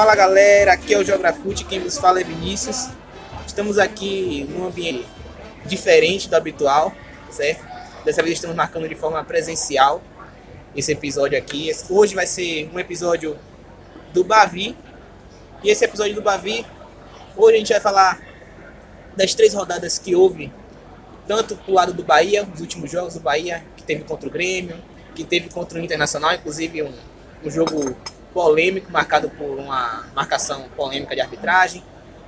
Fala 0.00 0.14
galera, 0.14 0.72
aqui 0.72 0.94
é 0.94 0.98
o 0.98 1.04
Geografute, 1.04 1.62
quem 1.62 1.78
vos 1.78 1.98
fala 1.98 2.22
é 2.22 2.24
Vinícius. 2.24 2.88
Estamos 3.46 3.78
aqui 3.78 4.48
num 4.48 4.66
ambiente 4.66 5.06
diferente 5.66 6.26
do 6.26 6.34
habitual, 6.36 6.90
certo? 7.30 7.62
Dessa 8.02 8.22
vez 8.22 8.36
estamos 8.36 8.56
marcando 8.56 8.88
de 8.88 8.94
forma 8.94 9.22
presencial 9.22 10.00
esse 10.74 10.90
episódio 10.90 11.36
aqui. 11.36 11.70
Hoje 11.90 12.14
vai 12.14 12.26
ser 12.26 12.70
um 12.72 12.78
episódio 12.78 13.36
do 14.10 14.24
Bavi. 14.24 14.74
E 15.62 15.68
esse 15.68 15.84
episódio 15.84 16.14
do 16.14 16.22
Bavi, 16.22 16.64
hoje 17.36 17.56
a 17.56 17.58
gente 17.58 17.72
vai 17.72 17.80
falar 17.80 18.18
das 19.14 19.34
três 19.34 19.52
rodadas 19.52 19.98
que 19.98 20.16
houve, 20.16 20.50
tanto 21.28 21.56
pro 21.56 21.74
lado 21.74 21.92
do 21.92 22.02
Bahia, 22.02 22.48
os 22.54 22.62
últimos 22.62 22.90
jogos 22.90 23.12
do 23.12 23.20
Bahia, 23.20 23.62
que 23.76 23.82
teve 23.82 24.02
contra 24.04 24.26
o 24.26 24.32
Grêmio, 24.32 24.78
que 25.14 25.24
teve 25.24 25.50
contra 25.50 25.78
o 25.78 25.84
Internacional, 25.84 26.32
inclusive 26.32 26.84
um, 26.84 26.94
um 27.44 27.50
jogo 27.50 27.94
polêmico, 28.32 28.90
marcado 28.90 29.28
por 29.30 29.58
uma 29.58 30.06
marcação 30.14 30.68
polêmica 30.76 31.14
de 31.14 31.20
arbitragem. 31.20 31.82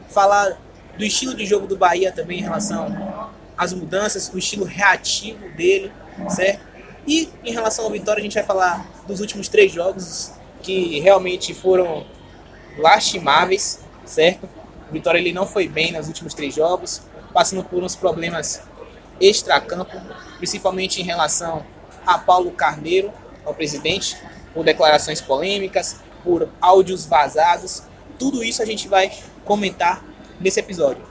Falar 0.09 0.59
do 0.97 1.05
estilo 1.05 1.34
de 1.34 1.47
jogo 1.47 1.67
do 1.67 1.77
Bahia 1.77 2.12
também 2.12 2.41
em 2.41 2.42
relação 2.42 3.33
às 3.56 3.72
mudanças, 3.72 4.31
o 4.33 4.39
estilo 4.39 4.64
reativo 4.64 5.48
dele, 5.50 5.92
certo? 6.28 6.67
E 7.06 7.28
em 7.44 7.53
relação 7.53 7.84
ao 7.84 7.91
Vitória, 7.91 8.20
a 8.20 8.22
gente 8.22 8.34
vai 8.34 8.44
falar 8.44 8.86
dos 9.06 9.20
últimos 9.20 9.48
três 9.48 9.72
jogos 9.72 10.33
que 10.62 11.00
realmente 11.00 11.53
foram 11.53 12.06
lastimáveis, 12.78 13.81
certo? 14.05 14.48
O 14.89 14.92
Vitória 14.92 15.19
ele 15.19 15.33
não 15.33 15.47
foi 15.47 15.66
bem 15.66 15.92
nos 15.92 16.06
últimos 16.06 16.34
três 16.34 16.55
jogos, 16.55 17.03
passando 17.33 17.64
por 17.64 17.83
uns 17.83 17.97
problemas 17.97 18.62
extracampo, 19.20 20.00
principalmente 20.39 21.00
em 21.00 21.05
relação 21.05 21.64
a 22.06 22.19
Paulo 22.19 22.50
Carneiro, 22.50 23.12
ao 23.44 23.55
presidente, 23.55 24.16
por 24.55 24.64
declarações 24.64 25.20
polêmicas, 25.20 25.97
por 26.22 26.48
áudios 26.61 27.06
vazados. 27.06 27.83
Tudo 28.19 28.45
isso 28.45 28.62
a 28.62 28.67
gente 28.67 28.89
vai 28.89 29.12
comentar 29.44 30.05
nesse 30.41 30.61
episódio. 30.61 31.03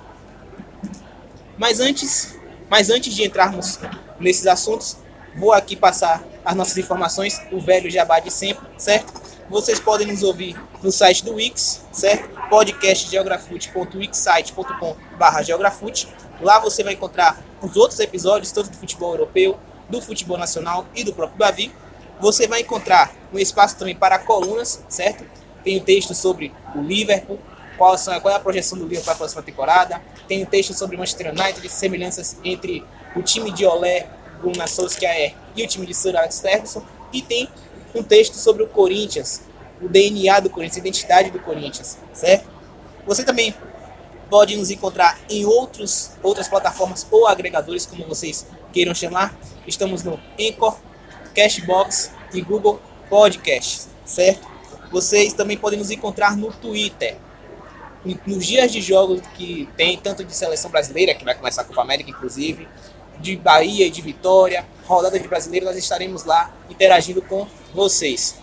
Mas 1.57 1.79
antes, 1.79 2.37
mas 2.69 2.89
antes 2.89 3.13
de 3.13 3.23
entrarmos 3.23 3.79
nesses 4.19 4.47
assuntos, 4.47 4.97
vou 5.35 5.53
aqui 5.53 5.75
passar 5.75 6.23
as 6.43 6.55
nossas 6.55 6.75
informações, 6.77 7.39
o 7.51 7.59
velho 7.59 7.87
jabá 7.89 8.19
de 8.19 8.31
sempre, 8.31 8.65
certo? 8.77 9.13
Vocês 9.49 9.79
podem 9.79 10.05
nos 10.07 10.23
ouvir 10.23 10.55
no 10.81 10.91
site 10.91 11.25
do 11.25 11.35
Wix, 11.35 11.81
certo? 11.91 12.29
podcastgeografute.wixsite.com.br 12.49 15.43
geografute. 15.43 16.07
Lá 16.41 16.57
você 16.59 16.83
vai 16.83 16.93
encontrar 16.93 17.39
os 17.61 17.77
outros 17.77 17.99
episódios, 17.99 18.51
tanto 18.51 18.71
do 18.71 18.77
futebol 18.77 19.11
europeu, 19.11 19.59
do 19.89 20.01
futebol 20.01 20.37
nacional 20.37 20.87
e 20.95 21.03
do 21.03 21.13
próprio 21.13 21.37
Bavi. 21.37 21.71
Você 22.21 22.47
vai 22.47 22.61
encontrar 22.61 23.11
um 23.33 23.39
espaço 23.39 23.75
também 23.77 23.95
para 23.95 24.19
colunas, 24.19 24.83
certo? 24.87 25.25
Tem 25.63 25.77
um 25.77 25.83
texto 25.83 26.13
sobre 26.13 26.53
o 26.75 26.81
Liverpool, 26.81 27.39
qual, 27.77 27.97
são, 27.97 28.19
qual 28.21 28.31
é 28.31 28.37
a 28.37 28.39
projeção 28.39 28.77
do 28.77 28.83
Liverpool 28.83 29.05
para 29.05 29.13
a 29.13 29.17
próxima 29.17 29.41
temporada. 29.41 30.01
Tem 30.27 30.43
um 30.43 30.45
texto 30.45 30.73
sobre 30.75 30.95
o 30.95 30.99
Manchester 30.99 31.33
United, 31.33 31.67
semelhanças 31.67 32.37
entre 32.43 32.85
o 33.15 33.23
time 33.23 33.51
de 33.51 33.65
Olé, 33.65 34.07
Gunnar 34.39 34.67
Solskjaer 34.67 35.33
e 35.55 35.63
o 35.63 35.67
time 35.67 35.85
de 35.87 35.95
Sir 35.95 36.15
Alex 36.15 36.39
Ferguson. 36.39 36.85
E 37.11 37.23
tem 37.23 37.49
um 37.95 38.03
texto 38.03 38.35
sobre 38.35 38.61
o 38.61 38.67
Corinthians, 38.67 39.41
o 39.81 39.89
DNA 39.89 40.39
do 40.41 40.49
Corinthians, 40.49 40.77
a 40.77 40.79
identidade 40.79 41.31
do 41.31 41.39
Corinthians, 41.39 41.97
certo? 42.13 42.47
Você 43.07 43.23
também 43.23 43.55
pode 44.29 44.55
nos 44.55 44.69
encontrar 44.69 45.19
em 45.27 45.43
outros, 45.43 46.11
outras 46.21 46.47
plataformas 46.47 47.05
ou 47.09 47.27
agregadores, 47.27 47.85
como 47.85 48.05
vocês 48.05 48.45
queiram 48.71 48.93
chamar. 48.93 49.35
Estamos 49.67 50.03
no 50.03 50.19
Anchor, 50.39 50.77
Cashbox 51.33 52.11
e 52.33 52.41
Google 52.41 52.79
Podcasts, 53.09 53.89
certo? 54.05 54.47
Vocês 54.91 55.33
também 55.33 55.57
podem 55.57 55.79
nos 55.79 55.91
encontrar 55.91 56.35
no 56.35 56.51
Twitter. 56.51 57.17
Nos 58.25 58.45
dias 58.45 58.71
de 58.71 58.81
jogos 58.81 59.21
que 59.35 59.69
tem, 59.77 59.97
tanto 59.97 60.23
de 60.23 60.35
seleção 60.35 60.71
brasileira, 60.71 61.13
que 61.13 61.23
vai 61.23 61.35
começar 61.35 61.61
a 61.61 61.65
Copa 61.65 61.81
América, 61.81 62.09
inclusive, 62.09 62.67
de 63.19 63.35
Bahia 63.35 63.85
e 63.85 63.91
de 63.91 64.01
Vitória, 64.01 64.65
rodada 64.85 65.19
de 65.19 65.27
brasileiro, 65.27 65.65
nós 65.65 65.77
estaremos 65.77 66.25
lá 66.25 66.51
interagindo 66.69 67.21
com 67.21 67.47
vocês. 67.73 68.35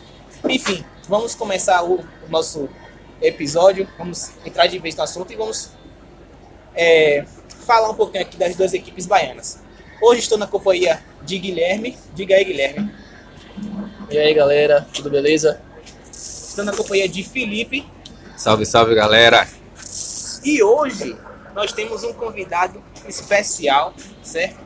Enfim, 0.48 0.84
vamos 1.08 1.34
começar 1.34 1.82
o, 1.82 2.00
o 2.00 2.30
nosso 2.30 2.68
episódio, 3.20 3.88
vamos 3.98 4.30
entrar 4.44 4.66
de 4.68 4.78
vez 4.78 4.94
no 4.94 5.02
assunto 5.02 5.32
e 5.32 5.36
vamos 5.36 5.70
é, 6.74 7.24
falar 7.66 7.90
um 7.90 7.94
pouquinho 7.94 8.22
aqui 8.22 8.36
das 8.36 8.54
duas 8.54 8.72
equipes 8.72 9.06
baianas. 9.06 9.60
Hoje 10.00 10.20
estou 10.20 10.38
na 10.38 10.46
companhia 10.46 11.02
de 11.22 11.38
Guilherme. 11.38 11.98
Diga 12.14 12.36
aí, 12.36 12.44
Guilherme. 12.44 12.92
E 14.08 14.16
aí 14.16 14.32
galera, 14.32 14.86
tudo 14.94 15.10
beleza? 15.10 15.60
Estou 16.10 16.64
na 16.64 16.72
companhia 16.72 17.08
de 17.08 17.24
Felipe. 17.24 17.84
Salve, 18.36 18.64
salve 18.64 18.94
galera! 18.94 19.46
E 20.44 20.62
hoje 20.62 21.16
nós 21.52 21.72
temos 21.72 22.04
um 22.04 22.12
convidado 22.12 22.80
especial, 23.08 23.92
certo? 24.22 24.60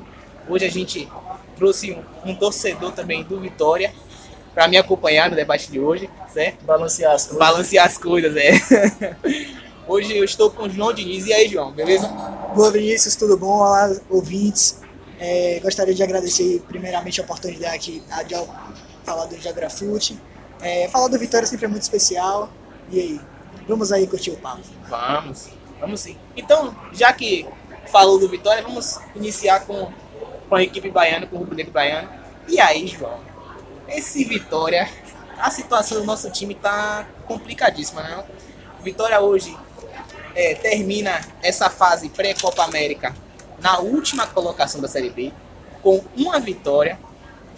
Hoje 0.47 0.66
a 0.66 0.70
gente 0.70 1.09
trouxe 1.56 1.93
um, 1.93 2.31
um 2.31 2.34
torcedor 2.34 2.93
também 2.93 3.25
do 3.25 3.41
Vitória 3.41 3.94
para 4.53 4.69
me 4.69 4.76
acompanhar 4.76 5.31
no 5.31 5.37
debate 5.37 5.72
de 5.72 5.81
hoje, 5.81 6.10
certo? 6.31 6.62
Balancear 6.66 7.14
as 7.14 7.22
coisas. 7.22 7.38
Balancear 7.38 7.87
as 7.87 7.97
coisas, 7.97 8.37
é. 8.37 9.16
Hoje 9.88 10.16
eu 10.16 10.25
estou 10.25 10.50
com 10.50 10.64
o 10.64 10.70
João 10.70 10.93
Diniz. 10.93 11.26
E 11.26 11.32
aí, 11.32 11.49
João, 11.49 11.72
beleza? 11.72 12.06
Boa, 12.54 12.70
Vinícius, 12.70 13.16
tudo 13.16 13.37
bom? 13.37 13.59
Olá, 13.59 13.91
ouvintes. 14.09 14.81
É, 15.24 15.60
gostaria 15.62 15.94
de 15.94 16.02
agradecer 16.02 16.60
primeiramente 16.66 17.20
a 17.20 17.24
oportunidade 17.24 17.76
aqui 17.76 18.02
a 18.10 18.24
de 18.24 18.34
falar 19.04 19.26
do 19.26 19.40
Geografute. 19.40 20.18
É, 20.60 20.88
falar 20.88 21.06
do 21.06 21.16
Vitória 21.16 21.46
sempre 21.46 21.66
é 21.66 21.68
muito 21.68 21.84
especial. 21.84 22.50
E 22.90 22.98
aí, 22.98 23.20
vamos 23.68 23.92
aí 23.92 24.04
curtir 24.08 24.32
o 24.32 24.36
papo. 24.36 24.62
Vamos, 24.88 25.48
vamos 25.78 26.00
sim. 26.00 26.18
Então, 26.36 26.76
já 26.92 27.12
que 27.12 27.46
falou 27.86 28.18
do 28.18 28.28
Vitória, 28.28 28.64
vamos 28.64 28.98
iniciar 29.14 29.60
com, 29.60 29.92
com 30.48 30.56
a 30.56 30.62
equipe 30.64 30.90
baiana, 30.90 31.24
com 31.24 31.36
o 31.36 31.38
Rubro 31.38 31.54
Negro 31.54 31.72
Baiano. 31.72 32.08
E 32.48 32.58
aí, 32.58 32.88
João? 32.88 33.20
Esse 33.86 34.24
Vitória, 34.24 34.90
a 35.38 35.52
situação 35.52 36.00
do 36.00 36.04
nosso 36.04 36.28
time 36.32 36.56
tá 36.56 37.06
complicadíssima, 37.28 38.02
né? 38.02 38.24
Vitória 38.82 39.20
hoje 39.20 39.56
é, 40.34 40.56
termina 40.56 41.20
essa 41.40 41.70
fase 41.70 42.08
pré-Copa 42.08 42.64
América 42.64 43.14
na 43.62 43.78
última 43.78 44.26
colocação 44.26 44.80
da 44.80 44.88
Série 44.88 45.10
B, 45.10 45.32
com 45.82 46.04
uma 46.16 46.38
vitória, 46.38 46.98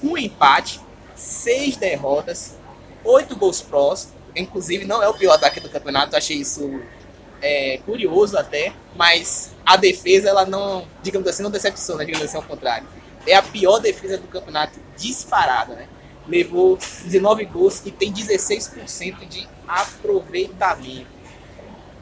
um 0.03 0.17
empate, 0.17 0.81
seis 1.17 1.77
derrotas, 1.77 2.57
oito 3.03 3.35
gols 3.35 3.61
prós. 3.61 4.13
Inclusive, 4.37 4.85
não 4.85 5.03
é 5.03 5.09
o 5.09 5.15
pior 5.15 5.35
ataque 5.35 5.61
do 5.61 5.69
campeonato, 5.69 6.17
achei 6.17 6.37
isso 6.37 6.81
é, 7.41 7.79
curioso 7.85 8.37
até, 8.37 8.73
mas 8.97 9.55
a 9.65 9.77
defesa, 9.77 10.29
ela 10.29 10.45
não, 10.45 10.87
digamos 11.03 11.29
assim, 11.29 11.43
não 11.43 11.51
decepciona, 11.51 12.05
digamos 12.05 12.27
assim, 12.27 12.37
ao 12.37 12.43
contrário. 12.43 12.87
É 13.27 13.35
a 13.35 13.43
pior 13.43 13.79
defesa 13.79 14.19
do 14.19 14.27
campeonato 14.29 14.79
disparada, 14.97 15.75
né? 15.75 15.89
Levou 16.27 16.77
19 17.05 17.45
gols 17.47 17.83
e 17.85 17.91
tem 17.91 18.13
16% 18.13 19.27
de 19.29 19.49
aproveitamento. 19.67 21.15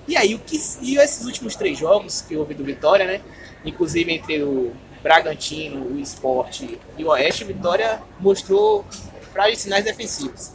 E 0.08 0.16
aí, 0.16 0.34
o 0.34 0.38
que, 0.38 0.60
e 0.80 0.96
esses 0.98 1.24
últimos 1.24 1.54
três 1.54 1.78
jogos 1.78 2.22
que 2.22 2.36
houve 2.36 2.54
do 2.54 2.64
Vitória, 2.64 3.06
né? 3.06 3.20
Inclusive 3.64 4.12
entre 4.12 4.42
o 4.42 4.72
Bragantino, 5.02 5.84
o 5.84 6.00
Sport 6.00 6.62
e 6.96 7.04
o 7.04 7.08
Oeste, 7.08 7.44
Vitória 7.44 8.02
mostrou 8.20 8.84
frágeis 9.32 9.60
sinais 9.60 9.84
defensivos. 9.84 10.52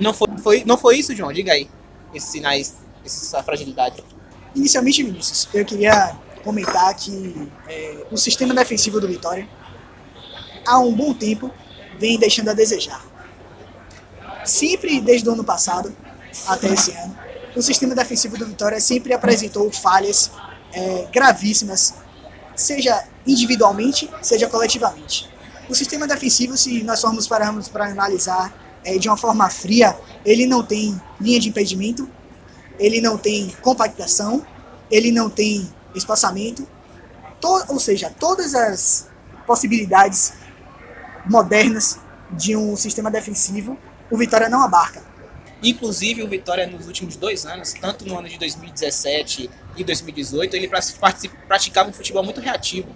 Não 0.00 0.14
foi, 0.14 0.28
foi, 0.38 0.64
não 0.64 0.78
foi 0.78 0.98
isso, 0.98 1.14
João? 1.14 1.32
Diga 1.32 1.52
aí. 1.52 1.68
Esses 2.14 2.30
sinais, 2.30 2.76
essa 3.04 3.42
fragilidade. 3.42 4.02
Inicialmente, 4.54 5.02
Vinícius, 5.02 5.48
eu 5.52 5.64
queria 5.64 6.16
comentar 6.42 6.94
que 6.94 7.50
é, 7.68 8.06
o 8.10 8.16
sistema 8.16 8.54
defensivo 8.54 9.00
do 9.00 9.08
Vitória, 9.08 9.46
há 10.66 10.78
um 10.78 10.94
bom 10.94 11.12
tempo, 11.12 11.50
vem 11.98 12.18
deixando 12.18 12.48
a 12.50 12.54
desejar. 12.54 13.04
Sempre 14.44 15.00
desde 15.00 15.28
o 15.28 15.32
ano 15.32 15.44
passado 15.44 15.94
até 16.46 16.72
esse 16.72 16.92
ano, 16.92 17.18
o 17.54 17.60
sistema 17.60 17.94
defensivo 17.94 18.38
do 18.38 18.46
Vitória 18.46 18.80
sempre 18.80 19.12
apresentou 19.12 19.70
falhas 19.70 20.30
é, 20.72 21.08
gravíssimas, 21.12 21.94
seja 22.54 23.04
individualmente, 23.26 24.10
seja 24.22 24.48
coletivamente. 24.48 25.28
O 25.68 25.74
sistema 25.74 26.06
defensivo, 26.06 26.56
se 26.56 26.82
nós 26.82 27.00
formos 27.00 27.26
pararmos 27.26 27.68
para 27.68 27.86
analisar 27.86 28.52
é, 28.84 28.96
de 28.98 29.08
uma 29.08 29.16
forma 29.16 29.48
fria, 29.50 29.96
ele 30.24 30.46
não 30.46 30.62
tem 30.62 31.00
linha 31.20 31.38
de 31.38 31.48
impedimento, 31.48 32.08
ele 32.78 33.00
não 33.00 33.18
tem 33.18 33.54
compactação, 33.60 34.46
ele 34.90 35.10
não 35.12 35.28
tem 35.28 35.68
espaçamento, 35.94 36.66
to- 37.40 37.64
ou 37.68 37.78
seja, 37.78 38.10
todas 38.18 38.54
as 38.54 39.08
possibilidades 39.46 40.32
modernas 41.26 41.98
de 42.30 42.56
um 42.56 42.76
sistema 42.76 43.10
defensivo, 43.10 43.76
o 44.10 44.16
Vitória 44.16 44.48
não 44.48 44.62
abarca. 44.62 45.02
Inclusive, 45.62 46.22
o 46.22 46.28
Vitória, 46.28 46.66
nos 46.66 46.86
últimos 46.86 47.16
dois 47.16 47.44
anos, 47.44 47.72
tanto 47.72 48.06
no 48.06 48.16
ano 48.16 48.28
de 48.28 48.38
2017 48.38 49.50
e 49.76 49.84
2018, 49.84 50.54
ele 50.54 50.70
praticava 51.48 51.90
um 51.90 51.92
futebol 51.92 52.22
muito 52.22 52.40
reativo. 52.40 52.88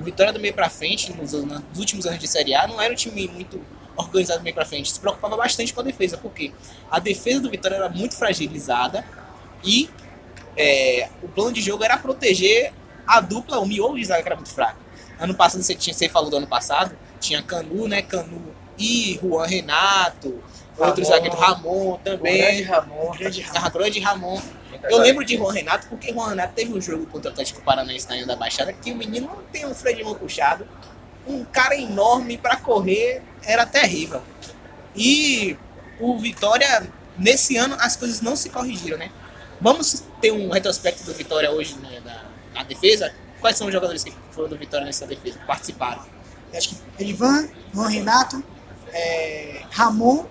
O 0.00 0.04
Vitória 0.04 0.32
do 0.32 0.40
meio 0.40 0.54
pra 0.54 0.70
frente, 0.70 1.12
nos, 1.12 1.32
nos 1.32 1.78
últimos 1.78 2.06
anos 2.06 2.18
de 2.18 2.26
Série 2.26 2.54
A, 2.54 2.66
não 2.66 2.80
era 2.80 2.92
um 2.92 2.96
time 2.96 3.28
muito 3.28 3.60
organizado 3.94 4.40
do 4.40 4.42
meio 4.42 4.54
pra 4.54 4.64
frente. 4.64 4.90
Se 4.90 4.98
preocupava 4.98 5.36
bastante 5.36 5.74
com 5.74 5.80
a 5.80 5.84
defesa, 5.84 6.16
porque 6.16 6.52
a 6.90 6.98
defesa 6.98 7.40
do 7.40 7.50
Vitória 7.50 7.76
era 7.76 7.88
muito 7.90 8.16
fragilizada 8.16 9.04
e 9.62 9.90
é, 10.56 11.08
o 11.22 11.28
plano 11.28 11.52
de 11.52 11.60
jogo 11.60 11.84
era 11.84 11.98
proteger 11.98 12.72
a 13.06 13.20
dupla, 13.20 13.58
o 13.58 13.66
miolo 13.66 13.98
de 13.98 14.04
zaga 14.04 14.22
que 14.22 14.28
era 14.28 14.36
muito 14.36 14.50
fraco. 14.50 14.78
Ano 15.18 15.34
passado, 15.34 15.62
você, 15.62 15.74
tinha, 15.74 15.92
você 15.92 16.08
falou 16.08 16.30
do 16.30 16.36
ano 16.36 16.46
passado, 16.46 16.96
tinha 17.20 17.42
Canu, 17.42 17.86
né? 17.86 18.00
Canu 18.00 18.54
e 18.78 19.18
Juan 19.20 19.46
Renato, 19.46 20.42
outro 20.80 21.02
Ramon. 21.02 21.16
zagueiro 21.16 21.36
Ramon 21.36 21.98
também. 21.98 22.38
grande 22.38 22.62
Ramon. 22.62 23.12
Grande 23.12 23.46
A 23.54 23.68
grande 23.68 24.00
Ramon. 24.00 24.42
Eu 24.88 24.98
lembro 24.98 25.24
de 25.24 25.36
Juan 25.36 25.52
Renato 25.52 25.88
porque 25.88 26.12
Juan 26.12 26.30
Renato 26.30 26.54
teve 26.54 26.72
um 26.72 26.80
jogo 26.80 27.06
contra 27.06 27.30
o 27.30 27.32
Atlético 27.32 27.60
Paranaense 27.62 28.08
na 28.08 28.16
Ilha 28.16 28.26
da 28.26 28.36
Baixada 28.36 28.72
que 28.72 28.92
o 28.92 28.96
menino 28.96 29.26
não 29.26 29.42
tem 29.52 29.66
um 29.66 29.74
freio 29.74 29.98
de 29.98 30.04
mão 30.04 30.14
puxado. 30.14 30.66
Um 31.26 31.44
cara 31.44 31.76
enorme 31.76 32.38
pra 32.38 32.56
correr 32.56 33.22
era 33.44 33.66
terrível. 33.66 34.22
E 34.96 35.56
o 36.00 36.18
Vitória, 36.18 36.90
nesse 37.18 37.56
ano, 37.56 37.76
as 37.78 37.94
coisas 37.94 38.20
não 38.20 38.34
se 38.34 38.48
corrigiram, 38.48 38.96
né? 38.96 39.10
Vamos 39.60 40.02
ter 40.20 40.32
um 40.32 40.48
retrospecto 40.50 41.04
do 41.04 41.12
Vitória 41.12 41.50
hoje 41.50 41.76
né, 41.78 42.00
na, 42.04 42.24
na 42.54 42.62
defesa. 42.64 43.12
Quais 43.40 43.56
são 43.56 43.66
os 43.66 43.72
jogadores 43.72 44.02
que 44.02 44.12
foram 44.30 44.48
do 44.48 44.56
Vitória 44.56 44.86
nessa 44.86 45.06
defesa, 45.06 45.38
que 45.38 45.44
participaram? 45.44 46.02
Acho 46.54 46.70
que 46.70 46.76
Elivan, 46.98 47.48
Juan 47.74 47.88
Renato, 47.88 48.42
é, 48.92 49.62
Ramon, 49.70 50.24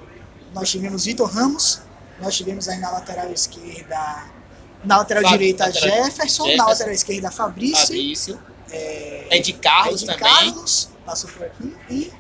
nós 0.54 0.70
tivemos 0.70 1.06
Vitor 1.06 1.30
Ramos, 1.30 1.82
nós 2.22 2.36
tivemos 2.36 2.68
aí 2.68 2.78
na 2.80 2.92
lateral 2.92 3.32
esquerda, 3.32 4.26
na 4.84 4.98
lateral 4.98 5.24
Fábio, 5.24 5.38
direita 5.38 5.66
lateral- 5.66 6.04
Jefferson, 6.06 6.44
na 6.44 6.50
Jefferson. 6.50 6.70
lateral 6.72 6.94
esquerda 6.94 7.32
Fabrício, 7.32 7.80
Fabrício, 7.88 8.40
é, 8.72 9.40
de 9.40 9.54
Carlos 9.54 10.04
também. 10.04 10.20
Carlos, 10.20 10.90
passou 11.06 11.30
por 11.30 11.46
aqui, 11.46 11.76
e 11.90 12.12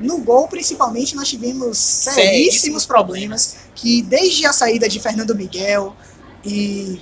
no 0.00 0.18
gol, 0.18 0.46
principalmente, 0.48 1.14
nós 1.16 1.28
tivemos 1.28 1.78
Seríssimos 1.78 2.84
problemas, 2.84 3.56
que 3.74 4.02
desde 4.02 4.44
a 4.46 4.52
saída 4.52 4.88
de 4.88 5.00
Fernando 5.00 5.34
Miguel 5.34 5.96
e 6.44 7.00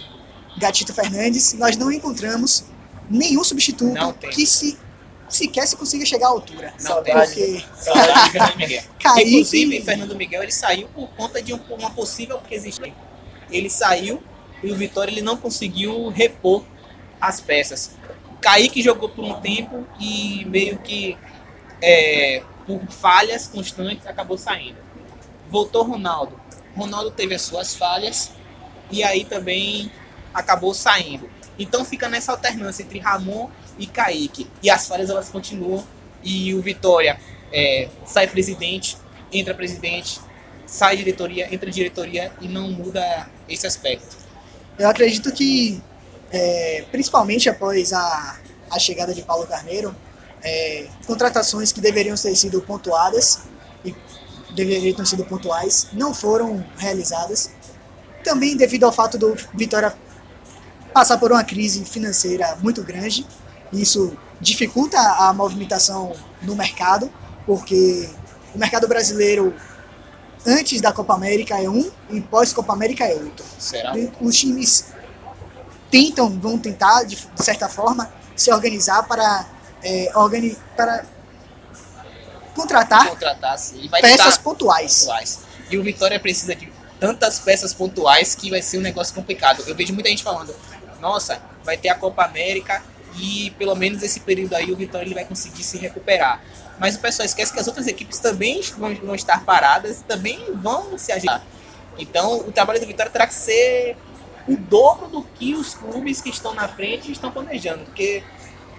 Gatito 0.58 0.94
Fernandes, 0.94 1.54
nós 1.54 1.76
não 1.76 1.90
encontramos 1.90 2.64
nenhum 3.10 3.42
substituto 3.42 4.14
que 4.30 4.46
se 4.46 4.78
sequer 5.34 5.66
se 5.66 5.76
consiga 5.76 6.04
chegar 6.06 6.26
à 6.26 6.30
altura. 6.30 6.72
Não 6.80 7.02
tem. 7.02 7.14
Porque 7.14 7.64
Saudade 7.76 8.24
de 8.24 8.30
Fernando 8.30 8.56
Miguel. 8.56 8.82
Kaique- 9.00 9.30
Inclusive, 9.30 9.80
Fernando 9.82 10.16
Miguel 10.16 10.42
ele 10.42 10.52
saiu 10.52 10.88
por 10.88 11.08
conta 11.10 11.42
de 11.42 11.52
um- 11.54 11.60
uma 11.70 11.90
possível 11.90 12.36
aquisição. 12.38 12.92
Ele 13.50 13.68
saiu 13.70 14.22
e 14.62 14.70
o 14.70 14.74
Vitória 14.76 15.10
ele 15.10 15.22
não 15.22 15.36
conseguiu 15.36 16.08
repor 16.08 16.64
as 17.20 17.40
peças. 17.40 17.92
Kaique 18.40 18.82
jogou 18.82 19.08
por 19.08 19.24
um 19.24 19.34
tempo 19.40 19.86
e 19.98 20.44
meio 20.46 20.78
que 20.78 21.16
é, 21.82 22.42
por 22.66 22.80
falhas 22.90 23.46
constantes 23.46 24.06
acabou 24.06 24.36
saindo. 24.38 24.78
Voltou 25.50 25.82
Ronaldo. 25.82 26.38
Ronaldo 26.76 27.10
teve 27.10 27.34
as 27.34 27.42
suas 27.42 27.74
falhas 27.74 28.30
e 28.90 29.02
aí 29.04 29.24
também 29.24 29.90
acabou 30.32 30.74
saindo. 30.74 31.28
Então 31.58 31.84
fica 31.84 32.08
nessa 32.08 32.32
alternância 32.32 32.82
entre 32.82 32.98
Ramon 32.98 33.48
e 33.78 33.86
Kaique. 33.86 34.48
E 34.62 34.70
as 34.70 34.86
falhas 34.86 35.10
elas 35.10 35.28
continuam 35.28 35.84
e 36.22 36.54
o 36.54 36.62
Vitória 36.62 37.18
é, 37.52 37.88
sai 38.06 38.26
presidente, 38.26 38.96
entra 39.32 39.54
presidente, 39.54 40.20
sai 40.66 40.96
diretoria, 40.96 41.52
entra 41.54 41.70
diretoria 41.70 42.32
e 42.40 42.48
não 42.48 42.70
muda 42.70 43.28
esse 43.48 43.66
aspecto. 43.66 44.16
Eu 44.78 44.88
acredito 44.88 45.30
que, 45.32 45.80
é, 46.32 46.84
principalmente 46.90 47.48
após 47.48 47.92
a, 47.92 48.38
a 48.70 48.78
chegada 48.78 49.14
de 49.14 49.22
Paulo 49.22 49.46
Carneiro, 49.46 49.94
é, 50.42 50.88
contratações 51.06 51.72
que 51.72 51.80
deveriam 51.80 52.16
ter 52.16 52.34
sido 52.34 52.60
pontuadas 52.60 53.42
e 53.84 53.94
deveriam 54.54 54.94
ter 54.94 55.06
sido 55.06 55.24
pontuais 55.24 55.88
não 55.92 56.12
foram 56.12 56.64
realizadas. 56.76 57.50
Também 58.22 58.56
devido 58.56 58.84
ao 58.84 58.92
fato 58.92 59.18
do 59.18 59.36
Vitória 59.54 59.94
passar 60.94 61.18
por 61.18 61.32
uma 61.32 61.42
crise 61.42 61.84
financeira 61.84 62.56
muito 62.62 62.82
grande. 62.84 63.26
Isso 63.72 64.16
dificulta 64.40 64.98
a 64.98 65.32
movimentação 65.34 66.14
no 66.40 66.54
mercado, 66.54 67.12
porque 67.44 68.08
o 68.54 68.58
mercado 68.58 68.86
brasileiro 68.86 69.52
antes 70.46 70.80
da 70.80 70.92
Copa 70.92 71.14
América 71.14 71.60
é 71.60 71.68
um 71.68 71.90
e 72.10 72.20
pós-Copa 72.20 72.72
América 72.72 73.04
é 73.04 73.14
outro 73.14 73.44
Será? 73.58 73.94
os 74.20 74.38
times 74.38 74.92
tentam, 75.90 76.28
vão 76.38 76.58
tentar, 76.58 77.04
de, 77.04 77.18
certa 77.36 77.68
forma, 77.68 78.12
se 78.36 78.52
organizar 78.52 79.02
para, 79.04 79.46
é, 79.82 80.12
organi 80.14 80.56
para 80.76 81.04
contratar 82.54 83.08
Contratar. 83.08 83.58
E 83.74 83.88
peças 83.88 84.38
pontuais. 84.38 85.00
pontuais. 85.00 85.40
E 85.70 85.78
o 85.78 85.82
Vitória 85.82 86.20
precisa 86.20 86.54
de 86.54 86.72
tantas 87.00 87.38
peças 87.38 87.74
pontuais 87.74 88.34
que 88.34 88.50
vai 88.50 88.62
ser 88.62 88.78
um 88.78 88.80
negócio 88.80 89.14
complicado. 89.14 89.62
Eu 89.66 89.74
vejo 89.74 89.92
muita 89.92 90.08
gente 90.08 90.22
falando, 90.22 90.54
nossa, 91.04 91.38
vai 91.62 91.76
ter 91.76 91.90
a 91.90 91.94
Copa 91.94 92.24
América 92.24 92.82
e 93.18 93.50
pelo 93.58 93.74
menos 93.74 94.02
esse 94.02 94.20
período 94.20 94.54
aí 94.54 94.72
o 94.72 94.76
Vitória 94.76 95.04
ele 95.04 95.14
vai 95.14 95.26
conseguir 95.26 95.62
se 95.62 95.76
recuperar. 95.76 96.42
Mas 96.78 96.96
o 96.96 96.98
pessoal 96.98 97.26
esquece 97.26 97.52
que 97.52 97.60
as 97.60 97.66
outras 97.68 97.86
equipes 97.86 98.18
também 98.18 98.62
vão, 98.78 98.94
vão 98.94 99.14
estar 99.14 99.44
paradas 99.44 100.00
e 100.00 100.04
também 100.04 100.42
vão 100.54 100.96
se 100.96 101.12
agitar. 101.12 101.44
Então 101.98 102.38
o 102.38 102.50
trabalho 102.50 102.80
do 102.80 102.86
Vitória 102.86 103.12
terá 103.12 103.26
que 103.26 103.34
ser 103.34 103.98
o 104.48 104.56
dobro 104.56 105.08
do 105.08 105.22
que 105.22 105.54
os 105.54 105.74
clubes 105.74 106.22
que 106.22 106.30
estão 106.30 106.54
na 106.54 106.68
frente 106.68 107.12
estão 107.12 107.30
planejando. 107.30 107.84
Porque, 107.84 108.24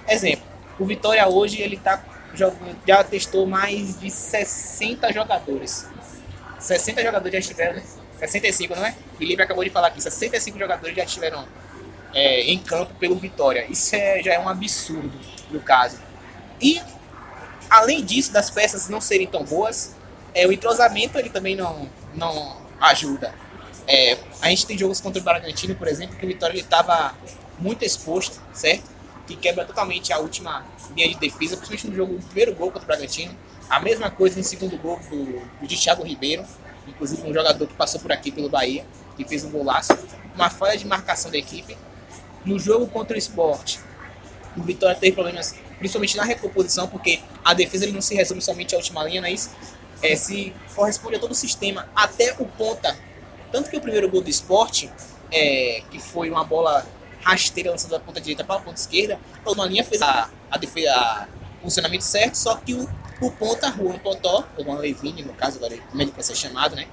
exemplo, 0.07 0.45
o 0.79 0.85
Vitória 0.85 1.27
hoje 1.27 1.61
ele 1.61 1.77
tá 1.77 2.03
jogando, 2.33 2.75
já 2.87 3.03
testou 3.03 3.45
mais 3.45 3.99
de 3.99 4.09
60 4.09 5.13
jogadores. 5.13 5.87
60 6.57 7.03
jogadores 7.03 7.33
já 7.33 7.39
estiveram, 7.39 7.81
65, 8.17 8.75
não 8.75 8.83
é? 8.83 8.95
Felipe 9.19 9.43
acabou 9.43 9.63
de 9.63 9.69
falar 9.69 9.89
aqui, 9.89 10.01
65 10.01 10.57
jogadores 10.57 10.95
já 10.95 11.03
estiveram 11.03 11.45
é, 12.15 12.41
em 12.43 12.57
campo 12.57 12.93
pelo 12.95 13.15
Vitória. 13.15 13.67
Isso 13.69 13.93
é, 13.95 14.23
já 14.23 14.33
é 14.33 14.39
um 14.39 14.47
absurdo 14.47 15.11
no 15.51 15.59
caso. 15.59 15.99
E 16.61 16.81
além 17.69 18.03
disso, 18.03 18.31
das 18.31 18.49
peças 18.49 18.87
não 18.87 19.01
serem 19.01 19.27
tão 19.27 19.43
boas, 19.43 19.95
é, 20.33 20.47
o 20.47 20.51
entrosamento 20.51 21.19
ele 21.19 21.29
também 21.29 21.55
não, 21.55 21.89
não 22.13 22.57
ajuda. 22.79 23.35
É, 23.87 24.17
a 24.41 24.49
gente 24.49 24.65
tem 24.65 24.77
jogos 24.77 24.99
contra 24.99 25.21
o 25.21 25.23
Bragantino, 25.23 25.75
por 25.75 25.87
exemplo, 25.87 26.15
que 26.15 26.25
o 26.25 26.27
Vitória 26.27 26.59
estava 26.59 27.13
muito 27.59 27.83
exposto, 27.83 28.41
certo? 28.53 28.89
Que 29.27 29.35
quebra 29.35 29.65
totalmente 29.65 30.11
a 30.13 30.17
última 30.17 30.65
linha 30.95 31.09
de 31.09 31.15
defesa, 31.15 31.57
principalmente 31.57 31.87
no 31.87 31.95
jogo 31.95 32.13
do 32.17 32.25
primeiro 32.25 32.55
gol 32.55 32.71
contra 32.71 32.83
o 32.83 32.87
Bragantino. 32.87 33.35
A 33.69 33.79
mesma 33.79 34.09
coisa 34.09 34.37
no 34.37 34.43
segundo 34.43 34.77
gol 34.77 34.99
do, 35.09 35.25
do 35.59 35.67
de 35.67 35.75
Thiago 35.77 36.03
Ribeiro, 36.03 36.45
inclusive 36.87 37.27
um 37.27 37.33
jogador 37.33 37.67
que 37.67 37.73
passou 37.73 37.99
por 37.99 38.11
aqui 38.11 38.31
pelo 38.31 38.49
Bahia, 38.49 38.85
que 39.17 39.25
fez 39.25 39.43
um 39.43 39.51
golaço. 39.51 39.97
Uma 40.33 40.49
falha 40.49 40.77
de 40.77 40.85
marcação 40.85 41.31
da 41.31 41.37
equipe. 41.37 41.77
No 42.45 42.59
jogo 42.59 42.87
contra 42.87 43.15
o 43.15 43.19
Sport, 43.19 43.77
o 44.55 44.61
Vitória 44.61 44.95
teve 44.95 45.13
problemas, 45.13 45.55
principalmente 45.79 46.15
na 46.15 46.23
recomposição, 46.23 46.87
porque 46.87 47.19
a 47.43 47.53
defesa 47.53 47.85
ele 47.85 47.93
não 47.93 48.01
se 48.01 48.13
resume 48.15 48.41
somente 48.41 48.75
à 48.75 48.77
última 48.77 49.03
linha, 49.03 49.21
não 49.21 49.27
é 49.27 49.31
isso? 49.31 49.49
É, 50.01 50.15
se 50.15 50.53
corresponde 50.75 51.15
a 51.15 51.19
todo 51.19 51.31
o 51.31 51.35
sistema, 51.35 51.89
até 51.95 52.33
o 52.39 52.45
ponta. 52.45 52.95
Tanto 53.51 53.69
que 53.69 53.77
o 53.77 53.81
primeiro 53.81 54.09
gol 54.09 54.21
do 54.21 54.29
esporte, 54.29 54.91
é, 55.31 55.81
que 55.89 55.99
foi 55.99 56.29
uma 56.29 56.43
bola 56.43 56.85
rasteira 57.23 57.71
lançada 57.71 57.97
da 57.97 57.99
ponta 58.03 58.21
direita 58.21 58.43
para 58.43 58.57
a 58.57 58.59
ponta 58.59 58.79
esquerda, 58.79 59.19
uma 59.45 59.65
linha 59.65 59.83
fez 59.83 60.01
a, 60.01 60.29
a 60.51 60.57
defesa, 60.57 60.91
a- 60.93 61.27
o 61.59 61.63
funcionamento 61.63 62.03
certo, 62.03 62.35
só 62.35 62.55
que 62.57 62.75
o, 62.75 62.87
o 63.21 63.31
ponta, 63.31 63.71
Juan 63.71 63.97
Potó, 63.97 64.47
ou 64.57 64.63
Juan 64.63 64.77
Levine, 64.77 65.23
no 65.23 65.33
caso, 65.33 65.57
agora 65.57 65.75
como 65.89 65.99
ele 66.01 66.11
vai 66.11 66.21
ser 66.21 66.35
chamado, 66.35 66.75
né? 66.75 66.85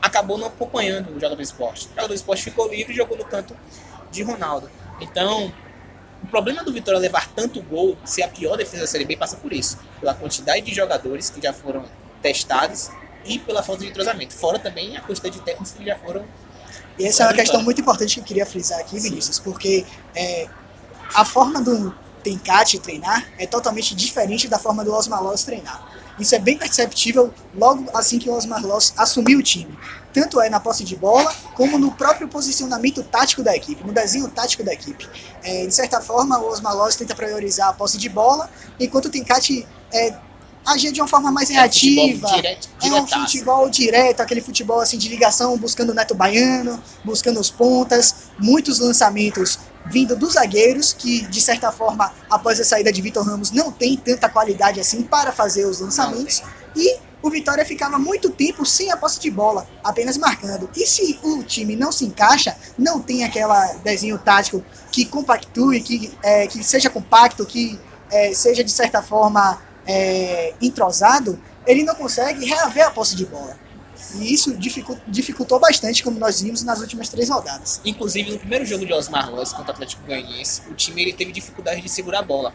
Acabou 0.00 0.38
não 0.38 0.46
acompanhando 0.46 1.10
o 1.10 1.14
jogador 1.14 1.36
do 1.36 1.42
esporte. 1.42 1.86
O 1.86 1.88
jogador 1.90 2.08
do 2.08 2.14
esporte 2.14 2.42
ficou 2.42 2.68
livre 2.70 2.92
e 2.94 2.96
jogou 2.96 3.18
no 3.18 3.24
canto 3.24 3.54
de 4.14 4.22
Ronaldo. 4.22 4.70
Então, 5.00 5.52
o 6.22 6.26
problema 6.26 6.64
do 6.64 6.72
Vitória 6.72 6.98
levar 6.98 7.28
tanto 7.28 7.60
gol, 7.62 7.98
ser 8.04 8.22
a 8.22 8.28
pior 8.28 8.56
defesa 8.56 8.82
da 8.82 8.86
Série 8.86 9.04
B, 9.04 9.16
passa 9.16 9.36
por 9.36 9.52
isso. 9.52 9.78
Pela 10.00 10.14
quantidade 10.14 10.62
de 10.62 10.74
jogadores 10.74 11.28
que 11.28 11.42
já 11.42 11.52
foram 11.52 11.84
testados 12.22 12.90
e 13.24 13.38
pela 13.38 13.62
falta 13.62 13.82
de 13.82 13.90
entrosamento. 13.90 14.34
Fora 14.34 14.58
também 14.58 14.96
a 14.96 15.00
quantidade 15.00 15.36
de 15.36 15.42
técnicos 15.42 15.72
que 15.72 15.84
já 15.84 15.96
foram. 15.96 16.24
E 16.98 17.04
essa 17.04 17.24
é 17.24 17.26
uma 17.26 17.34
questão 17.34 17.62
muito 17.62 17.80
importante 17.80 18.14
que 18.14 18.20
eu 18.20 18.24
queria 18.24 18.46
frisar 18.46 18.78
aqui, 18.80 18.98
Vinícius, 18.98 19.38
porque 19.38 19.84
é, 20.14 20.48
a 21.14 21.24
forma 21.24 21.60
do 21.60 21.94
Tencate 22.22 22.78
treinar 22.78 23.26
é 23.36 23.46
totalmente 23.46 23.94
diferente 23.94 24.48
da 24.48 24.58
forma 24.58 24.84
do 24.84 24.94
Osmar 24.94 25.22
Loss 25.22 25.44
treinar. 25.44 25.86
Isso 26.18 26.34
é 26.34 26.38
bem 26.38 26.56
perceptível 26.56 27.32
logo 27.56 27.86
assim 27.94 28.18
que 28.18 28.28
o 28.28 28.32
Osmar 28.34 28.64
Loss 28.64 28.92
assumiu 28.96 29.38
o 29.38 29.42
time. 29.42 29.76
Tanto 30.12 30.40
é 30.40 30.48
na 30.48 30.60
posse 30.60 30.84
de 30.84 30.94
bola, 30.94 31.34
como 31.56 31.76
no 31.76 31.90
próprio 31.90 32.28
posicionamento 32.28 33.02
tático 33.02 33.42
da 33.42 33.54
equipe, 33.56 33.82
no 33.84 33.92
desenho 33.92 34.28
tático 34.28 34.62
da 34.62 34.72
equipe. 34.72 35.08
É, 35.42 35.66
de 35.66 35.74
certa 35.74 36.00
forma, 36.00 36.38
o 36.38 36.48
Osmar 36.48 36.76
Loss 36.76 36.94
tenta 36.94 37.16
priorizar 37.16 37.68
a 37.70 37.72
posse 37.72 37.98
de 37.98 38.08
bola, 38.08 38.48
enquanto 38.78 39.06
o 39.06 39.10
Tencate 39.10 39.66
é, 39.92 40.14
agir 40.64 40.92
de 40.92 41.00
uma 41.00 41.08
forma 41.08 41.32
mais 41.32 41.50
É 41.50 41.54
reativa. 41.54 42.28
direto- 42.28 42.68
É 42.80 42.86
um 42.92 43.06
futebol 43.26 43.68
direto, 43.68 44.20
aquele 44.20 44.40
futebol 44.40 44.80
assim 44.80 44.96
de 44.96 45.08
ligação, 45.08 45.58
buscando 45.58 45.90
o 45.90 45.94
Neto 45.94 46.14
Baiano, 46.14 46.80
buscando 47.04 47.40
os 47.40 47.50
pontas, 47.50 48.14
muitos 48.38 48.78
lançamentos 48.78 49.58
vindo 49.86 50.16
dos 50.16 50.34
zagueiros, 50.34 50.92
que 50.92 51.26
de 51.26 51.40
certa 51.40 51.70
forma, 51.70 52.12
após 52.30 52.60
a 52.60 52.64
saída 52.64 52.92
de 52.92 53.02
Vitor 53.02 53.24
Ramos, 53.24 53.50
não 53.50 53.70
tem 53.70 53.96
tanta 53.96 54.28
qualidade 54.28 54.80
assim 54.80 55.02
para 55.02 55.32
fazer 55.32 55.66
os 55.66 55.80
lançamentos. 55.80 56.42
E 56.74 56.98
o 57.22 57.30
Vitória 57.30 57.64
ficava 57.64 57.98
muito 57.98 58.28
tempo 58.30 58.66
sem 58.66 58.90
a 58.90 58.96
posse 58.96 59.18
de 59.18 59.30
bola, 59.30 59.66
apenas 59.82 60.18
marcando. 60.18 60.68
E 60.76 60.86
se 60.86 61.18
o 61.22 61.42
time 61.42 61.74
não 61.74 61.90
se 61.90 62.04
encaixa, 62.04 62.56
não 62.76 63.00
tem 63.00 63.24
aquela 63.24 63.74
desenho 63.82 64.18
tático 64.18 64.62
que 64.92 65.06
compactue, 65.06 65.80
que, 65.80 66.12
é, 66.22 66.46
que 66.46 66.62
seja 66.62 66.90
compacto, 66.90 67.46
que 67.46 67.80
é, 68.10 68.34
seja 68.34 68.62
de 68.62 68.70
certa 68.70 69.02
forma 69.02 69.58
é, 69.86 70.52
entrosado, 70.60 71.40
ele 71.66 71.82
não 71.82 71.94
consegue 71.94 72.44
reaver 72.44 72.86
a 72.86 72.90
posse 72.90 73.16
de 73.16 73.24
bola. 73.24 73.56
E 74.14 74.32
isso 74.32 74.56
dificu- 74.56 75.00
dificultou 75.08 75.58
bastante, 75.58 76.02
como 76.02 76.18
nós 76.18 76.40
vimos 76.40 76.62
nas 76.62 76.80
últimas 76.80 77.08
três 77.08 77.28
rodadas. 77.30 77.80
Inclusive, 77.84 78.30
no 78.32 78.38
primeiro 78.38 78.64
jogo 78.64 78.86
de 78.86 78.92
Osmar 78.92 79.30
Loss 79.30 79.52
contra 79.52 79.72
o 79.72 79.74
Atlético 79.74 80.04
Goianiense, 80.06 80.62
o 80.70 80.74
time 80.74 81.02
ele 81.02 81.12
teve 81.12 81.32
dificuldade 81.32 81.80
de 81.80 81.88
segurar 81.88 82.20
a 82.20 82.22
bola. 82.22 82.54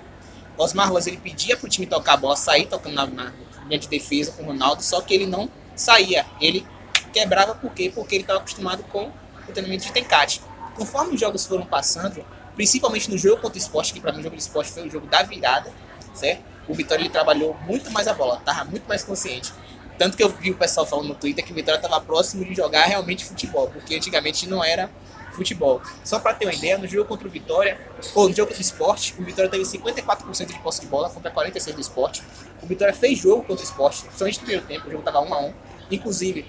O 0.58 0.63
Osmar 0.63 0.91
Loss 0.91 1.08
ele 1.08 1.18
pedia 1.18 1.58
pro 1.58 1.68
time 1.70 1.86
tocar 1.86 2.13
a 2.13 2.18
bola, 2.18 2.36
sair 2.36 2.68
tocando 2.68 2.96
na, 2.96 3.06
na 3.08 3.34
linha 3.68 3.79
de 3.79 3.88
defesa 3.88 4.32
com 4.32 4.44
o 4.44 4.46
Ronaldo, 4.46 4.84
só 4.84 5.01
que 5.01 5.13
ele 5.13 5.25
não 5.25 5.50
saía. 5.75 6.25
Ele 6.39 6.65
quebrava 7.12 7.56
por 7.56 7.72
quê? 7.74 7.91
Porque 7.94 8.15
ele 8.15 8.24
estava 8.24 8.39
acostumado 8.39 8.84
com 8.84 9.10
o 9.48 9.51
treinamento 9.51 9.86
de 9.86 9.91
tencate. 9.91 10.41
Conforme 10.75 11.15
os 11.15 11.20
jogos 11.20 11.46
foram 11.46 11.65
passando, 11.65 12.25
principalmente 12.56 13.10
no 13.10 13.18
jogo 13.18 13.41
contra 13.41 13.58
o 13.58 13.62
esporte, 13.62 13.94
que 13.94 14.00
para 14.00 14.12
mim 14.13 14.20
o 14.20 14.24
jogo 14.24 14.36
do 14.36 14.39
esporte 14.39 14.72
foi 14.72 14.88
o 14.88 14.91
jogo 14.91 15.08
da 15.08 15.24
virada, 15.24 15.72
certo? 16.13 16.44
O 16.68 16.74
Vitória 16.74 17.01
ele 17.01 17.10
trabalhou 17.10 17.58
muito 17.65 17.89
mais 17.91 18.08
a 18.08 18.13
bola, 18.13 18.39
tava 18.46 18.63
muito 18.65 18.88
mais 18.88 19.03
consciente. 19.03 19.51
Tanto 20.00 20.15
que 20.15 20.24
eu 20.24 20.29
vi 20.29 20.50
o 20.50 20.56
pessoal 20.56 20.86
falando 20.86 21.10
no 21.10 21.13
Twitter 21.13 21.44
que 21.44 21.51
o 21.51 21.56
Vitória 21.56 21.77
estava 21.77 22.00
próximo 22.00 22.46
de 22.46 22.56
jogar 22.56 22.86
realmente 22.86 23.25
futebol, 23.25 23.68
porque 23.68 23.94
antigamente 23.96 24.48
não 24.48 24.63
era 24.63 24.89
futebol. 25.34 25.82
Só 26.06 26.20
para 26.20 26.34
ter 26.34 26.46
uma 26.46 26.53
ideia, 26.53 26.77
no 26.77 26.88
jogo 26.88 27.06
contra 27.06 27.27
o 27.27 27.29
Vitória, 27.29 27.77
ou 28.15 28.29
no 28.29 28.34
jogo 28.34 28.53
o 28.58 28.62
Esporte, 28.62 29.13
o 29.20 29.25
Vitória 29.25 29.51
teve 29.51 29.65
54% 29.65 30.48
de 30.48 30.60
posse 30.60 30.79
de 30.79 30.88
bola 30.88 31.10
contra 31.10 31.29
46% 31.29 31.74
do 31.74 31.82
Esporte. 31.82 32.24
O 32.63 32.65
Vitória 32.65 32.94
fez 32.94 33.20
jogo 33.20 33.44
contra 33.44 33.62
o 33.62 33.68
Esporte, 33.68 34.06
somente 34.15 34.39
no 34.39 34.46
primeiro 34.46 34.65
tempo, 34.65 34.88
o 34.88 34.89
jogo 34.89 35.00
estava 35.00 35.20
1 35.20 35.34
a 35.34 35.41
1 35.41 35.53
Inclusive, 35.91 36.46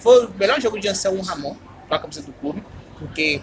foi 0.00 0.26
o 0.26 0.30
melhor 0.30 0.60
jogo 0.60 0.80
de 0.80 0.88
Anselmo 0.88 1.22
Ramon 1.22 1.54
para 1.86 1.98
a 1.98 2.00
camisa 2.00 2.22
do 2.22 2.32
clube, 2.32 2.64
porque 2.98 3.40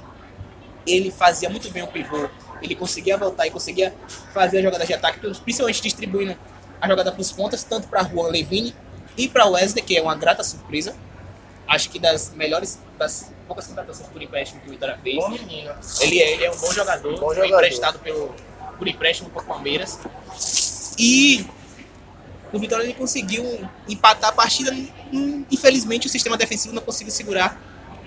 ele 0.86 1.12
fazia 1.12 1.50
muito 1.50 1.72
bem 1.72 1.82
o 1.82 1.88
pivô, 1.88 2.30
ele 2.62 2.76
conseguia 2.76 3.18
voltar 3.18 3.48
e 3.48 3.52
conseguia 3.52 3.96
fazer 4.34 4.60
a 4.60 4.62
jogada 4.64 4.86
de 4.86 4.94
ataque, 4.94 5.20
principalmente 5.20 5.82
distribuindo 5.82 6.38
a 6.82 6.88
jogada 6.90 7.10
para 7.10 7.22
os 7.22 7.32
pontas, 7.32 7.64
tanto 7.64 7.88
para 7.88 8.04
Juan 8.04 8.28
Levine 8.28 8.76
e 9.18 9.28
para 9.28 9.46
Wesley, 9.46 9.84
que 9.84 9.98
é 9.98 10.02
uma 10.02 10.16
grata 10.16 10.44
surpresa. 10.44 10.96
Acho 11.68 11.90
que 11.90 11.98
das 11.98 12.32
melhores, 12.34 12.80
das 12.98 13.32
poucas 13.48 13.68
contratações 13.68 14.08
por 14.10 14.22
empréstimo 14.22 14.62
que 14.62 14.68
o 14.68 14.72
Vitória 14.72 14.98
fez. 15.02 15.16
Bom 15.16 15.30
menino. 15.30 15.74
Ele 16.02 16.20
é, 16.20 16.34
ele 16.34 16.46
é 16.46 16.52
um 16.52 16.58
bom 16.58 16.72
jogador, 16.72 17.12
Bom 17.20 17.26
foi 17.28 17.36
jogador. 17.36 17.56
emprestado 17.56 18.00
pelo, 18.00 18.36
por 18.78 18.88
empréstimo 18.88 19.30
por 19.30 19.44
Palmeiras. 19.46 20.00
E 20.98 21.46
o 22.54 22.60
Vitória 22.60 22.84
ele 22.84 22.94
conseguiu 22.94 23.68
empatar 23.88 24.30
a 24.30 24.34
partida. 24.34 24.72
Infelizmente, 25.52 26.08
o 26.08 26.10
sistema 26.10 26.38
defensivo 26.38 26.74
não 26.74 26.82
conseguiu 26.82 27.12
segurar 27.12 27.60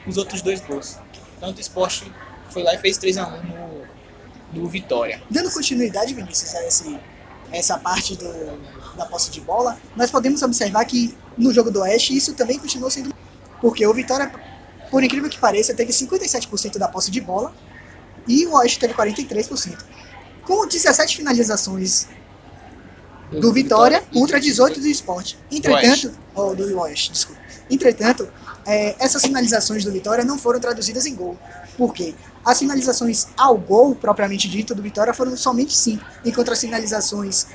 os 0.06 0.16
outros 0.16 0.40
dois 0.40 0.60
gols. 0.60 0.98
Tanto 1.40 1.58
o 1.58 1.60
esporte 1.60 2.10
foi 2.50 2.62
lá 2.62 2.74
e 2.74 2.78
fez 2.78 2.98
3x1 2.98 3.42
no, 4.52 4.60
no 4.60 4.68
Vitória. 4.68 5.22
Dando 5.30 5.50
continuidade, 5.50 6.14
Vinícius, 6.14 6.54
a 6.54 6.66
esse, 6.66 6.98
essa 7.52 7.78
parte 7.78 8.16
do, 8.16 8.24
da 8.98 9.06
posse 9.06 9.30
de 9.30 9.40
bola, 9.40 9.78
nós 9.96 10.10
podemos 10.10 10.42
observar 10.42 10.84
que 10.84 11.16
no 11.36 11.52
jogo 11.52 11.70
do 11.70 11.80
Oeste 11.80 12.16
isso 12.16 12.34
também 12.34 12.58
continuou 12.58 12.90
sendo. 12.90 13.14
Porque 13.60 13.86
o 13.86 13.94
Vitória, 13.94 14.30
por 14.90 15.02
incrível 15.02 15.30
que 15.30 15.38
pareça, 15.38 15.72
teve 15.72 15.92
57% 15.92 16.76
da 16.76 16.88
posse 16.88 17.10
de 17.10 17.20
bola 17.20 17.54
e 18.26 18.46
o 18.46 18.54
Oeste 18.54 18.78
teve 18.78 18.94
43%. 18.94 19.78
Com 20.44 20.66
17 20.66 21.16
finalizações 21.16 22.06
do 23.30 23.52
Vitória 23.52 24.02
contra 24.12 24.40
18 24.40 24.80
do 24.80 24.86
Esporte. 24.86 25.38
Entretanto, 25.50 26.12
ou 26.34 26.54
do 26.54 26.80
Oeste, 26.80 27.12
desculpa. 27.12 27.40
Entretanto, 27.70 28.28
é, 28.66 28.96
essas 28.98 29.22
finalizações 29.22 29.84
do 29.84 29.92
Vitória 29.92 30.24
não 30.24 30.38
foram 30.38 30.58
traduzidas 30.58 31.06
em 31.06 31.14
gol. 31.14 31.38
Por 31.76 31.92
quê? 31.92 32.14
As 32.44 32.58
finalizações 32.58 33.28
ao 33.36 33.56
gol, 33.56 33.94
propriamente 33.94 34.48
dito, 34.48 34.74
do 34.74 34.82
Vitória 34.82 35.12
foram 35.12 35.36
somente 35.36 35.74
5, 35.74 36.04
enquanto 36.24 36.52
as 36.52 36.60
finalizações 36.60 37.46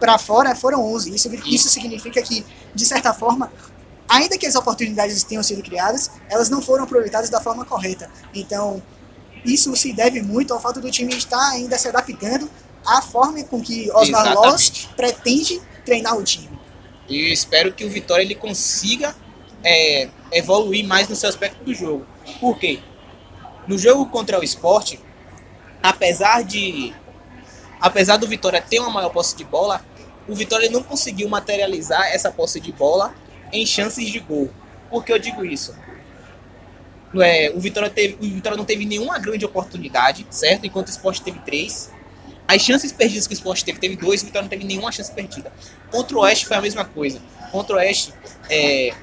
para 0.00 0.18
fora 0.18 0.56
foram 0.56 0.82
11. 0.94 1.14
Isso, 1.14 1.30
isso 1.46 1.68
significa 1.68 2.20
que, 2.22 2.44
de 2.74 2.86
certa 2.86 3.14
forma, 3.14 3.52
ainda 4.08 4.36
que 4.36 4.46
as 4.46 4.56
oportunidades 4.56 5.22
tenham 5.22 5.42
sido 5.42 5.62
criadas, 5.62 6.10
elas 6.28 6.50
não 6.50 6.60
foram 6.60 6.84
aproveitadas 6.84 7.30
da 7.30 7.40
forma 7.40 7.64
correta. 7.64 8.10
Então, 8.34 8.82
isso 9.44 9.74
se 9.76 9.92
deve 9.92 10.20
muito 10.22 10.52
ao 10.52 10.60
fato 10.60 10.80
do 10.80 10.90
time 10.90 11.14
estar 11.14 11.50
ainda 11.50 11.78
se 11.78 11.88
adaptando 11.88 12.50
à 12.84 13.00
forma 13.02 13.42
com 13.44 13.60
que 13.60 13.90
Osmar 13.92 14.34
Loss 14.34 14.88
pretende 14.96 15.60
treinar 15.84 16.16
o 16.16 16.24
time. 16.24 16.58
E 17.08 17.32
espero 17.32 17.72
que 17.72 17.84
o 17.84 17.90
Vitória 17.90 18.22
ele 18.22 18.34
consiga 18.34 19.14
é, 19.64 20.08
evoluir 20.32 20.86
mais 20.86 21.08
no 21.08 21.16
seu 21.16 21.28
aspecto 21.28 21.62
do 21.64 21.74
jogo. 21.74 22.06
Por 22.40 22.58
quê? 22.58 22.80
No 23.66 23.78
jogo 23.78 24.06
contra 24.06 24.38
o 24.38 24.44
esporte, 24.44 24.98
apesar 25.82 26.42
de. 26.42 26.94
Apesar 27.80 28.18
do 28.18 28.28
Vitória 28.28 28.60
ter 28.60 28.78
uma 28.78 28.90
maior 28.90 29.08
posse 29.08 29.34
de 29.34 29.42
bola, 29.42 29.84
o 30.30 30.34
Vitória 30.34 30.70
não 30.70 30.82
conseguiu 30.82 31.28
materializar 31.28 32.06
essa 32.12 32.30
posse 32.30 32.60
de 32.60 32.70
bola 32.70 33.12
em 33.52 33.66
chances 33.66 34.08
de 34.08 34.20
gol. 34.20 34.48
Por 34.88 35.04
que 35.04 35.12
eu 35.12 35.18
digo 35.18 35.44
isso? 35.44 35.74
É, 37.20 37.50
o, 37.50 37.58
Vitória 37.58 37.90
teve, 37.90 38.14
o 38.14 38.34
Vitória 38.34 38.56
não 38.56 38.64
teve 38.64 38.84
nenhuma 38.84 39.18
grande 39.18 39.44
oportunidade, 39.44 40.24
certo? 40.30 40.64
Enquanto 40.64 40.86
o 40.86 40.90
esporte 40.90 41.20
teve 41.22 41.40
três. 41.40 41.90
As 42.46 42.62
chances 42.62 42.92
perdidas 42.92 43.26
que 43.26 43.32
o 43.32 43.34
esporte 43.34 43.64
teve, 43.64 43.80
teve 43.80 43.96
dois, 43.96 44.22
o 44.22 44.26
Vitória 44.26 44.42
não 44.42 44.48
teve 44.48 44.64
nenhuma 44.64 44.92
chance 44.92 45.12
perdida. 45.12 45.52
Contra 45.90 46.16
o 46.16 46.20
Oeste 46.20 46.46
foi 46.46 46.56
a 46.56 46.60
mesma 46.60 46.84
coisa. 46.84 47.20
Contra 47.50 47.74
o 47.74 47.78
Oeste, 47.80 48.14
é, 48.48 48.94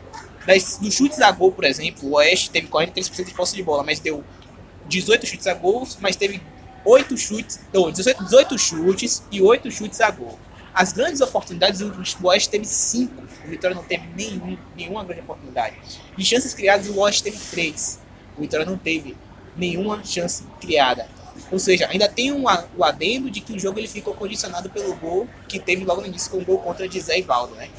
das, 0.46 0.78
dos 0.78 0.94
chutes 0.94 1.20
a 1.20 1.30
gol, 1.32 1.52
por 1.52 1.66
exemplo, 1.66 2.08
o 2.10 2.14
Oeste 2.14 2.50
teve 2.50 2.68
43% 2.68 3.26
de 3.26 3.34
posse 3.34 3.54
de 3.54 3.64
bola, 3.64 3.84
mas 3.84 4.00
deu 4.00 4.24
18 4.88 5.26
chutes 5.26 5.48
a 5.48 5.54
gols, 5.54 5.98
mas 6.00 6.16
teve 6.16 6.42
8 6.86 7.18
chutes, 7.18 7.60
não, 7.74 7.92
18, 7.92 8.24
18 8.24 8.58
chutes 8.58 9.24
e 9.30 9.42
8 9.42 9.70
chutes 9.70 10.00
a 10.00 10.10
gol. 10.10 10.40
As 10.78 10.94
grandes 10.94 11.22
oportunidades, 11.22 11.82
o 11.82 12.28
Oeste 12.28 12.52
teve 12.52 12.66
5, 12.66 13.24
o 13.46 13.50
Vitória 13.50 13.76
não 13.76 13.84
teve 13.84 14.06
nenhum, 14.16 14.56
nenhuma 14.76 15.04
grande 15.04 15.22
oportunidade. 15.22 15.76
De 16.16 16.24
chances 16.24 16.54
criadas, 16.54 16.88
o 16.88 17.00
Oeste 17.00 17.24
teve 17.24 17.40
3, 17.50 18.00
o 18.38 18.42
Vitória 18.42 18.64
não 18.64 18.78
teve 18.78 19.18
nenhuma 19.56 20.04
chance 20.04 20.44
criada. 20.62 21.10
Ou 21.52 21.58
seja, 21.58 21.88
ainda 21.90 22.08
tem 22.08 22.32
um, 22.32 22.44
o 22.78 22.84
adendo 22.84 23.32
de 23.32 23.42
que 23.42 23.54
o 23.54 23.60
jogo 23.60 23.80
ele 23.80 23.88
ficou 23.88 24.14
condicionado 24.14 24.70
pelo 24.70 24.96
gol 24.98 25.28
que 25.48 25.58
teve 25.58 25.84
logo 25.84 26.02
no 26.02 26.08
início 26.08 26.30
com 26.30 26.38
o 26.38 26.46
gol 26.46 26.60
contra 26.60 26.88
de 26.88 27.00
Zé 27.00 27.18
Ivaldo, 27.18 27.56
né? 27.56 27.70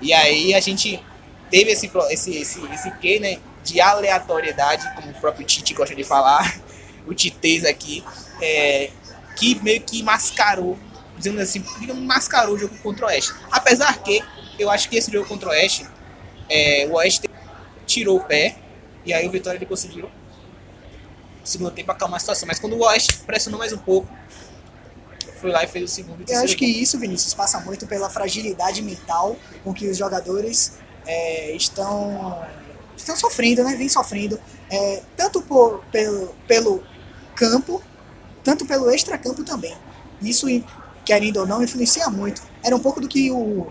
E 0.00 0.12
aí 0.12 0.54
a 0.54 0.60
gente 0.60 1.02
teve 1.50 1.72
esse, 1.72 1.90
esse, 2.10 2.36
esse, 2.36 2.64
esse 2.72 2.90
quê, 2.98 3.18
né? 3.18 3.40
De 3.64 3.80
aleatoriedade, 3.80 4.88
como 4.94 5.10
o 5.10 5.14
próprio 5.14 5.44
Tite 5.44 5.74
gosta 5.74 5.92
de 5.92 6.04
falar, 6.04 6.60
o 7.04 7.12
Titês 7.12 7.64
aqui, 7.64 8.04
é, 8.40 8.90
que 9.34 9.60
meio 9.60 9.80
que 9.80 10.04
mascarou, 10.04 10.78
dizendo 11.18 11.40
assim, 11.40 11.62
digamos, 11.78 12.02
mascarou 12.02 12.54
o 12.54 12.58
jogo 12.58 12.76
contra 12.78 13.06
o 13.06 13.08
Oeste. 13.08 13.34
Apesar 13.50 13.98
que 14.02 14.22
eu 14.58 14.70
acho 14.70 14.88
que 14.88 14.96
esse 14.96 15.10
jogo 15.10 15.28
contra 15.28 15.48
o 15.48 15.52
Oeste, 15.52 15.86
é, 16.48 16.86
o 16.90 16.94
Oeste 16.94 17.28
tirou 17.86 18.16
o 18.16 18.24
pé, 18.24 18.56
e 19.04 19.12
aí 19.12 19.26
o 19.26 19.30
Vitória 19.30 19.58
ele 19.58 19.66
conseguiu 19.66 20.08
segundo 21.48 21.70
tempo 21.70 21.90
acalmar 21.90 22.18
a 22.18 22.20
situação. 22.20 22.46
Mas 22.46 22.58
quando 22.58 22.74
o 22.74 22.82
Oeste 22.84 23.18
pressionou 23.26 23.58
mais 23.58 23.72
um 23.72 23.78
pouco, 23.78 24.08
foi 25.40 25.50
lá 25.50 25.64
e 25.64 25.66
fez 25.66 25.90
o 25.90 25.94
segundo 25.94 26.24
e 26.28 26.32
Eu 26.32 26.40
acho 26.40 26.56
que 26.56 26.66
isso, 26.66 26.98
Vinícius, 26.98 27.32
passa 27.32 27.60
muito 27.60 27.86
pela 27.86 28.10
fragilidade 28.10 28.82
mental 28.82 29.36
com 29.64 29.72
que 29.72 29.88
os 29.88 29.96
jogadores 29.96 30.78
é, 31.06 31.52
estão, 31.54 32.44
estão 32.96 33.16
sofrendo, 33.16 33.64
né? 33.64 33.74
Vem 33.76 33.88
sofrendo, 33.88 34.38
é, 34.70 35.02
tanto 35.16 35.40
por, 35.42 35.84
pelo, 35.92 36.34
pelo 36.46 36.82
campo, 37.34 37.82
tanto 38.44 38.66
pelo 38.66 38.90
extracampo 38.90 39.44
também. 39.44 39.76
Isso, 40.20 40.46
querendo 41.08 41.38
ou 41.38 41.46
não, 41.46 41.62
influencia 41.62 42.10
muito. 42.10 42.42
Era 42.62 42.76
um 42.76 42.78
pouco 42.78 43.00
do 43.00 43.08
que 43.08 43.30
o 43.30 43.66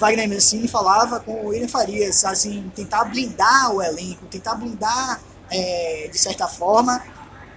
Wagner 0.00 0.26
Mancini 0.26 0.66
falava 0.66 1.20
com 1.20 1.44
o 1.44 1.48
William 1.48 1.68
Farias, 1.68 2.24
assim, 2.24 2.72
tentar 2.74 3.04
blindar 3.04 3.74
o 3.74 3.82
elenco, 3.82 4.24
tentar 4.24 4.54
blindar, 4.54 5.20
é, 5.50 6.08
de 6.10 6.18
certa 6.18 6.48
forma, 6.48 7.04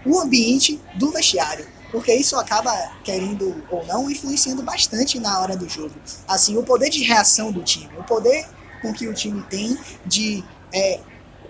o 0.06 0.20
ambiente 0.20 0.82
do 0.96 1.12
vestiário. 1.12 1.66
Porque 1.94 2.14
isso 2.14 2.36
acaba, 2.36 2.74
querendo 3.06 3.64
ou 3.72 3.86
não, 3.86 4.12
influenciando 4.12 4.62
bastante 4.64 5.18
na 5.18 5.40
hora 5.40 5.56
do 5.56 5.70
jogo. 5.70 5.96
Assim, 6.28 6.58
o 6.58 6.64
poder 6.64 6.90
de 6.90 7.02
reação 7.02 7.54
do 7.54 7.64
time, 7.64 7.90
o 7.98 8.04
poder 8.04 8.46
com 8.82 8.92
que 8.92 9.08
o 9.08 9.14
time 9.14 9.42
tem 9.44 9.78
de 10.06 10.44
é, 10.74 11.00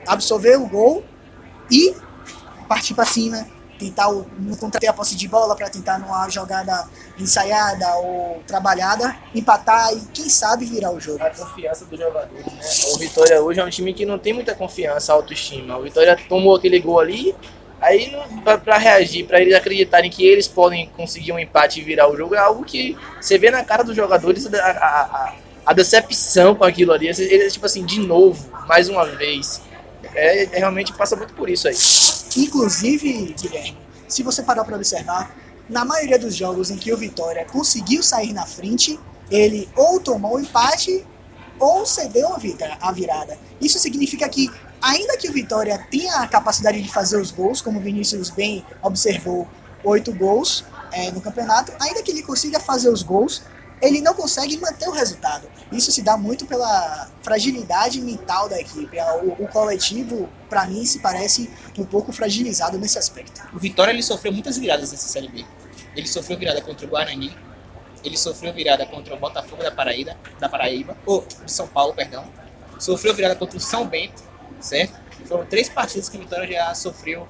absorver 0.05 0.55
o 0.57 0.67
gol 0.67 1.03
e 1.71 1.95
partir 2.67 2.93
para 2.93 3.05
cima, 3.05 3.47
tentar 3.81 4.11
não 4.11 4.55
contrater 4.55 4.89
a 4.89 4.93
posse 4.93 5.15
de 5.15 5.27
bola 5.27 5.55
para 5.55 5.69
tentar 5.69 5.97
numa 5.97 6.29
jogada 6.29 6.87
ensaiada 7.19 7.95
ou 7.95 8.41
trabalhada, 8.45 9.15
empatar 9.33 9.91
e 9.93 10.01
quem 10.13 10.29
sabe 10.29 10.65
virar 10.65 10.91
o 10.91 10.99
jogo. 10.99 11.23
A 11.23 11.31
confiança 11.31 11.85
dos 11.85 11.99
jogadores, 11.99 12.45
né? 12.45 12.61
O 12.93 12.97
Vitória 12.99 13.41
hoje 13.41 13.59
é 13.59 13.65
um 13.65 13.69
time 13.69 13.93
que 13.93 14.05
não 14.05 14.19
tem 14.19 14.33
muita 14.33 14.53
confiança, 14.53 15.13
autoestima. 15.13 15.77
O 15.77 15.83
Vitória 15.83 16.15
tomou 16.29 16.55
aquele 16.55 16.79
gol 16.79 16.99
ali, 16.99 17.35
aí 17.79 18.15
pra 18.63 18.77
reagir, 18.77 19.25
pra 19.25 19.41
eles 19.41 19.55
acreditarem 19.55 20.11
que 20.11 20.23
eles 20.23 20.47
podem 20.47 20.87
conseguir 20.95 21.31
um 21.31 21.39
empate 21.39 21.79
e 21.79 21.83
virar 21.83 22.07
o 22.07 22.15
jogo, 22.15 22.35
é 22.35 22.39
algo 22.39 22.63
que 22.63 22.95
você 23.19 23.37
vê 23.37 23.49
na 23.49 23.63
cara 23.63 23.83
dos 23.83 23.95
jogadores 23.95 24.45
a, 24.53 24.57
a, 24.57 25.01
a, 25.01 25.35
a 25.65 25.73
decepção 25.73 26.53
com 26.53 26.63
aquilo 26.63 26.93
ali. 26.93 27.07
Eles, 27.07 27.19
eles, 27.19 27.53
tipo 27.53 27.65
assim, 27.65 27.83
de 27.83 27.99
novo, 27.99 28.47
mais 28.67 28.87
uma 28.87 29.05
vez. 29.05 29.61
É, 30.13 30.43
é, 30.43 30.59
realmente 30.59 30.93
passa 30.93 31.15
muito 31.15 31.33
por 31.33 31.49
isso 31.49 31.67
aí. 31.67 31.75
Inclusive, 32.37 33.33
Guilherme, 33.39 33.77
se 34.07 34.23
você 34.23 34.43
parar 34.43 34.63
para 34.63 34.75
observar, 34.75 35.35
na 35.69 35.85
maioria 35.85 36.19
dos 36.19 36.35
jogos 36.35 36.69
em 36.69 36.77
que 36.77 36.91
o 36.91 36.97
Vitória 36.97 37.45
conseguiu 37.45 38.03
sair 38.03 38.33
na 38.33 38.45
frente, 38.45 38.99
ele 39.29 39.69
ou 39.75 39.99
tomou 39.99 40.35
o 40.35 40.39
empate 40.39 41.05
ou 41.59 41.85
cedeu 41.85 42.33
a 42.33 42.37
vira- 42.37 42.77
a 42.81 42.91
virada. 42.91 43.37
Isso 43.59 43.79
significa 43.79 44.27
que, 44.27 44.49
ainda 44.81 45.15
que 45.17 45.29
o 45.29 45.33
Vitória 45.33 45.77
tenha 45.89 46.15
a 46.17 46.27
capacidade 46.27 46.81
de 46.81 46.91
fazer 46.91 47.21
os 47.21 47.31
gols, 47.31 47.61
como 47.61 47.79
o 47.79 47.81
Vinícius 47.81 48.29
bem 48.29 48.65
observou, 48.81 49.47
oito 49.83 50.11
gols 50.13 50.65
é, 50.91 51.11
no 51.11 51.21
campeonato, 51.21 51.71
ainda 51.79 52.01
que 52.03 52.11
ele 52.11 52.23
consiga 52.23 52.59
fazer 52.59 52.89
os 52.89 53.01
gols, 53.03 53.43
ele 53.81 53.99
não 53.99 54.13
consegue 54.13 54.57
manter 54.57 54.87
o 54.87 54.91
resultado. 54.91 55.49
Isso 55.71 55.91
se 55.91 56.01
dá 56.01 56.15
muito 56.15 56.45
pela 56.45 57.09
fragilidade 57.23 57.99
mental 57.99 58.47
da 58.47 58.59
equipe. 58.59 58.97
O, 59.23 59.43
o 59.43 59.47
coletivo, 59.47 60.29
para 60.49 60.67
mim, 60.67 60.85
se 60.85 60.99
parece 60.99 61.49
um 61.77 61.85
pouco 61.85 62.11
fragilizado 62.11 62.77
nesse 62.77 62.99
aspecto. 62.99 63.41
O 63.53 63.59
Vitória 63.59 63.91
ele 63.91 64.03
sofreu 64.03 64.31
muitas 64.31 64.57
viradas 64.57 64.91
nessa 64.91 65.07
Série 65.07 65.29
B. 65.29 65.45
Ele 65.95 66.07
sofreu 66.07 66.37
virada 66.37 66.61
contra 66.61 66.85
o 66.85 66.89
Guarani, 66.89 67.35
ele 68.03 68.17
sofreu 68.17 68.53
virada 68.53 68.85
contra 68.85 69.13
o 69.13 69.19
Botafogo 69.19 69.63
da 69.63 69.71
Paraíba, 69.71 70.15
da 70.39 70.47
Paraíba, 70.47 70.95
ou 71.05 71.25
de 71.45 71.51
São 71.51 71.67
Paulo, 71.67 71.93
perdão. 71.93 72.25
Sofreu 72.79 73.13
virada 73.13 73.35
contra 73.35 73.57
o 73.57 73.59
São 73.59 73.85
Bento, 73.87 74.23
certo? 74.59 74.99
Foram 75.25 75.45
três 75.45 75.69
partidas 75.69 76.09
que 76.09 76.17
o 76.17 76.19
Vitória 76.19 76.47
já 76.47 76.73
sofreu 76.73 77.27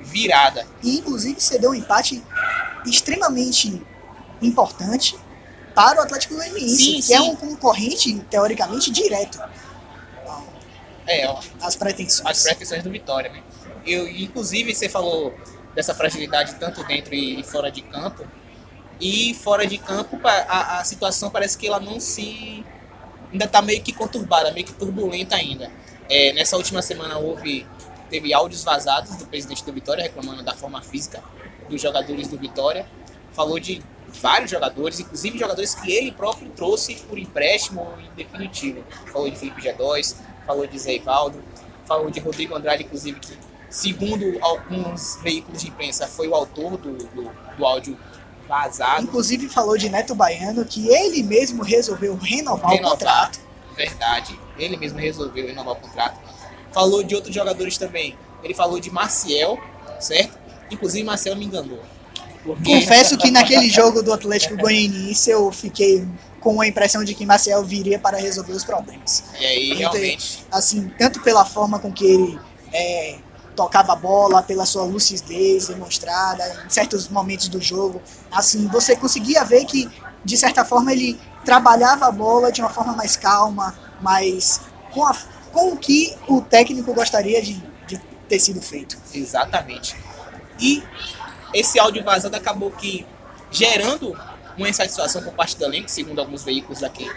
virada. 0.00 0.66
E, 0.82 0.98
inclusive, 0.98 1.40
cedeu 1.40 1.70
um 1.70 1.74
empate 1.74 2.22
extremamente 2.86 3.82
importante 4.40 5.16
para 5.74 6.00
o 6.00 6.02
Atlético 6.04 6.34
Goianiense, 6.34 6.92
que 6.94 7.02
sim. 7.02 7.14
é 7.14 7.20
um 7.20 7.36
concorrente, 7.36 8.18
teoricamente, 8.30 8.90
direto 8.90 9.40
É, 11.06 11.26
ó, 11.28 11.40
às 11.60 11.76
pretensões. 11.76 12.28
as 12.28 12.42
pretensões 12.42 12.82
do 12.82 12.90
Vitória, 12.90 13.30
né? 13.30 13.42
Eu, 13.84 14.08
inclusive, 14.08 14.74
você 14.74 14.88
falou 14.88 15.34
dessa 15.74 15.94
fragilidade 15.94 16.54
tanto 16.56 16.84
dentro 16.84 17.14
e 17.14 17.42
fora 17.42 17.70
de 17.70 17.82
campo. 17.82 18.24
E 19.00 19.34
fora 19.34 19.66
de 19.66 19.78
campo, 19.78 20.20
a, 20.24 20.78
a 20.80 20.84
situação 20.84 21.30
parece 21.30 21.58
que 21.58 21.66
ela 21.66 21.80
não 21.80 21.98
se. 21.98 22.64
ainda 23.32 23.46
está 23.46 23.60
meio 23.60 23.82
que 23.82 23.92
conturbada, 23.92 24.52
meio 24.52 24.66
que 24.66 24.72
turbulenta 24.72 25.34
ainda. 25.36 25.70
É, 26.08 26.32
nessa 26.34 26.56
última 26.56 26.82
semana 26.82 27.18
houve. 27.18 27.66
teve 28.08 28.32
áudios 28.32 28.62
vazados 28.62 29.16
do 29.16 29.26
presidente 29.26 29.64
do 29.64 29.72
Vitória 29.72 30.02
reclamando 30.04 30.42
da 30.44 30.54
forma 30.54 30.80
física 30.82 31.22
dos 31.68 31.80
jogadores 31.82 32.28
do 32.28 32.38
Vitória. 32.38 32.86
Falou 33.32 33.58
de 33.58 33.82
vários 34.20 34.50
jogadores, 34.50 35.00
inclusive 35.00 35.38
jogadores 35.38 35.74
que 35.74 35.92
ele 35.92 36.12
próprio 36.12 36.48
trouxe 36.50 36.94
por 37.08 37.18
empréstimo 37.18 37.86
em 37.98 38.14
definitivo. 38.14 38.84
Falou 39.12 39.30
de 39.30 39.36
Felipe 39.36 39.62
G2, 39.62 40.16
falou 40.46 40.66
de 40.66 40.78
Zé 40.78 40.94
Ivaldo, 40.96 41.42
falou 41.86 42.10
de 42.10 42.20
Rodrigo 42.20 42.54
Andrade, 42.54 42.84
inclusive, 42.84 43.18
que, 43.20 43.36
segundo 43.70 44.38
alguns 44.40 45.18
veículos 45.22 45.62
de 45.62 45.68
imprensa, 45.68 46.06
foi 46.06 46.28
o 46.28 46.34
autor 46.34 46.76
do, 46.76 46.92
do, 46.96 47.30
do 47.56 47.66
áudio 47.66 47.98
vazado. 48.48 49.04
Inclusive, 49.04 49.48
falou 49.48 49.76
de 49.76 49.88
Neto 49.88 50.14
Baiano, 50.14 50.64
que 50.64 50.88
ele 50.88 51.22
mesmo 51.22 51.62
resolveu 51.62 52.16
renovar, 52.16 52.70
o 52.70 52.74
Renovar. 52.74 52.98
contrato. 52.98 53.40
Verdade, 53.76 54.38
ele 54.58 54.76
mesmo 54.76 54.98
resolveu 54.98 55.46
renovar 55.46 55.74
o 55.74 55.76
contrato. 55.76 56.20
Falou 56.72 57.02
de 57.02 57.14
outros 57.14 57.34
jogadores 57.34 57.78
também. 57.78 58.16
Ele 58.42 58.54
falou 58.54 58.78
de 58.80 58.90
Maciel, 58.90 59.58
certo? 60.00 60.38
Inclusive, 60.70 61.04
Maciel 61.04 61.36
me 61.36 61.44
enganou. 61.44 61.80
Confesso 62.64 63.16
que 63.18 63.30
naquele 63.30 63.68
jogo 63.70 64.02
do 64.02 64.12
Atlético 64.12 64.56
Goianiense 64.56 65.30
eu 65.30 65.50
fiquei 65.52 66.06
com 66.40 66.60
a 66.60 66.66
impressão 66.66 67.04
de 67.04 67.14
que 67.14 67.24
Marcel 67.24 67.62
viria 67.64 67.98
para 67.98 68.18
resolver 68.18 68.52
os 68.52 68.64
problemas. 68.64 69.22
E 69.40 69.46
aí, 69.46 69.72
realmente, 69.74 70.44
assim, 70.50 70.90
tanto 70.98 71.20
pela 71.20 71.44
forma 71.44 71.78
com 71.78 71.92
que 71.92 72.04
ele 72.04 72.38
é, 72.72 73.16
tocava 73.54 73.92
a 73.92 73.96
bola, 73.96 74.42
pela 74.42 74.66
sua 74.66 74.82
lucidez 74.82 75.68
demonstrada 75.68 76.64
em 76.66 76.70
certos 76.70 77.08
momentos 77.08 77.48
do 77.48 77.60
jogo, 77.60 78.02
assim, 78.30 78.66
você 78.68 78.96
conseguia 78.96 79.44
ver 79.44 79.64
que, 79.66 79.88
de 80.24 80.36
certa 80.36 80.64
forma, 80.64 80.92
ele 80.92 81.20
trabalhava 81.44 82.06
a 82.06 82.10
bola 82.10 82.50
de 82.50 82.60
uma 82.60 82.70
forma 82.70 82.92
mais 82.94 83.16
calma, 83.16 83.72
mais 84.00 84.60
com, 84.92 85.04
a- 85.06 85.16
com 85.52 85.72
o 85.72 85.76
que 85.76 86.12
o 86.26 86.40
técnico 86.40 86.92
gostaria 86.92 87.40
de, 87.40 87.54
de 87.86 87.98
ter 88.28 88.40
sido 88.40 88.60
feito. 88.60 88.96
Exatamente. 89.14 89.94
E 90.58 90.82
esse 91.52 91.78
áudio 91.78 92.02
vazado 92.02 92.36
acabou 92.36 92.70
que 92.70 93.06
gerando 93.50 94.18
uma 94.56 94.68
insatisfação 94.68 95.22
por 95.22 95.32
parte 95.34 95.56
do 95.56 95.64
elenco, 95.64 95.90
segundo 95.90 96.20
alguns 96.20 96.42
veículos 96.44 96.82
aqui 96.82 97.10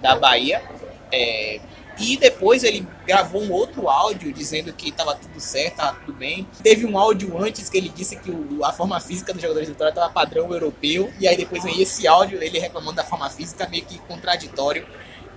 da 0.00 0.16
Bahia. 0.16 0.62
É, 1.10 1.60
e 1.98 2.16
depois 2.16 2.62
ele 2.62 2.86
gravou 3.06 3.42
um 3.42 3.50
outro 3.50 3.88
áudio 3.88 4.32
dizendo 4.32 4.72
que 4.72 4.90
estava 4.90 5.16
tudo 5.16 5.40
certo, 5.40 5.72
estava 5.72 5.98
tudo 5.98 6.12
bem. 6.12 6.46
Teve 6.62 6.86
um 6.86 6.96
áudio 6.96 7.36
antes 7.42 7.68
que 7.68 7.76
ele 7.76 7.88
disse 7.88 8.16
que 8.16 8.30
o- 8.30 8.64
a 8.64 8.72
forma 8.72 9.00
física 9.00 9.32
dos 9.32 9.42
jogadores 9.42 9.68
do 9.68 9.72
Vitória 9.72 9.90
estava 9.90 10.08
padrão 10.12 10.52
europeu. 10.52 11.12
E 11.18 11.26
aí 11.26 11.36
depois 11.36 11.64
veio 11.64 11.82
esse 11.82 12.06
áudio, 12.06 12.40
ele 12.42 12.58
reclamando 12.58 12.96
da 12.96 13.04
forma 13.04 13.28
física, 13.30 13.66
meio 13.68 13.84
que 13.84 13.98
contraditório. 14.00 14.86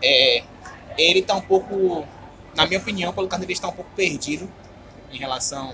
É, 0.03 0.43
ele 0.97 1.19
está 1.19 1.33
um 1.35 1.41
pouco, 1.41 2.05
na 2.55 2.67
minha 2.67 2.79
opinião, 2.79 3.11
pelo 3.11 3.27
Carneiro 3.27 3.51
está 3.51 3.67
um 3.67 3.73
pouco 3.73 3.89
perdido 3.95 4.47
em 5.11 5.17
relação 5.17 5.73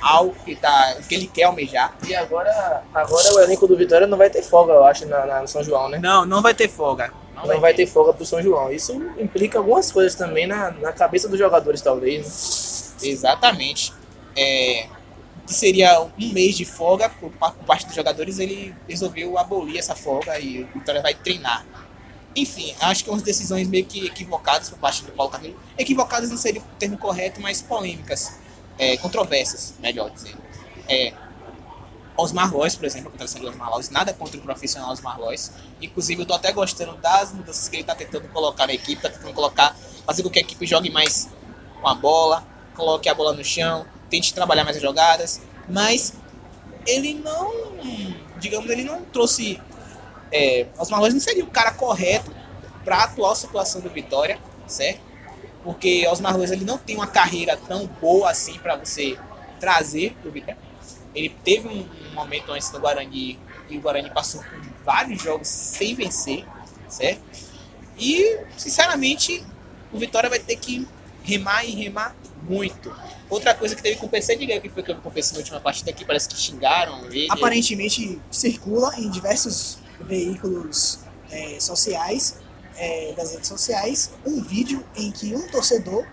ao 0.00 0.30
que, 0.30 0.56
tá, 0.56 0.96
que 1.08 1.14
ele 1.14 1.26
quer 1.26 1.44
almejar. 1.44 1.96
E 2.06 2.14
agora, 2.14 2.82
agora 2.94 3.34
o 3.34 3.40
elenco 3.40 3.66
do 3.66 3.76
Vitória 3.76 4.06
não 4.06 4.16
vai 4.18 4.30
ter 4.30 4.42
folga, 4.42 4.72
eu 4.72 4.84
acho, 4.84 5.06
na, 5.06 5.26
na- 5.26 5.40
no 5.42 5.48
São 5.48 5.62
João, 5.62 5.88
né? 5.88 5.98
Não, 5.98 6.24
não 6.26 6.40
vai 6.42 6.54
ter 6.54 6.68
folga. 6.68 7.12
Não, 7.34 7.58
vai 7.60 7.72
ter 7.72 7.86
folga 7.86 8.12
pro 8.12 8.24
São 8.26 8.42
João. 8.42 8.70
Isso 8.70 8.92
implica 9.18 9.58
algumas 9.58 9.90
coisas 9.90 10.14
também 10.14 10.46
na, 10.46 10.70
na 10.72 10.92
cabeça 10.92 11.26
dos 11.28 11.38
jogadores, 11.38 11.80
talvez. 11.80 12.94
Né? 13.02 13.08
Exatamente. 13.08 13.92
É, 14.36 14.86
que 15.46 15.54
seria 15.54 16.00
um 16.02 16.32
mês 16.32 16.56
de 16.56 16.64
folga 16.64 17.08
por 17.08 17.30
parte 17.66 17.86
dos 17.86 17.94
jogadores, 17.94 18.38
ele 18.38 18.74
resolveu 18.88 19.36
abolir 19.38 19.78
essa 19.78 19.94
folga 19.94 20.38
e 20.38 20.62
o 20.64 20.66
Vitória 20.78 21.00
vai 21.02 21.14
treinar. 21.14 21.64
Enfim, 22.36 22.74
acho 22.80 23.02
que 23.02 23.10
umas 23.10 23.22
decisões 23.22 23.66
meio 23.66 23.84
que 23.84 24.06
equivocadas 24.06 24.70
por 24.70 24.78
parte 24.78 25.02
do 25.04 25.10
Paulo 25.10 25.32
Carneiro. 25.32 25.58
Equivocadas 25.76 26.30
não 26.30 26.36
seria 26.36 26.60
o 26.60 26.64
termo 26.78 26.96
correto, 26.96 27.40
mas 27.40 27.60
polêmicas. 27.60 28.38
É, 28.78 28.96
controversas, 28.96 29.74
melhor 29.80 30.10
dizendo. 30.10 30.38
É, 30.88 31.12
Osmar 32.16 32.54
Lois, 32.54 32.74
por 32.74 32.84
exemplo, 32.84 33.08
a 33.08 33.10
contratação 33.12 33.40
de 33.40 33.46
Osmar 33.46 33.70
Lois, 33.70 33.90
nada 33.90 34.12
contra 34.12 34.38
o 34.38 34.42
profissional 34.42 34.90
Osmar 34.90 35.18
Lois. 35.18 35.52
Inclusive, 35.80 36.22
eu 36.22 36.26
tô 36.26 36.34
até 36.34 36.52
gostando 36.52 36.96
das 36.96 37.32
mudanças 37.32 37.68
que 37.68 37.76
ele 37.76 37.84
tá 37.84 37.94
tentando 37.94 38.28
colocar 38.28 38.66
na 38.66 38.74
equipe, 38.74 39.00
tá 39.00 39.08
tentando 39.08 39.32
colocar, 39.32 39.74
fazer 40.06 40.22
com 40.22 40.30
que 40.30 40.38
a 40.38 40.42
equipe 40.42 40.66
jogue 40.66 40.90
mais 40.90 41.30
com 41.80 41.88
a 41.88 41.94
bola, 41.94 42.46
coloque 42.74 43.08
a 43.08 43.14
bola 43.14 43.32
no 43.32 43.44
chão, 43.44 43.86
tente 44.08 44.34
trabalhar 44.34 44.64
mais 44.64 44.76
as 44.76 44.82
jogadas, 44.82 45.40
mas 45.68 46.14
ele 46.86 47.14
não, 47.14 47.52
digamos, 48.38 48.68
ele 48.70 48.84
não 48.84 49.02
trouxe. 49.04 49.60
É, 50.32 50.66
Osmar 50.78 51.00
Lois 51.00 51.14
não 51.14 51.20
seria 51.20 51.44
o 51.44 51.48
cara 51.48 51.72
correto 51.72 52.30
para 52.84 52.96
a 52.96 53.04
atual 53.04 53.34
situação 53.34 53.80
do 53.80 53.90
Vitória, 53.90 54.38
certo? 54.66 55.09
Porque 55.62 56.06
Osmar 56.08 56.36
Lois 56.36 56.50
ele 56.50 56.64
não 56.64 56.78
tem 56.78 56.96
uma 56.96 57.06
carreira 57.06 57.56
tão 57.56 57.86
boa 57.86 58.30
assim 58.30 58.58
para 58.58 58.76
você 58.76 59.18
trazer 59.58 60.16
pro 60.22 60.32
Vitória. 60.32 60.58
Ele 61.14 61.28
teve 61.44 61.68
um, 61.68 61.86
momento 62.14 62.50
antes 62.52 62.70
no 62.72 62.80
Guarani 62.80 63.38
e 63.68 63.76
o 63.76 63.80
Guarani 63.80 64.10
passou 64.10 64.42
por 64.42 64.60
vários 64.84 65.22
jogos 65.22 65.48
sem 65.48 65.94
vencer, 65.94 66.44
certo? 66.88 67.22
E, 67.98 68.38
sinceramente, 68.56 69.44
o 69.92 69.98
Vitória 69.98 70.30
vai 70.30 70.38
ter 70.38 70.56
que 70.56 70.86
remar 71.22 71.64
e 71.64 71.70
remar 71.70 72.16
muito. 72.42 72.94
Outra 73.28 73.54
coisa 73.54 73.76
que 73.76 73.82
teve 73.82 73.96
com 73.96 74.06
o 74.06 74.08
PC, 74.08 74.32
aí 74.32 74.58
o 74.58 74.60
que 74.60 74.68
foi 74.68 74.82
que 74.82 74.94
PC 74.94 75.32
na 75.32 75.38
última 75.38 75.60
partida 75.60 75.90
aqui, 75.90 76.04
parece 76.04 76.28
que 76.28 76.36
xingaram 76.36 77.04
ele. 77.06 77.26
Aparentemente 77.30 78.20
circula 78.30 78.92
em 78.98 79.10
diversos 79.10 79.78
veículos 80.00 81.00
é, 81.30 81.60
sociais, 81.60 82.39
é, 82.80 83.12
das 83.16 83.32
redes 83.32 83.48
sociais, 83.48 84.10
um 84.26 84.42
vídeo 84.42 84.82
em 84.96 85.10
que 85.12 85.34
um 85.34 85.46
torcedor, 85.48 86.04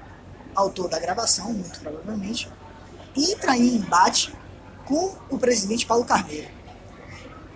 autor 0.53 0.89
da 0.89 0.99
gravação, 0.99 1.53
muito 1.53 1.79
provavelmente, 1.79 2.49
entra 3.15 3.55
em 3.55 3.75
embate 3.77 4.33
com 4.85 5.15
o 5.29 5.37
presidente 5.39 5.85
Paulo 5.85 6.03
Carneiro. 6.05 6.47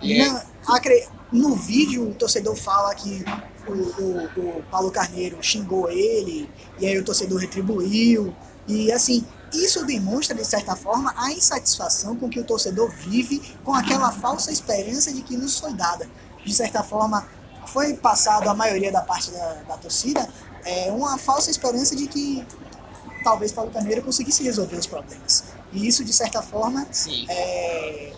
É- 0.02 0.26
Na- 0.28 0.44
acre- 0.68 1.06
no 1.30 1.54
vídeo, 1.54 2.10
o 2.10 2.14
torcedor 2.14 2.56
fala 2.56 2.94
que 2.94 3.24
o, 3.66 3.72
o- 3.72 4.58
o 4.58 4.62
Paulo 4.70 4.90
Carneiro 4.90 5.38
xingou 5.42 5.90
ele, 5.90 6.48
e 6.80 6.86
aí 6.86 6.98
o 6.98 7.04
torcedor 7.04 7.38
retribuiu. 7.38 8.34
E 8.66 8.90
assim, 8.92 9.24
isso 9.52 9.84
demonstra, 9.86 10.34
de 10.36 10.44
certa 10.44 10.74
forma, 10.76 11.14
a 11.16 11.30
insatisfação 11.32 12.16
com 12.16 12.28
que 12.28 12.40
o 12.40 12.44
torcedor 12.44 12.90
vive 12.90 13.40
com 13.64 13.74
aquela 13.74 14.10
falsa 14.12 14.50
esperança 14.52 15.12
de 15.12 15.22
que 15.22 15.36
nos 15.36 15.58
foi 15.58 15.72
dada. 15.74 16.08
De 16.44 16.52
certa 16.52 16.82
forma, 16.82 17.26
foi 17.72 17.94
passado 17.94 18.48
a 18.48 18.54
maioria 18.54 18.92
da 18.92 19.00
parte 19.00 19.30
da, 19.30 19.54
da 19.68 19.76
torcida 19.78 20.28
é, 20.64 20.90
uma 20.92 21.16
falsa 21.18 21.50
esperança 21.50 21.96
de 21.96 22.06
que 22.06 22.46
talvez 23.24 23.50
Paulo 23.52 23.70
Carneiro 23.70 24.02
conseguisse 24.02 24.42
resolver 24.42 24.76
os 24.76 24.86
problemas. 24.86 25.44
E 25.72 25.86
isso, 25.86 26.04
de 26.04 26.12
certa 26.12 26.42
forma, 26.42 26.86
é, 27.28 28.12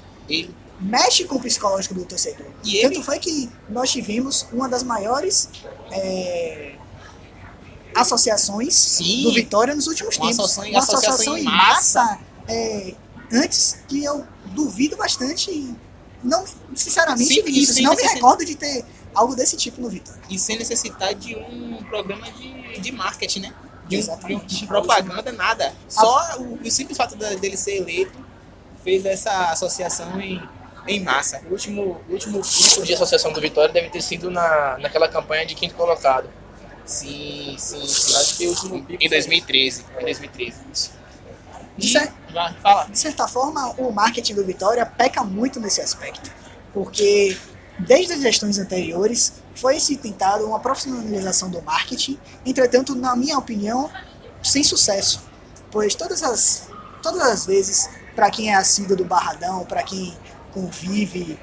mexe 0.81 1.25
com 1.25 1.37
o 1.37 1.40
psicológico 1.40 1.95
do 1.95 2.05
torcedor. 2.05 2.47
E 2.64 2.81
Tanto 2.83 2.95
ele- 2.97 3.03
foi 3.05 3.19
que 3.19 3.51
nós 3.69 3.90
tivemos 3.90 4.47
uma 4.53 4.69
das 4.69 4.83
maiores 4.83 5.49
é, 5.90 6.75
associações 7.95 8.75
Sim. 8.75 9.23
do 9.23 9.33
Vitória 9.33 9.75
nos 9.75 9.87
últimos 9.87 10.17
Uma 10.17 10.29
tempos. 10.29 10.45
associação- 10.51 10.79
associação 10.79 11.38
em 11.38 11.45
é, 12.49 12.95
antes 13.33 13.79
que 13.88 14.03
eu 14.05 14.25
duvido 14.47 14.97
bastante. 14.97 15.75
Não, 16.23 16.45
sinceramente, 16.75 17.29
Sim, 17.35 17.43
isso 17.47 17.83
não 17.83 17.95
me 17.95 18.03
recordo 18.03 18.45
de 18.45 18.55
ter 18.55 18.85
algo 19.14 19.35
desse 19.37 19.57
tipo 19.57 19.81
no 19.81 19.88
Vitória. 19.88 20.20
e 20.29 20.38
sem 20.38 20.59
necessitar 20.59 21.14
de 21.14 21.37
um 21.37 21.83
programa 21.85 22.31
de, 22.33 22.81
de 22.81 22.92
marketing, 22.92 23.40
né? 23.40 23.48
De, 23.48 23.96
um, 23.96 24.00
de, 24.00 24.05
Exatamente. 24.07 24.46
de 24.61 24.66
propaganda, 24.66 25.31
nada. 25.33 25.72
Só 25.88 26.38
o, 26.38 26.55
o 26.62 26.70
simples 26.70 26.96
fato 26.96 27.14
da- 27.16 27.35
dele 27.35 27.57
ser 27.57 27.77
eleito 27.77 28.18
fez 28.83 29.05
essa 29.05 29.50
associação 29.50 30.18
em, 30.20 30.42
em 30.88 31.00
massa. 31.00 31.40
O 31.48 31.53
último, 31.53 32.00
o 32.09 32.12
último 32.12 32.40
pico 32.42 32.83
de 32.85 32.94
associação 32.94 33.33
do 33.33 33.40
Vitória 33.40 33.72
deve 33.72 33.90
ter 33.90 34.00
sido 34.03 34.31
na, 34.31 34.79
naquela 34.79 35.09
campanha 35.09 35.44
de 35.46 35.55
quinto 35.55 35.74
colocado. 35.74 36.29
Sim, 36.87 37.57
sim, 37.59 37.87
sim. 37.87 38.16
Acho 38.16 38.37
que 38.37 38.46
o 38.46 38.50
último 38.50 38.83
pico 38.85 39.03
Em 39.03 39.09
foi- 39.09 39.16
2013. 39.18 39.85
Em 40.00 40.05
2013. 40.05 40.90
De 41.77 41.87
E, 41.87 41.90
cer- 41.92 42.12
vai, 42.33 42.53
fala. 42.55 42.85
de 42.85 42.98
certa 42.98 43.27
forma, 43.27 43.70
o 43.79 43.90
marketing 43.90 44.35
do 44.35 44.44
Vitória 44.44 44.85
peca 44.87 45.24
muito 45.24 45.59
nesse 45.61 45.81
aspecto, 45.81 46.31
porque 46.72 47.37
desde 47.79 48.13
as 48.15 48.21
gestões 48.21 48.59
anteriores 48.59 49.35
foi 49.55 49.81
se 49.81 49.97
tentado 49.97 50.47
uma 50.47 50.61
profissionalização 50.61 51.51
do 51.51 51.61
marketing, 51.63 52.19
entretanto, 52.45 52.95
na 52.95 53.17
minha 53.17 53.39
opinião, 53.39 53.91
sem 54.43 54.63
sucesso, 54.63 55.23
pois 55.71 55.95
todas 55.95 56.23
as 56.23 56.69
todas 57.03 57.21
as 57.21 57.45
vezes, 57.45 57.91
para 58.15 58.31
quem 58.31 58.51
é 58.51 58.55
assíduo 58.55 58.97
do 58.97 59.05
Barradão, 59.05 59.65
para 59.67 59.83
quem 59.83 60.17
convive 60.53 61.39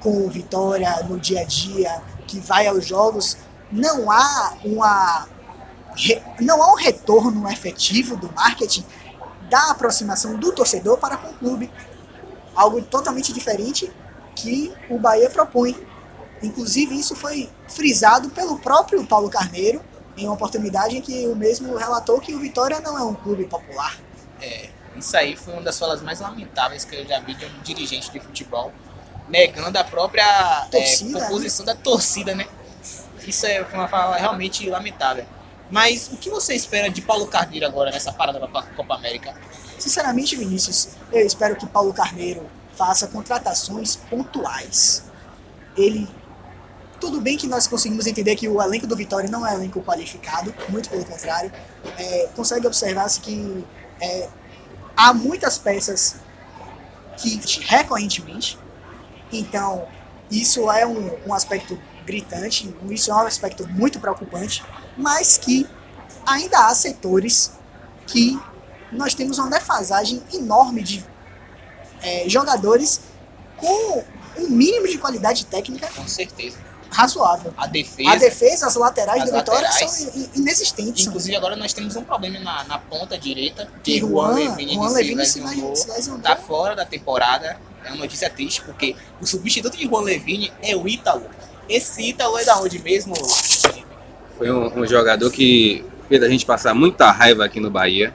com 0.00 0.26
Vitória 0.28 1.02
no 1.02 1.20
dia 1.20 1.40
a 1.40 1.44
dia, 1.44 2.02
que 2.26 2.40
vai 2.40 2.66
aos 2.66 2.86
jogos, 2.86 3.36
não 3.70 4.10
há 4.10 4.54
uma 4.64 5.28
não 6.40 6.62
há 6.62 6.72
um 6.72 6.76
retorno 6.76 7.48
efetivo 7.50 8.16
do 8.16 8.30
marketing 8.32 8.84
da 9.50 9.70
aproximação 9.70 10.38
do 10.38 10.52
torcedor 10.52 10.98
para 10.98 11.16
com 11.16 11.30
o 11.30 11.34
clube. 11.34 11.70
Algo 12.54 12.80
totalmente 12.82 13.32
diferente 13.32 13.92
que 14.36 14.72
o 14.88 14.98
Bahia 14.98 15.28
propõe. 15.30 15.74
Inclusive, 16.42 16.94
isso 16.94 17.16
foi 17.16 17.48
frisado 17.66 18.28
pelo 18.30 18.58
próprio 18.58 19.04
Paulo 19.06 19.28
Carneiro 19.28 19.82
em 20.16 20.26
uma 20.26 20.34
oportunidade 20.34 20.96
em 20.96 21.00
que 21.00 21.26
o 21.26 21.34
mesmo 21.34 21.74
relatou 21.76 22.20
que 22.20 22.34
o 22.34 22.38
Vitória 22.38 22.80
não 22.80 22.96
é 22.96 23.02
um 23.02 23.14
clube 23.14 23.44
popular. 23.46 23.98
É, 24.40 24.68
isso 24.96 25.16
aí 25.16 25.36
foi 25.36 25.54
uma 25.54 25.62
das 25.62 25.78
falas 25.78 26.02
mais 26.02 26.20
lamentáveis 26.20 26.84
que 26.84 26.94
eu 26.94 27.06
já 27.06 27.20
vi 27.20 27.34
de 27.34 27.44
um 27.44 27.62
dirigente 27.62 28.10
de 28.10 28.20
futebol, 28.20 28.72
negando 29.28 29.78
a 29.78 29.84
própria 29.84 30.66
é, 30.66 30.68
Torcida, 30.70 31.20
composição 31.20 31.66
da 31.66 31.74
torcida, 31.74 32.34
né? 32.34 32.46
Isso 33.26 33.46
é 33.46 33.62
uma 33.72 33.88
fala 33.88 34.16
realmente 34.16 34.68
lamentável. 34.68 35.24
Mas 35.70 36.08
o 36.12 36.16
que 36.16 36.30
você 36.30 36.54
espera 36.54 36.88
de 36.88 37.02
Paulo 37.02 37.26
Carneiro 37.26 37.66
agora 37.66 37.90
nessa 37.90 38.12
parada 38.12 38.38
da 38.38 38.46
Copa 38.46 38.94
América? 38.94 39.34
Sinceramente, 39.78 40.36
Vinícius, 40.36 40.90
eu 41.12 41.26
espero 41.26 41.56
que 41.56 41.66
Paulo 41.66 41.92
Carneiro 41.92 42.48
faça 42.76 43.06
contratações 43.08 43.96
pontuais. 43.96 45.02
Ele. 45.76 46.08
Tudo 47.00 47.20
bem 47.20 47.36
que 47.36 47.46
nós 47.46 47.66
conseguimos 47.66 48.06
entender 48.06 48.36
que 48.36 48.48
o 48.48 48.60
elenco 48.62 48.86
do 48.86 48.96
Vitória 48.96 49.28
não 49.28 49.46
é 49.46 49.52
um 49.52 49.54
elenco 49.56 49.82
qualificado, 49.82 50.54
muito 50.68 50.88
pelo 50.88 51.04
contrário. 51.04 51.52
É, 51.98 52.28
consegue 52.34 52.66
observar-se 52.66 53.20
que 53.20 53.64
é, 54.00 54.28
há 54.96 55.12
muitas 55.12 55.58
peças 55.58 56.16
que 57.18 57.40
recorrentemente. 57.66 58.58
Então, 59.30 59.86
isso 60.30 60.70
é 60.70 60.86
um, 60.86 61.10
um 61.26 61.34
aspecto 61.34 61.78
gritante, 62.06 62.74
isso 62.90 63.10
é 63.10 63.14
um 63.14 63.26
aspecto 63.26 63.68
muito 63.68 64.00
preocupante, 64.00 64.64
mas 64.96 65.36
que 65.36 65.68
ainda 66.24 66.66
há 66.66 66.74
setores 66.74 67.52
que 68.06 68.40
nós 68.92 69.14
temos 69.14 69.38
uma 69.38 69.50
defasagem 69.50 70.22
enorme 70.32 70.82
de 70.82 71.04
é, 72.02 72.28
jogadores 72.28 73.00
com 73.56 74.04
um 74.38 74.48
mínimo 74.48 74.86
de 74.86 74.98
qualidade 74.98 75.46
técnica 75.46 75.88
Com 75.96 76.06
certeza. 76.06 76.58
razoável. 76.90 77.52
A 77.56 77.66
defesa. 77.66 78.10
A 78.10 78.16
defesa, 78.16 78.66
as 78.66 78.76
laterais 78.76 79.22
As 79.22 79.30
do 79.30 79.36
Vitória 79.36 79.62
laterais. 79.68 79.90
são 79.90 80.14
in- 80.14 80.30
inexistentes. 80.36 81.02
são- 81.04 81.10
Inclusive 81.12 81.36
agora 81.36 81.56
nós 81.56 81.72
temos 81.72 81.96
um 81.96 82.02
problema 82.04 82.38
na, 82.40 82.64
na 82.64 82.78
ponta 82.78 83.16
direita. 83.18 83.68
Que 83.82 83.98
Juan, 83.98 84.34
Levine 84.34 84.74
Juan 84.74 84.90
Levine 84.90 85.24
se 85.26 85.40
lesionou, 85.40 85.74
se 85.76 85.88
lesionou. 85.90 86.20
tá 86.20 86.36
fora 86.36 86.74
da 86.76 86.84
temporada. 86.84 87.58
É 87.84 87.88
uma 87.90 87.98
notícia 87.98 88.28
triste, 88.28 88.62
porque 88.62 88.96
o 89.20 89.26
substituto 89.26 89.76
de 89.76 89.84
Juan 89.84 90.02
Levine 90.02 90.52
é 90.62 90.74
o 90.76 90.86
Ítalo. 90.88 91.24
Esse 91.68 92.02
Ítalo 92.10 92.36
é 92.38 92.44
da 92.44 92.58
onde 92.60 92.78
mesmo? 92.80 93.14
Foi 94.36 94.50
um, 94.50 94.80
um 94.80 94.86
jogador 94.86 95.30
que 95.30 95.84
fez 96.08 96.22
a 96.22 96.28
gente 96.28 96.44
passar 96.44 96.74
muita 96.74 97.10
raiva 97.10 97.44
aqui 97.44 97.58
no 97.60 97.70
Bahia. 97.70 98.14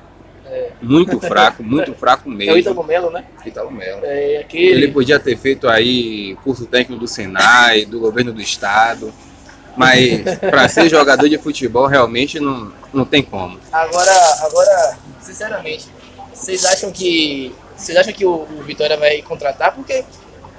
Muito 0.81 1.19
fraco, 1.19 1.63
muito 1.63 1.93
fraco 1.93 2.29
É 2.29 2.33
o 2.33 2.35
mesmo. 2.35 2.57
Ítalo 2.57 2.83
Melo, 2.83 3.11
né? 3.11 3.25
Ítalo 3.45 3.71
Melo. 3.71 4.01
É 4.03 4.37
aquele. 4.37 4.71
Ele 4.71 4.87
podia 4.91 5.19
ter 5.19 5.37
feito 5.37 5.67
aí 5.67 6.35
curso 6.43 6.65
técnico 6.65 6.99
do 6.99 7.07
Senai, 7.07 7.85
do 7.85 7.99
governo 7.99 8.33
do 8.33 8.41
estado. 8.41 9.13
Mas 9.77 10.21
para 10.39 10.67
ser 10.67 10.89
jogador 10.89 11.29
de 11.29 11.37
futebol 11.37 11.87
realmente 11.87 12.39
não, 12.39 12.73
não 12.93 13.05
tem 13.05 13.23
como. 13.23 13.59
Agora, 13.71 14.11
agora, 14.41 14.97
sinceramente, 15.21 15.87
vocês 16.33 16.65
acham 16.65 16.91
que. 16.91 17.53
Vocês 17.75 17.97
acham 17.97 18.13
que 18.13 18.25
o, 18.25 18.31
o 18.31 18.63
Vitória 18.63 18.97
vai 18.97 19.21
contratar? 19.21 19.73
Porque 19.73 20.03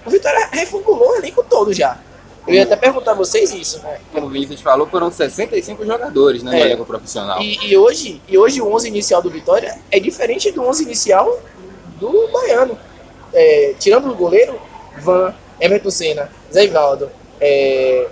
o 0.04 0.10
Vitória 0.10 0.48
reformulou 0.50 1.10
o 1.10 1.16
elenco 1.16 1.44
todo 1.44 1.72
já. 1.72 1.98
Eu 2.46 2.54
ia 2.54 2.64
até 2.64 2.74
perguntar 2.76 3.12
a 3.12 3.14
vocês 3.14 3.52
isso, 3.52 3.80
né? 3.82 3.98
Como 4.12 4.26
o 4.26 4.30
Vinícius 4.30 4.60
falou, 4.60 4.86
foram 4.88 5.10
65 5.12 5.84
jogadores 5.86 6.42
né, 6.42 6.50
no 6.50 6.56
É. 6.56 6.60
elenco 6.62 6.84
profissional. 6.84 7.40
E, 7.40 7.68
e 7.70 7.76
hoje, 7.76 8.20
e 8.28 8.36
hoje 8.36 8.60
o 8.60 8.72
11 8.74 8.88
inicial 8.88 9.22
do 9.22 9.30
Vitória 9.30 9.78
é 9.90 10.00
diferente 10.00 10.50
do 10.50 10.62
11 10.64 10.82
inicial 10.82 11.38
do 12.00 12.28
Baiano. 12.32 12.76
É, 13.32 13.74
tirando 13.78 14.10
o 14.10 14.14
goleiro, 14.14 14.60
Van, 14.98 15.32
Everton 15.60 15.90
Senna, 15.90 16.30
Zé 16.52 16.64
Ivaldo, 16.64 17.10
é, 17.40 18.06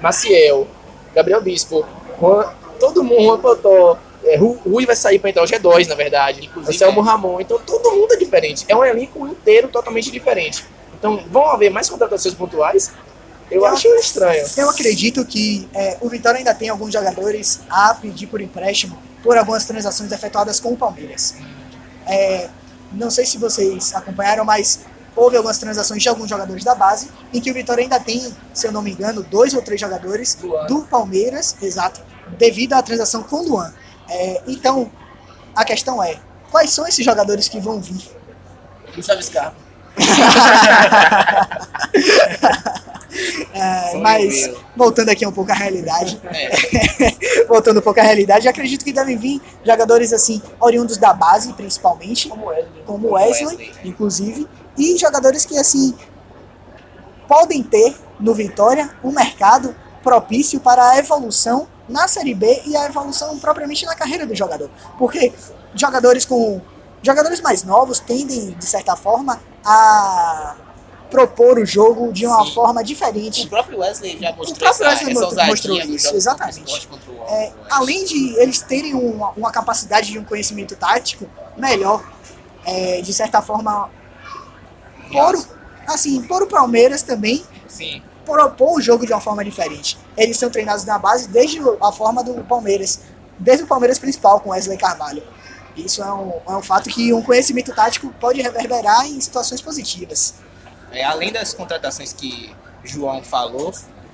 Maciel, 0.00 0.66
Gabriel 1.14 1.40
Bispo, 1.40 1.86
Juan, 2.20 2.52
todo 2.78 3.02
mundo, 3.04 3.22
Juan 3.22 3.38
Potó, 3.38 3.98
é, 4.24 4.36
Ru- 4.36 4.58
Rui 4.66 4.84
vai 4.84 4.96
sair 4.96 5.18
para 5.18 5.30
entrar 5.30 5.42
o 5.42 5.46
G2, 5.46 5.86
na 5.86 5.94
verdade, 5.94 6.44
Inclusive, 6.44 6.74
Anselmo 6.74 7.00
é. 7.00 7.04
Ramon, 7.04 7.40
então 7.40 7.58
todo 7.58 7.90
mundo 7.92 8.12
é 8.12 8.16
diferente. 8.16 8.64
É 8.68 8.76
um 8.76 8.84
elenco 8.84 9.26
inteiro 9.26 9.68
totalmente 9.68 10.10
diferente. 10.10 10.64
Então 10.98 11.24
vão 11.30 11.46
haver 11.48 11.70
mais 11.70 11.88
contratações 11.88 12.34
pontuais? 12.34 12.92
Eu, 13.50 13.62
Eu 13.62 13.66
acho 13.66 13.88
estranho. 13.96 14.46
Eu 14.56 14.70
acredito 14.70 15.24
que 15.24 15.68
é, 15.74 15.96
o 16.00 16.08
Vitória 16.08 16.38
ainda 16.38 16.54
tem 16.54 16.68
alguns 16.68 16.92
jogadores 16.92 17.60
a 17.68 17.94
pedir 17.94 18.26
por 18.26 18.40
empréstimo 18.40 18.96
por 19.22 19.36
algumas 19.36 19.64
transações 19.64 20.10
efetuadas 20.12 20.60
com 20.60 20.72
o 20.72 20.76
Palmeiras. 20.76 21.34
É, 22.06 22.48
não 22.92 23.10
sei 23.10 23.26
se 23.26 23.38
vocês 23.38 23.94
acompanharam, 23.94 24.44
mas 24.44 24.80
houve 25.14 25.36
algumas 25.36 25.58
transações 25.58 26.02
de 26.02 26.08
alguns 26.08 26.28
jogadores 26.28 26.64
da 26.64 26.74
base 26.74 27.10
em 27.32 27.40
que 27.40 27.50
o 27.50 27.54
Vitória 27.54 27.82
ainda 27.82 28.00
tem, 28.00 28.34
se 28.54 28.66
eu 28.66 28.72
não 28.72 28.82
me 28.82 28.92
engano, 28.92 29.22
dois 29.22 29.54
ou 29.54 29.62
três 29.62 29.80
jogadores 29.80 30.38
Luan. 30.42 30.66
do 30.66 30.82
Palmeiras, 30.82 31.56
exato, 31.60 32.00
devido 32.38 32.72
à 32.72 32.82
transação 32.82 33.22
com 33.22 33.36
o 33.36 33.48
Luan. 33.48 33.72
É, 34.08 34.42
então, 34.46 34.90
a 35.54 35.64
questão 35.64 36.02
é, 36.02 36.18
quais 36.50 36.70
são 36.70 36.86
esses 36.86 37.04
jogadores 37.04 37.48
que 37.48 37.60
vão 37.60 37.80
vir? 37.80 38.08
Gustavo 38.94 39.22
Scarpa. 39.22 39.56
É, 43.52 43.96
mas, 43.98 44.46
eu. 44.46 44.58
voltando 44.76 45.08
aqui 45.10 45.26
um 45.26 45.32
pouco 45.32 45.50
à 45.50 45.54
realidade, 45.54 46.20
É, 46.24 47.44
voltando 47.48 47.78
um 47.80 47.82
pouco 47.82 48.00
à 48.00 48.02
realidade, 48.02 48.48
acredito 48.48 48.84
que 48.84 48.92
devem 48.92 49.16
vir 49.16 49.40
jogadores 49.64 50.12
assim, 50.12 50.40
oriundos 50.60 50.96
da 50.96 51.12
base, 51.12 51.52
principalmente, 51.52 52.28
Como 52.28 52.46
Wesley. 52.46 52.82
como 52.86 53.10
Wesley, 53.12 53.46
Wesley. 53.46 53.72
inclusive, 53.84 54.48
e 54.78 54.96
jogadores 54.96 55.44
que 55.44 55.58
assim 55.58 55.94
podem 57.28 57.62
ter 57.62 57.94
no 58.18 58.34
Vitória 58.34 58.90
um 59.04 59.12
mercado 59.12 59.74
propício 60.02 60.60
para 60.60 60.90
a 60.90 60.98
evolução 60.98 61.68
na 61.88 62.06
Série 62.08 62.34
B 62.34 62.62
e 62.66 62.76
a 62.76 62.86
evolução 62.86 63.38
propriamente 63.38 63.84
na 63.84 63.94
carreira 63.94 64.26
do 64.26 64.34
jogador. 64.34 64.70
Porque 64.98 65.32
jogadores 65.74 66.24
com 66.24 66.60
jogadores 67.02 67.40
mais 67.40 67.62
novos 67.64 67.98
tendem 67.98 68.50
de 68.52 68.64
certa 68.66 68.96
forma 68.96 69.40
a 69.64 70.54
propor 71.10 71.58
o 71.58 71.66
jogo 71.66 72.12
de 72.12 72.26
uma 72.26 72.44
Sim. 72.44 72.54
forma 72.54 72.80
o 72.80 72.84
diferente. 72.84 73.46
próprio 73.48 73.78
Wesley 73.80 74.18
já 74.20 74.32
mostrou 74.32 74.56
próprio 74.58 74.68
essa, 74.68 74.84
Wesley 74.88 75.12
essa 75.12 75.20
mostrou- 75.20 75.46
mostrou 75.46 75.76
isso, 75.96 76.14
exatamente. 76.16 76.88
o 76.90 77.12
o 77.12 77.24
É, 77.28 77.52
além 77.70 78.04
de 78.04 78.34
eles 78.38 78.60
terem 78.62 78.94
uma, 78.94 79.30
uma 79.30 79.50
capacidade 79.50 80.10
de 80.10 80.18
um 80.18 80.24
conhecimento 80.24 80.74
tático 80.76 81.26
melhor, 81.56 82.02
é, 82.64 83.00
de 83.02 83.12
certa 83.12 83.42
forma, 83.42 83.90
por, 85.12 85.34
o- 85.34 85.46
assim, 85.86 86.22
por 86.22 86.42
o 86.42 86.46
Palmeiras 86.46 87.02
também 87.02 87.44
Sim. 87.68 88.02
propor 88.24 88.78
o 88.78 88.80
jogo 88.80 89.04
de 89.06 89.12
uma 89.12 89.20
forma 89.20 89.44
diferente. 89.44 89.98
Eles 90.16 90.36
são 90.36 90.48
treinados 90.50 90.84
na 90.84 90.98
base 90.98 91.28
desde 91.28 91.60
a 91.80 91.92
forma 91.92 92.22
do 92.22 92.34
Palmeiras, 92.44 93.00
desde 93.38 93.64
o 93.64 93.66
Palmeiras 93.66 93.98
principal 93.98 94.40
com 94.40 94.50
Wesley 94.50 94.78
Carvalho. 94.78 95.22
Isso 95.76 96.02
é 96.02 96.12
um, 96.12 96.32
é 96.48 96.56
um 96.56 96.62
fato 96.62 96.90
que 96.90 97.12
um 97.12 97.22
conhecimento 97.22 97.72
tático 97.74 98.12
pode 98.20 98.42
reverberar 98.42 99.06
em 99.06 99.20
situações 99.20 99.60
positivas. 99.62 100.34
É, 100.92 101.04
além 101.04 101.32
das 101.32 101.54
contratações 101.54 102.12
que 102.12 102.54
João 102.84 103.22
falou, 103.22 103.72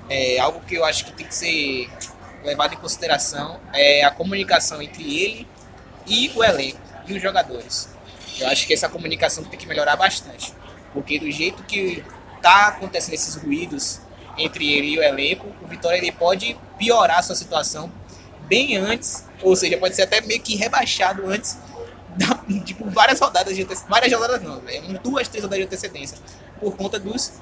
é, 0.09 0.39
algo 0.39 0.61
que 0.61 0.75
eu 0.75 0.85
acho 0.85 1.07
que 1.07 1.13
tem 1.13 1.27
que 1.27 1.35
ser 1.35 1.91
levado 2.45 2.75
em 2.75 2.77
consideração 2.77 3.59
é 3.73 4.05
a 4.05 4.11
comunicação 4.11 4.81
entre 4.81 5.03
ele 5.03 5.49
e 6.07 6.31
o 6.35 6.45
elenco 6.45 6.79
e 7.07 7.15
os 7.15 7.23
jogadores. 7.23 7.89
Eu 8.39 8.49
acho 8.49 8.67
que 8.67 8.75
essa 8.75 8.89
comunicação 8.89 9.45
tem 9.45 9.59
que 9.59 9.67
melhorar 9.67 9.97
bastante, 9.97 10.53
porque 10.93 11.19
do 11.19 11.31
jeito 11.31 11.63
que 11.65 12.05
tá 12.43 12.69
acontecendo 12.69 13.15
esses 13.15 13.35
ruídos 13.35 14.01
entre 14.39 14.71
ele 14.71 14.89
e 14.89 14.99
o 14.99 15.03
elenco, 15.03 15.47
o 15.63 15.67
Vitória 15.67 15.97
ele 15.97 16.13
pode 16.13 16.57
piorar 16.79 17.19
a 17.19 17.23
sua 17.23 17.35
situação 17.35 17.91
bem 18.47 18.77
antes, 18.77 19.25
ou 19.43 19.57
seja, 19.57 19.77
pode 19.79 19.97
ser 19.97 20.03
até 20.03 20.21
meio 20.21 20.41
que 20.41 20.55
rebaixado 20.57 21.27
antes 21.27 21.59
da, 22.17 22.39
tipo, 22.65 22.89
várias 22.91 23.19
rodadas 23.19 23.57
de 23.57 23.63
antecedência. 23.63 23.89
Várias 23.89 24.13
rodadas 24.13 24.43
não, 24.43 24.63
é, 24.69 24.81
duas, 25.03 25.29
três 25.29 25.43
rodadas 25.43 25.65
de 25.65 25.67
antecedência. 25.67 26.19
Por 26.61 26.77
conta 26.77 26.99
dos 26.99 27.33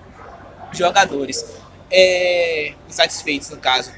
jogadores. 0.73 1.45
É, 1.91 2.75
insatisfeitos, 2.89 3.51
no 3.51 3.59
caso. 3.59 3.93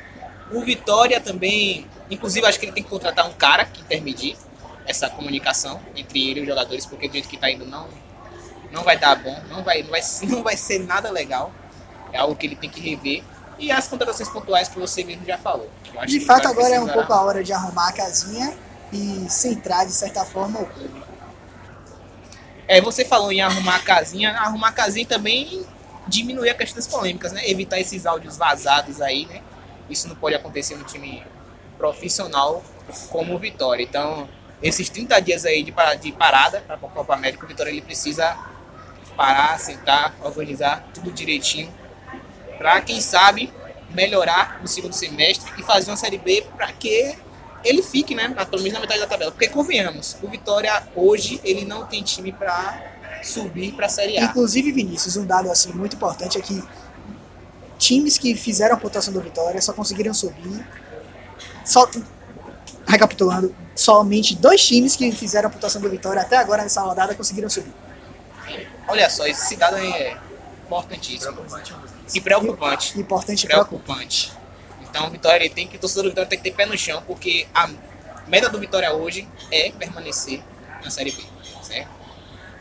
O 0.51 0.61
Vitória 0.61 1.21
também, 1.21 1.87
inclusive, 2.11 2.47
acho 2.47 2.59
que 2.59 2.67
ele 2.67 2.73
tem 2.73 2.83
que 2.83 2.91
contratar 2.91 3.27
um 3.29 3.33
cara 3.33 3.65
que 3.65 3.81
intermedie 3.81 4.37
essa 4.87 5.11
comunicação 5.11 5.81
entre 5.95 6.31
ele 6.31 6.41
e 6.41 6.43
os 6.43 6.49
jogadores, 6.49 6.87
porque 6.87 7.09
do 7.09 7.13
jeito 7.13 7.29
que 7.29 7.37
tá 7.37 7.51
indo 7.51 7.67
não, 7.67 7.89
não 8.71 8.85
vai 8.85 8.97
dar 8.97 9.17
bom, 9.17 9.37
não 9.49 9.65
vai, 9.65 9.83
não, 9.83 9.91
vai, 9.91 10.01
não 10.29 10.43
vai 10.43 10.57
ser 10.57 10.81
nada 10.81 11.11
legal. 11.11 11.53
É 12.13 12.19
algo 12.19 12.37
que 12.37 12.47
ele 12.47 12.57
tem 12.57 12.71
que 12.71 12.81
rever. 12.81 13.25
E 13.59 13.73
as 13.73 13.89
contratações 13.89 14.29
pontuais 14.29 14.69
que 14.69 14.79
você 14.79 15.03
mesmo 15.03 15.25
já 15.25 15.39
falou. 15.39 15.69
De 16.07 16.21
fato, 16.21 16.47
agora 16.47 16.75
é 16.75 16.81
um 16.81 16.89
pouco 16.89 17.13
a 17.13 17.23
hora 17.23 17.43
de 17.43 17.53
arrumar 17.53 17.89
a 17.89 17.93
casinha 17.93 18.57
e 18.93 19.27
centrar, 19.29 19.87
de 19.87 19.93
certa 19.93 20.25
forma, 20.25 20.61
o 20.61 20.67
clube. 20.67 21.06
É, 22.69 22.81
você 22.81 23.05
falou 23.05 23.31
em 23.31 23.41
arrumar 23.41 23.77
a 23.77 23.81
casinha, 23.81 24.33
arrumar 24.33 24.69
a 24.69 24.73
casinha 24.73 25.07
também 25.07 25.65
diminuir 26.09 26.51
a 26.51 26.55
questão 26.55 26.77
das 26.77 26.87
polêmicas, 26.87 27.33
né? 27.33 27.49
Evitar 27.49 27.79
esses 27.81 28.07
áudios 28.07 28.37
vazados 28.37 29.01
aí, 29.01 29.27
né? 29.27 29.43
Isso 29.89 30.09
não 30.09 30.17
pode 30.17 30.35
acontecer 30.35 30.77
no 30.77 30.85
time 30.85 31.23
profissional 31.79 32.63
como 33.11 33.35
o 33.35 33.39
Vitória. 33.39 33.83
Então, 33.83 34.29
esses 34.63 34.89
30 34.89 35.21
dias 35.21 35.45
aí 35.45 35.63
de, 35.63 35.71
pa- 35.73 35.95
de 35.95 36.11
parada 36.13 36.61
para 36.61 36.75
a 36.75 36.79
Copa 36.79 37.15
América, 37.15 37.45
o 37.45 37.49
Vitória 37.49 37.71
ele 37.71 37.83
precisa 37.83 38.37
parar, 39.17 39.59
sentar, 39.59 40.15
organizar 40.23 40.85
tudo 40.93 41.11
direitinho 41.13 41.73
para 42.59 42.81
quem 42.81 43.01
sabe 43.01 43.53
melhorar 43.91 44.59
no 44.61 44.69
segundo 44.69 44.93
semestre 44.93 45.51
e 45.59 45.63
fazer 45.63 45.91
uma 45.91 45.97
série 45.97 46.19
B 46.19 46.45
para 46.57 46.73
que 46.73 47.17
ele 47.67 47.83
fique, 47.83 48.15
né, 48.15 48.29
na, 48.29 48.47
pelo 48.47 48.63
menos 48.63 48.75
na 48.75 48.81
metade 48.81 49.01
da 49.01 49.07
tabela. 49.07 49.33
Porque 49.33 49.49
convenhamos, 49.49 50.17
o 50.23 50.29
Vitória 50.29 50.83
hoje 50.95 51.41
ele 51.43 51.65
não 51.65 51.85
tem 51.87 52.03
time 52.03 52.33
para 52.33 52.95
subir 53.23 53.73
para 53.73 53.87
a 53.87 53.89
Série 53.89 54.17
A. 54.19 54.25
Inclusive, 54.25 54.71
Vinícius, 54.73 55.17
um 55.17 55.27
dado 55.27 55.51
assim 55.51 55.73
muito 55.73 55.97
importante 55.97 56.39
é 56.39 56.41
que 56.41 56.63
times 57.79 58.19
que 58.19 58.35
fizeram 58.35 58.77
a 58.77 58.79
pontuação 58.79 59.13
do 59.13 59.21
Vitória 59.21 59.61
só 59.61 59.73
conseguiram 59.73 60.15
subir. 60.15 60.65
Só, 61.65 61.91
recapitulando, 62.87 63.55
somente 63.75 64.37
dois 64.37 64.65
times 64.65 64.95
que 64.95 65.11
fizeram 65.13 65.49
a 65.49 65.53
pontuação 65.53 65.83
do 65.83 65.91
Vitória 65.91 66.23
até 66.23 66.37
agora 66.37 66.63
nessa 66.63 66.81
rodada 66.81 67.15
conseguiram 67.15 67.51
subir. 67.51 67.73
Olha 68.89 69.11
só, 69.11 69.27
esse 69.27 69.57
dado 69.57 69.77
aí 69.77 69.93
é 69.93 70.17
importantíssimo 70.65 71.45
e 72.15 72.21
preocupante. 72.21 72.99
Importante 72.99 73.47
preocupante. 73.47 74.29
preocupante. 74.29 74.46
Então, 74.97 75.11
Vitória 75.11 75.51
tem 75.51 75.69
que, 75.69 75.77
o 75.77 75.79
torcedor 75.79 76.05
do 76.05 76.09
Vitória 76.09 76.31
tem 76.31 76.39
que 76.39 76.45
ter 76.45 76.57
pé 76.57 76.65
no 76.65 76.77
chão, 76.77 77.03
porque 77.07 77.47
a 77.55 77.69
meta 78.27 78.49
do 78.49 78.59
Vitória 78.59 78.91
hoje 78.95 79.29
é 79.53 79.71
permanecer 79.71 80.43
na 80.83 80.89
Série 80.89 81.11
B, 81.11 81.23
certo? 81.61 81.91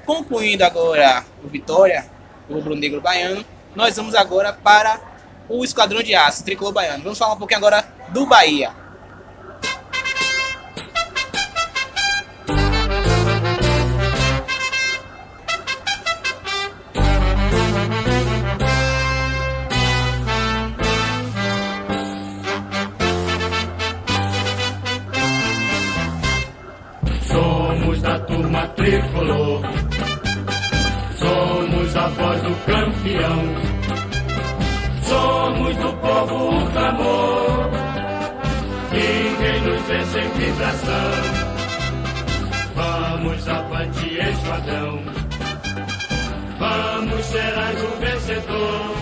Concluindo 0.06 0.66
agora 0.66 1.24
o 1.42 1.48
Vitória, 1.48 2.06
o 2.50 2.56
Rubro 2.56 2.76
Negro 2.76 3.00
Baiano, 3.00 3.46
nós 3.74 3.96
vamos 3.96 4.16
agora 4.16 4.52
para 4.52 5.00
o 5.48 5.64
Esquadrão 5.64 6.04
de 6.04 6.14
Aço, 6.14 6.44
Tricolor 6.44 6.74
Baiano. 6.74 7.04
Vamos 7.04 7.18
falar 7.18 7.36
um 7.36 7.38
pouquinho 7.38 7.60
agora 7.60 7.88
do 8.10 8.26
Bahia. 8.26 8.74
Vibração. 40.56 41.12
Vamos 42.76 43.48
avante, 43.48 44.18
esquadrão. 44.18 45.04
Vamos, 46.58 47.26
serás 47.26 47.84
o 47.84 47.88
vencedor. 48.00 48.96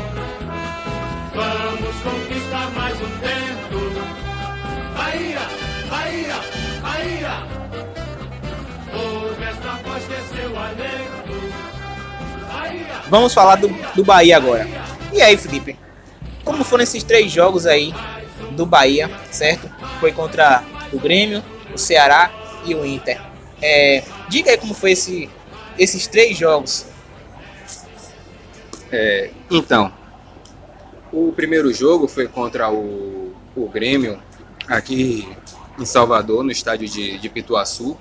Vamos 1.36 1.96
conquistar 2.04 2.72
mais 2.72 2.96
um 2.96 3.10
tempo. 3.20 3.84
Bahia, 4.96 5.40
Bahia, 5.90 6.36
Bahia. 6.82 7.48
Ouve 8.94 9.44
esta 9.44 9.72
voz 9.84 10.04
que 10.06 10.36
seu 10.36 10.60
alento. 10.60 11.54
Bahia, 12.52 13.02
Vamos 13.10 13.34
falar 13.34 13.56
do, 13.58 13.68
do 13.96 14.04
Bahia 14.04 14.38
agora. 14.38 14.68
E 15.12 15.22
aí, 15.22 15.38
Felipe? 15.38 15.78
Como 16.44 16.64
foram 16.64 16.84
esses 16.84 17.04
três 17.04 17.32
jogos 17.32 17.66
aí 17.66 17.94
do 18.52 18.66
Bahia, 18.66 19.10
certo? 19.32 19.70
Foi 20.00 20.12
contra 20.12 20.64
o 20.94 21.00
Grêmio, 21.00 21.44
o 21.74 21.78
Ceará 21.78 22.32
e 22.66 22.74
o 22.76 22.86
Inter. 22.86 23.20
É, 23.62 24.04
diga 24.30 24.52
aí 24.52 24.58
como 24.58 24.74
foi 24.74 24.92
esse, 24.92 25.30
esses 25.78 26.08
três 26.08 26.38
jogos. 26.38 26.86
É, 28.92 29.32
então, 29.50 29.92
o 31.12 31.32
primeiro 31.32 31.74
jogo 31.74 32.08
foi 32.08 32.28
contra 32.28 32.72
o, 32.72 33.34
o 33.56 33.68
Grêmio, 33.68 34.22
aqui 34.68 35.28
em 35.80 35.86
Salvador, 35.86 36.44
no 36.44 36.52
estádio 36.52 36.88
de, 36.88 37.18
de 37.18 37.30
Pituaçu. 37.30 37.98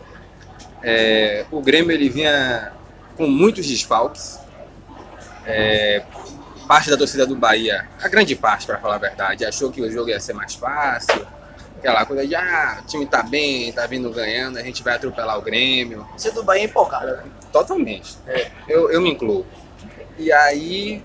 É, 0.83 1.47
o 1.51 1.61
Grêmio 1.61 1.93
ele 1.93 2.09
vinha 2.09 2.73
com 3.17 3.27
muitos 3.27 3.67
desfalques. 3.67 4.39
É, 5.47 6.03
parte 6.67 6.91
da 6.91 6.97
torcida 6.97 7.27
do 7.27 7.37
Bahia, 7.37 7.89
a 8.01 8.09
grande 8.09 8.35
parte, 8.35 8.67
para 8.67 8.79
falar 8.79 8.95
a 8.95 8.99
verdade, 8.99 9.45
achou 9.45 9.71
que 9.71 9.83
o 9.83 9.91
jogo 9.91 10.11
ia 10.11 10.21
ser 10.21 10.33
mais 10.33 10.55
fácil. 10.55 11.27
Aquela 11.83 12.07
coisa 12.07 12.25
de, 12.25 12.33
ah, 12.37 12.79
o 12.81 12.87
time 12.87 13.05
tá 13.07 13.25
bem, 13.25 13.73
tá 13.73 13.85
vindo 13.89 14.09
ganhando, 14.13 14.57
a 14.57 14.63
gente 14.63 14.85
vai 14.85 14.95
atropelar 14.95 15.37
o 15.37 15.43
Grêmio. 15.43 16.07
Você 16.17 16.31
do 16.31 16.45
Bahia 16.45 16.63
é 16.63 16.67
empolgado, 16.67 17.07
né? 17.09 17.25
Totalmente. 17.53 18.17
Eu, 18.69 18.89
eu 18.93 19.01
me 19.01 19.11
incluo. 19.11 19.45
E 20.17 20.31
aí, 20.31 21.03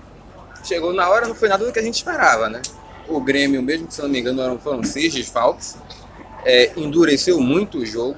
chegou 0.62 0.92
na 0.92 1.08
hora, 1.08 1.26
não 1.26 1.34
foi 1.34 1.48
nada 1.48 1.64
do 1.66 1.72
que 1.72 1.80
a 1.80 1.82
gente 1.82 1.96
esperava, 1.96 2.48
né? 2.48 2.62
O 3.08 3.20
Grêmio, 3.20 3.60
mesmo 3.60 3.88
que 3.88 3.94
se 3.94 4.00
não 4.00 4.08
me 4.08 4.20
engano, 4.20 4.40
eram- 4.40 4.56
foram 4.60 4.84
seis 4.84 5.12
desfalques, 5.12 5.76
é, 6.44 6.70
endureceu 6.76 7.40
muito 7.40 7.78
o 7.78 7.84
jogo. 7.86 8.16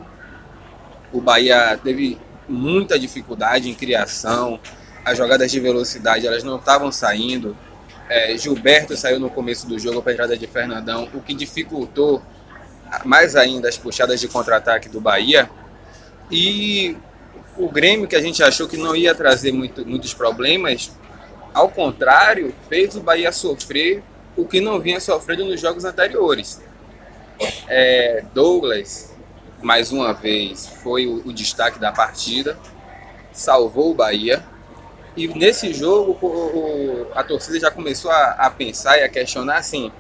O 1.11 1.19
Bahia 1.19 1.81
teve 1.83 2.19
muita 2.47 2.99
dificuldade 2.99 3.71
em 3.71 3.75
criação, 3.75 4.61
as 5.03 5.17
jogadas 5.17 5.51
de 5.51 5.59
velocidade 5.59 6.27
elas 6.27 6.45
não 6.45 6.57
estavam 6.57 6.93
saindo. 6.93 7.57
É, 8.07 8.37
Gilberto 8.37 8.95
saiu 8.99 9.19
no 9.19 9.31
começo 9.31 9.67
do 9.67 9.79
jogo 9.79 10.03
para 10.03 10.13
a 10.13 10.15
entrada 10.15 10.37
de 10.37 10.47
Fernandão, 10.47 11.09
o 11.15 11.23
que 11.23 11.33
dificultou 11.33 12.21
mais 13.05 13.37
ainda 13.37 13.69
as 13.69 13.77
puxadas 13.79 14.21
de 14.21 14.29
contra-ataque 14.29 14.89
do 14.89 15.01
Bahia. 15.01 15.49
E 16.31 16.97
o 17.57 17.69
Grêmio, 17.69 18.07
que 18.07 18.17
a 18.17 18.21
gente 18.21 18.43
achou 18.43 18.69
que 18.69 18.77
não 18.77 18.95
ia 18.95 19.15
trazer 19.15 19.53
muito- 19.53 19.85
muitos 19.87 20.15
problemas, 20.15 20.91
ao 21.53 21.69
contrário, 21.69 22.55
fez 22.69 22.95
o 22.95 23.01
Bahia 23.01 23.33
sofrer 23.33 24.03
o 24.37 24.45
que 24.47 24.61
não 24.61 24.81
vinha 24.81 25.01
sofrendo 25.01 25.45
nos 25.45 25.61
jogos 25.61 25.85
anteriores. 25.85 26.61
É, 27.69 28.25
Douglas, 28.35 29.13
mais 29.63 29.91
uma 29.93 30.13
vez, 30.13 30.67
foi 30.83 31.07
o, 31.07 31.27
o 31.27 31.33
destaque 31.33 31.79
da 31.79 31.91
partida, 31.93 32.59
salvou 33.33 33.91
o 33.91 33.95
Bahia. 33.95 34.45
E 35.17 35.27
nesse 35.27 35.73
jogo, 35.73 36.13
o- 36.25 37.07
a 37.15 37.25
torcida 37.25 37.59
já 37.59 37.71
começou 37.71 38.11
a, 38.11 38.31
a 38.33 38.51
pensar 38.51 38.99
e 38.99 39.03
a 39.03 39.09
questionar 39.09 39.57
assim: 39.57 39.91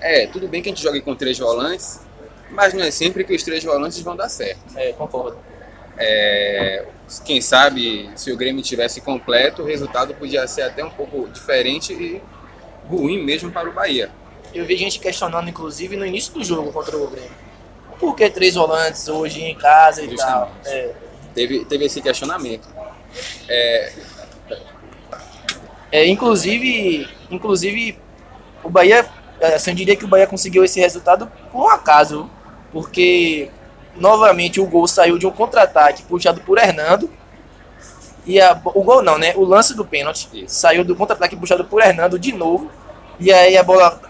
é, 0.00 0.26
tudo 0.26 0.48
bem 0.48 0.62
que 0.62 0.68
a 0.68 0.72
gente 0.72 0.82
jogue 0.82 1.00
com 1.00 1.14
três 1.14 1.38
volantes, 1.38 2.00
mas 2.50 2.74
não 2.74 2.82
é 2.82 2.90
sempre 2.90 3.24
que 3.24 3.34
os 3.34 3.42
três 3.42 3.62
volantes 3.64 4.00
vão 4.00 4.16
dar 4.16 4.28
certo. 4.28 4.60
É, 4.76 4.92
concordo. 4.92 5.38
É, 5.96 6.86
quem 7.24 7.40
sabe 7.40 8.10
se 8.14 8.30
o 8.30 8.36
Grêmio 8.36 8.62
tivesse 8.62 9.00
completo, 9.00 9.62
o 9.62 9.66
resultado 9.66 10.14
podia 10.14 10.46
ser 10.46 10.62
até 10.62 10.84
um 10.84 10.90
pouco 10.90 11.28
diferente 11.28 11.92
e 11.92 12.22
ruim 12.88 13.24
mesmo 13.24 13.50
para 13.50 13.68
o 13.68 13.72
Bahia. 13.72 14.10
Eu 14.54 14.64
vi 14.64 14.76
gente 14.76 14.98
questionando, 14.98 15.48
inclusive, 15.48 15.96
no 15.96 16.06
início 16.06 16.32
do 16.32 16.44
jogo 16.44 16.72
contra 16.72 16.96
o 16.96 17.08
Grêmio. 17.08 17.30
Por 17.98 18.14
que 18.14 18.30
três 18.30 18.54
volantes 18.54 19.08
hoje 19.08 19.42
em 19.42 19.54
casa 19.56 20.02
e 20.02 20.16
tal? 20.16 20.52
Justamente. 20.62 20.68
É, 20.68 20.94
Teve, 21.34 21.64
teve 21.64 21.84
esse 21.84 22.00
questionamento. 22.00 22.66
É, 23.48 23.92
É, 25.90 26.06
inclusive, 26.06 27.08
inclusive, 27.30 27.98
o 28.62 28.68
Bahia, 28.68 29.08
é, 29.40 29.54
assim, 29.54 29.70
eu 29.70 29.76
diria 29.76 29.96
que 29.96 30.04
o 30.04 30.08
Bahia 30.08 30.26
conseguiu 30.26 30.62
esse 30.62 30.78
resultado 30.80 31.30
por 31.50 31.64
um 31.64 31.68
acaso, 31.68 32.30
porque 32.72 33.50
novamente 33.96 34.60
o 34.60 34.66
gol 34.66 34.86
saiu 34.86 35.18
de 35.18 35.26
um 35.26 35.30
contra-ataque 35.30 36.02
puxado 36.04 36.40
por 36.40 36.58
Hernando. 36.58 37.10
E 38.26 38.40
a- 38.40 38.60
o 38.64 38.82
gol 38.82 39.02
não, 39.02 39.16
né? 39.16 39.32
O 39.36 39.44
lance 39.44 39.74
do 39.74 39.84
pênalti 39.84 40.28
Isso. 40.32 40.54
saiu 40.54 40.84
do 40.84 40.94
contra-ataque 40.94 41.34
puxado 41.36 41.64
por 41.64 41.80
Hernando 41.82 42.18
de 42.18 42.32
novo. 42.32 42.70
E 43.18 43.32
aí 43.32 43.56
a 43.56 43.62
bola, 43.62 44.00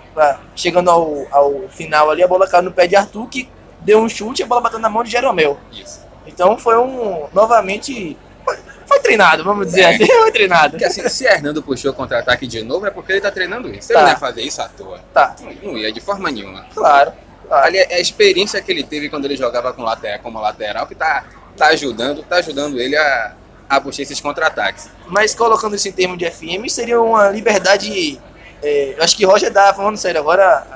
chegando 0.57 0.91
ao, 0.91 1.27
ao 1.31 1.69
final 1.69 2.11
ali, 2.11 2.23
a 2.23 2.29
bola 2.29 2.47
caiu 2.49 2.65
no 2.65 2.73
pé 2.73 2.87
de 2.87 2.97
Arthur, 2.97 3.29
que 3.29 3.49
deu 3.81 4.01
um 4.01 4.09
chute 4.09 4.43
e 4.43 4.45
a 4.45 4.47
bola 4.47 4.61
bateu 4.61 4.79
na 4.79 4.89
mão 4.89 5.03
de 5.05 5.11
Jeromel. 5.11 5.59
isso. 5.73 6.01
Então 6.27 6.59
foi 6.59 6.77
um. 6.77 7.27
Novamente. 7.33 8.17
Foi, 8.45 8.57
foi 8.87 9.01
treinado, 9.01 9.45
vamos 9.45 9.67
dizer 9.67 9.83
É. 9.83 9.95
assim, 9.95 10.07
foi 10.13 10.33
treinado. 10.33 10.71
Porque 10.73 10.85
assim, 10.85 11.09
se 11.09 11.25
Hernando 11.25 11.63
puxou 11.63 11.93
contra-ataque 11.95 12.47
de 12.47 12.63
novo, 12.63 12.87
é 12.87 12.91
porque 12.91 13.13
ele 13.13 13.21
tá 13.21 13.31
treinando 13.31 13.73
isso. 13.73 13.89
Tá. 13.89 13.95
Ele 13.95 14.03
não 14.03 14.11
ia 14.11 14.17
fazer 14.19 14.43
isso 14.43 14.61
à 14.61 14.69
toa. 14.69 14.99
Tá, 15.15 15.37
Não, 15.41 15.73
não 15.73 15.79
ia 15.79 15.93
de 15.93 16.01
forma 16.01 16.31
nenhuma. 16.31 16.67
claro. 16.75 17.13
Ali 17.51 17.79
é 17.79 17.95
a 17.95 18.01
experiência 18.01 18.61
que 18.61 18.71
ele 18.71 18.83
teve 18.83 19.09
quando 19.09 19.25
ele 19.25 19.37
jogava 19.37 19.73
com 19.73 19.83
lateral, 19.83 20.19
como 20.21 20.41
lateral 20.41 20.87
que 20.87 20.95
tá, 20.95 21.25
tá 21.57 21.69
ajudando, 21.69 22.23
tá 22.23 22.37
ajudando 22.37 22.81
ele 22.81 22.97
a, 22.97 23.35
a 23.69 23.81
puxar 23.81 24.03
esses 24.03 24.21
contra-ataques. 24.21 24.91
Mas 25.07 25.35
colocando 25.35 25.77
isso 25.77 25.89
em 25.89 25.93
termos 25.93 26.19
de 26.19 26.31
FM, 26.31 26.69
seria 26.69 27.01
uma 27.01 27.31
liberdade. 27.31 28.21
é, 28.63 28.95
eu 28.97 29.03
acho 29.03 29.17
que 29.17 29.25
Roger 29.25 29.51
dá, 29.51 29.73
falando 29.75 29.97
sério 29.97 30.21
agora, 30.21 30.67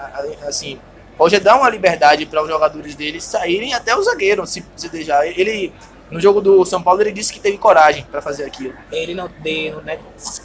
assim, 0.46 0.78
Roger 1.18 1.40
dá 1.40 1.56
uma 1.56 1.68
liberdade 1.68 2.26
para 2.26 2.42
os 2.42 2.48
jogadores 2.48 2.94
dele 2.94 3.20
saírem 3.20 3.74
até 3.74 3.94
o 3.94 4.02
zagueiro, 4.02 4.46
se, 4.46 4.64
se 4.76 4.88
deixar. 4.88 5.26
Ele, 5.26 5.72
no 6.11 6.20
jogo 6.20 6.40
do 6.40 6.64
São 6.64 6.82
Paulo, 6.82 7.00
ele 7.00 7.12
disse 7.12 7.32
que 7.32 7.40
teve 7.40 7.56
coragem 7.58 8.04
para 8.11 8.20
fazer 8.20 8.44
aquilo. 8.44 8.74
Ele 8.90 9.14
não 9.14 9.28
tem, 9.28 9.70
não, 9.70 9.82
né, 9.82 9.98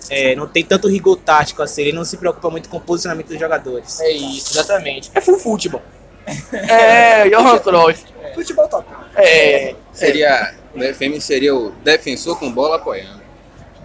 é, 0.09 0.35
não 0.35 0.47
tem 0.47 0.63
tanto 0.63 0.87
rigor 0.87 1.17
tático 1.17 1.61
assim, 1.61 1.81
ele 1.81 1.93
não 1.93 2.05
se 2.05 2.17
preocupa 2.17 2.49
muito 2.49 2.69
com 2.69 2.77
o 2.77 2.81
posicionamento 2.81 3.27
dos 3.27 3.39
jogadores. 3.39 3.99
É 3.99 4.11
isso, 4.11 4.53
exatamente. 4.53 5.09
É 5.13 5.21
full 5.21 5.39
futebol. 5.39 5.81
É, 6.53 7.29
Johan 7.29 7.59
Cruyff. 7.59 8.05
Futebol 8.35 8.67
top. 8.67 8.85
É, 9.15 9.73
Seria, 9.93 10.53
o 10.75 10.79
FM 10.79 11.19
seria 11.19 11.55
o 11.55 11.71
defensor 11.83 12.37
com 12.37 12.51
bola 12.51 12.75
apoiando. 12.75 13.21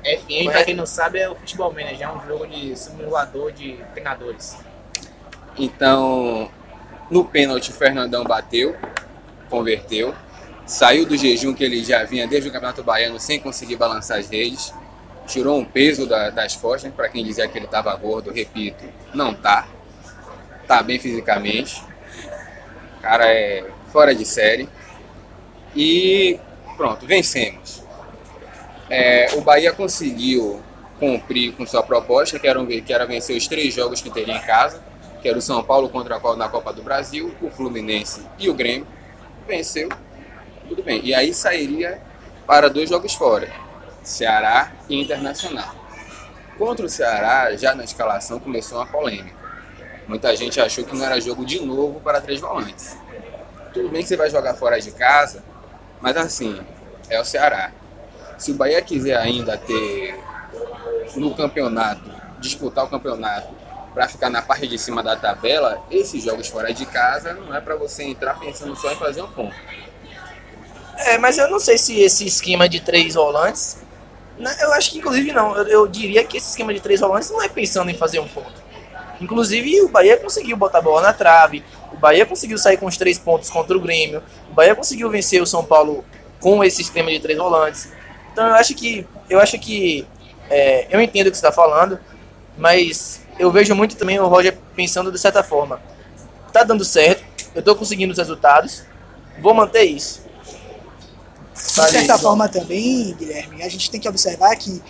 FM, 0.05 0.51
pra 0.51 0.65
quem 0.65 0.75
não 0.75 0.85
sabe, 0.85 1.21
é 1.21 1.29
o 1.31 1.35
Futebol 1.37 1.73
Manager, 1.73 2.03
é 2.03 2.13
um 2.13 2.27
jogo 2.27 2.47
de 2.47 2.77
simulador 2.77 3.53
de 3.53 3.77
treinadores. 3.93 4.57
Então, 5.57 6.51
no 7.11 7.25
pênalti, 7.25 7.71
o 7.71 7.73
Fernandão 7.75 8.25
bateu, 8.25 8.75
converteu, 9.49 10.15
saiu 10.67 11.07
do 11.07 11.17
jejum 11.17 11.55
que 11.55 11.63
ele 11.63 11.85
já 11.85 12.03
vinha 12.05 12.27
desde 12.27 12.49
o 12.49 12.53
Campeonato 12.53 12.83
Baiano 12.83 13.21
sem 13.21 13.39
conseguir 13.39 13.77
balançar 13.77 14.19
as 14.19 14.29
redes, 14.29 14.75
tirou 15.27 15.59
um 15.59 15.65
peso 15.65 16.07
da- 16.07 16.31
das 16.31 16.57
costas, 16.57 16.93
para 16.93 17.09
quem 17.09 17.25
dizia 17.25 17.47
que 17.47 17.57
ele 17.57 17.67
estava 17.67 17.95
gordo, 17.95 18.33
repito, 18.33 18.85
não 19.15 19.33
tá. 19.33 19.69
Tá 20.67 20.83
bem 20.83 20.99
fisicamente. 20.99 21.83
Cara 23.03 23.27
é 23.27 23.69
fora 23.93 24.15
de 24.15 24.25
série. 24.25 24.69
E 25.75 26.39
pronto, 26.77 27.07
vencemos. 27.07 27.83
É, 28.89 29.35
o 29.35 29.41
Bahia 29.41 29.73
conseguiu 29.73 30.63
cumprir 31.01 31.53
com 31.55 31.67
sua 31.67 31.83
proposta, 31.83 32.39
que 32.39 32.47
era, 32.47 33.07
vencer 33.07 33.37
os 33.37 33.49
três 33.49 33.75
jogos 33.75 34.01
que 34.01 34.09
teria 34.09 34.37
em 34.37 34.41
casa, 34.43 34.81
que 35.21 35.29
era 35.29 35.37
o 35.37 35.43
São 35.43 35.63
Paulo 35.65 35.89
contra 35.89 36.17
a 36.17 36.37
na 36.37 36.49
Copa 36.49 36.73
do 36.73 36.83
Brasil, 36.83 37.35
o 37.43 37.51
Fluminense 37.51 38.25
e 38.39 38.49
o 38.49 38.55
Grêmio. 38.55 38.87
Venceu, 39.49 39.89
tudo 40.69 40.83
bem. 40.83 41.01
E 41.05 41.13
aí 41.13 41.35
sairia 41.35 42.01
para 42.47 42.71
dois 42.71 42.89
jogos 42.89 43.15
fora, 43.15 43.51
Ceará 44.03 44.73
e 44.89 45.01
Internacional. 45.01 45.75
Contra 46.57 46.87
o 46.87 46.89
Ceará, 46.89 47.57
já 47.57 47.75
na 47.75 47.83
escalação 47.83 48.39
começou 48.39 48.79
uma 48.79 48.87
polêmica. 48.87 49.42
Muita 50.07 50.35
gente 50.37 50.61
achou 50.61 50.85
que 50.85 50.95
não 50.95 51.05
era 51.05 51.21
jogo 51.21 51.45
de 51.45 51.61
novo 51.65 52.01
para 52.01 52.21
três 52.21 52.41
volantes. 52.41 52.97
Tudo 53.73 53.89
bem 53.89 54.03
que 54.03 54.09
você 54.09 54.17
vai 54.17 54.29
jogar 54.29 54.55
fora 54.55 54.81
de 54.81 54.91
casa, 54.91 55.43
mas 56.01 56.17
assim, 56.17 56.61
é 57.09 57.21
o 57.21 57.25
Ceará. 57.25 57.73
Se 58.37 58.51
o 58.51 58.55
Bahia 58.55 58.83
quiser 58.83 59.17
ainda 59.17 59.57
ter 59.57 60.19
no 61.17 61.35
campeonato, 61.35 62.03
disputar 62.41 62.85
o 62.85 62.89
campeonato 62.89 63.49
para 63.95 64.09
ficar 64.09 64.31
na 64.31 64.43
parte 64.43 64.67
de 64.67 64.79
cima 64.79 65.03
da 65.03 65.17
tabela, 65.17 65.83
esses 65.91 66.23
jogos 66.23 66.49
fora 66.49 66.73
de 66.73 66.85
casa 66.87 67.35
não 67.35 67.55
é 67.55 67.61
para 67.61 67.77
você 67.77 68.03
entrar 68.03 68.39
pensando 68.39 68.75
só 68.77 68.91
em 68.91 68.97
fazer 68.97 69.23
um 69.23 69.29
ponto. 69.31 69.55
É, 70.97 71.19
mas 71.19 71.39
eu 71.39 71.51
não 71.51 71.59
sei 71.59 71.79
se 71.79 72.01
esse 72.01 72.27
esquema 72.27 72.69
de 72.69 72.81
três 72.81 73.15
volantes. 73.15 73.79
né, 74.39 74.55
Eu 74.61 74.73
acho 74.73 74.91
que 74.91 74.99
inclusive 74.99 75.33
não. 75.33 75.57
Eu, 75.57 75.67
eu 75.67 75.89
diria 75.89 76.25
que 76.25 76.37
esse 76.37 76.51
esquema 76.51 76.73
de 76.73 76.81
três 76.81 77.01
volantes 77.01 77.31
não 77.31 77.43
é 77.43 77.49
pensando 77.49 77.91
em 77.91 77.95
fazer 77.95 78.21
um 78.21 78.29
ponto. 78.29 78.62
Inclusive 79.23 79.83
o 79.83 79.89
Bahia 79.89 80.17
conseguiu 80.17 80.57
botar 80.57 80.79
a 80.79 80.83
bola 80.83 81.01
na 81.01 81.13
trave. 81.13 81.65
O 81.93 81.97
Bahia 81.97 82.27
conseguiu 82.27 82.59
sair 82.59 82.77
com 82.77 82.87
os 82.87 82.97
três 82.97 83.19
pontos 83.19 83.49
contra 83.49 83.77
o 83.77 83.81
Grêmio. 83.81 84.23
O 84.51 84.55
Bahia 84.55 84.75
conseguiu 84.75 85.09
vencer 85.09 85.41
o 85.41 85.47
São 85.47 85.65
Paulo 85.65 86.05
com 86.41 86.65
esse 86.65 86.83
esquema 86.83 87.11
de 87.11 87.21
três 87.21 87.39
volantes. 87.39 87.89
Então 88.33 88.47
eu 88.47 88.55
acho 88.55 88.75
que. 88.75 89.07
Eu 89.31 89.39
acho 89.39 89.59
que. 89.59 90.05
é, 90.51 90.89
eu 90.91 91.01
entendo 91.01 91.29
o 91.29 91.31
que 91.31 91.37
você 91.37 91.47
está 91.47 91.53
falando, 91.53 92.01
mas 92.59 93.21
eu 93.39 93.51
vejo 93.53 93.75
muito 93.75 93.97
também 93.97 94.19
o 94.19 94.27
Roger 94.27 94.59
pensando 94.75 95.13
de 95.13 95.19
certa 95.19 95.43
forma. 95.43 95.81
Tá 96.53 96.65
dando 96.65 96.85
certo, 96.85 97.25
eu 97.55 97.61
estou 97.61 97.75
conseguindo 97.77 98.13
os 98.13 98.19
resultados, 98.19 98.85
vou 99.41 99.55
manter 99.55 99.85
isso. 99.85 100.21
De 101.55 101.91
certa 101.91 102.19
forma 102.19 102.49
também, 102.49 103.15
Guilherme, 103.15 103.63
a 103.63 103.69
gente 103.69 103.91
tem 103.91 104.01
que 104.01 104.09
observar 104.09 104.57
que 104.57 104.83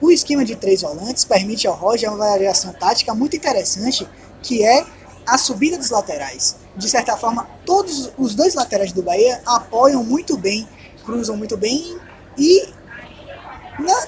o 0.00 0.10
esquema 0.10 0.44
de 0.44 0.54
três 0.56 0.82
volantes 0.82 1.24
permite 1.24 1.66
ao 1.66 1.74
Roger 1.74 2.08
uma 2.12 2.18
variação 2.18 2.72
tática 2.72 3.14
muito 3.14 3.36
interessante, 3.36 4.08
que 4.42 4.64
é 4.64 4.84
a 5.26 5.36
subida 5.36 5.76
dos 5.76 5.90
laterais. 5.90 6.56
De 6.76 6.88
certa 6.88 7.16
forma, 7.16 7.48
todos 7.66 8.10
os 8.16 8.34
dois 8.34 8.54
laterais 8.54 8.92
do 8.92 9.02
Bahia 9.02 9.40
apoiam 9.44 10.02
muito 10.04 10.36
bem, 10.36 10.68
cruzam 11.04 11.36
muito 11.36 11.56
bem 11.56 11.98
e 12.38 12.68
na- 13.80 14.06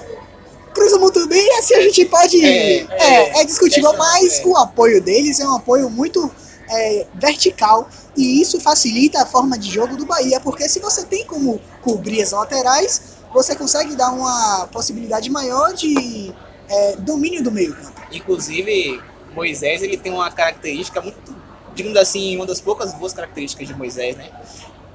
cruzam 0.73 0.99
muito 0.99 1.27
bem 1.27 1.57
assim 1.57 1.75
a 1.75 1.81
gente 1.81 2.05
pode 2.05 2.43
É, 2.45 2.77
é, 2.89 3.41
é, 3.41 3.43
discutível, 3.43 3.89
questão- 3.91 3.97
mas 4.07 4.39
é. 4.39 4.45
o 4.47 4.55
apoio 4.57 5.01
deles 5.01 5.39
é 5.39 5.45
um 5.45 5.55
apoio 5.55 5.89
muito 5.89 6.31
é, 6.69 7.05
vertical 7.15 7.89
e 8.15 8.41
isso 8.41 8.57
facilita 8.61 9.21
a 9.21 9.25
forma 9.25 9.57
de 9.57 9.69
jogo 9.69 9.97
do 9.97 10.05
Bahia, 10.05 10.39
porque 10.39 10.69
se 10.69 10.79
você 10.79 11.03
tem 11.05 11.25
como 11.25 11.59
cobrir 11.81 12.21
as 12.21 12.31
laterais, 12.31 13.01
você 13.33 13.55
consegue 13.55 13.95
dar 13.95 14.11
uma 14.11 14.67
possibilidade 14.67 15.29
maior 15.29 15.73
de 15.73 16.33
é, 16.69 16.95
domínio 16.97 17.43
do 17.43 17.51
meio 17.51 17.75
campo. 17.75 18.01
Inclusive, 18.11 19.01
Moisés 19.33 19.81
ele 19.81 19.97
tem 19.97 20.11
uma 20.11 20.29
característica 20.31 21.01
muito, 21.01 21.35
digamos 21.73 21.97
assim, 21.97 22.35
uma 22.35 22.45
das 22.45 22.59
poucas 22.59 22.93
boas 22.93 23.13
características 23.13 23.67
de 23.67 23.73
Moisés, 23.73 24.15
né? 24.15 24.29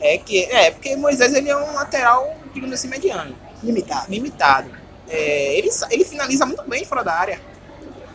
É 0.01 0.19
que 0.19 0.45
é 0.45 0.71
porque 0.71 0.95
Moisés 0.97 1.33
ele 1.33 1.49
é 1.49 1.57
um 1.57 1.75
lateral, 1.75 2.37
digamos 2.53 2.75
assim, 2.75 2.89
mediano, 2.89 3.35
Limitado. 3.63 4.11
limitado. 4.11 4.71
É, 5.09 5.57
ele, 5.57 5.71
ele 5.91 6.05
finaliza 6.05 6.45
muito 6.45 6.63
bem 6.65 6.85
fora 6.85 7.03
da 7.03 7.15
área. 7.15 7.41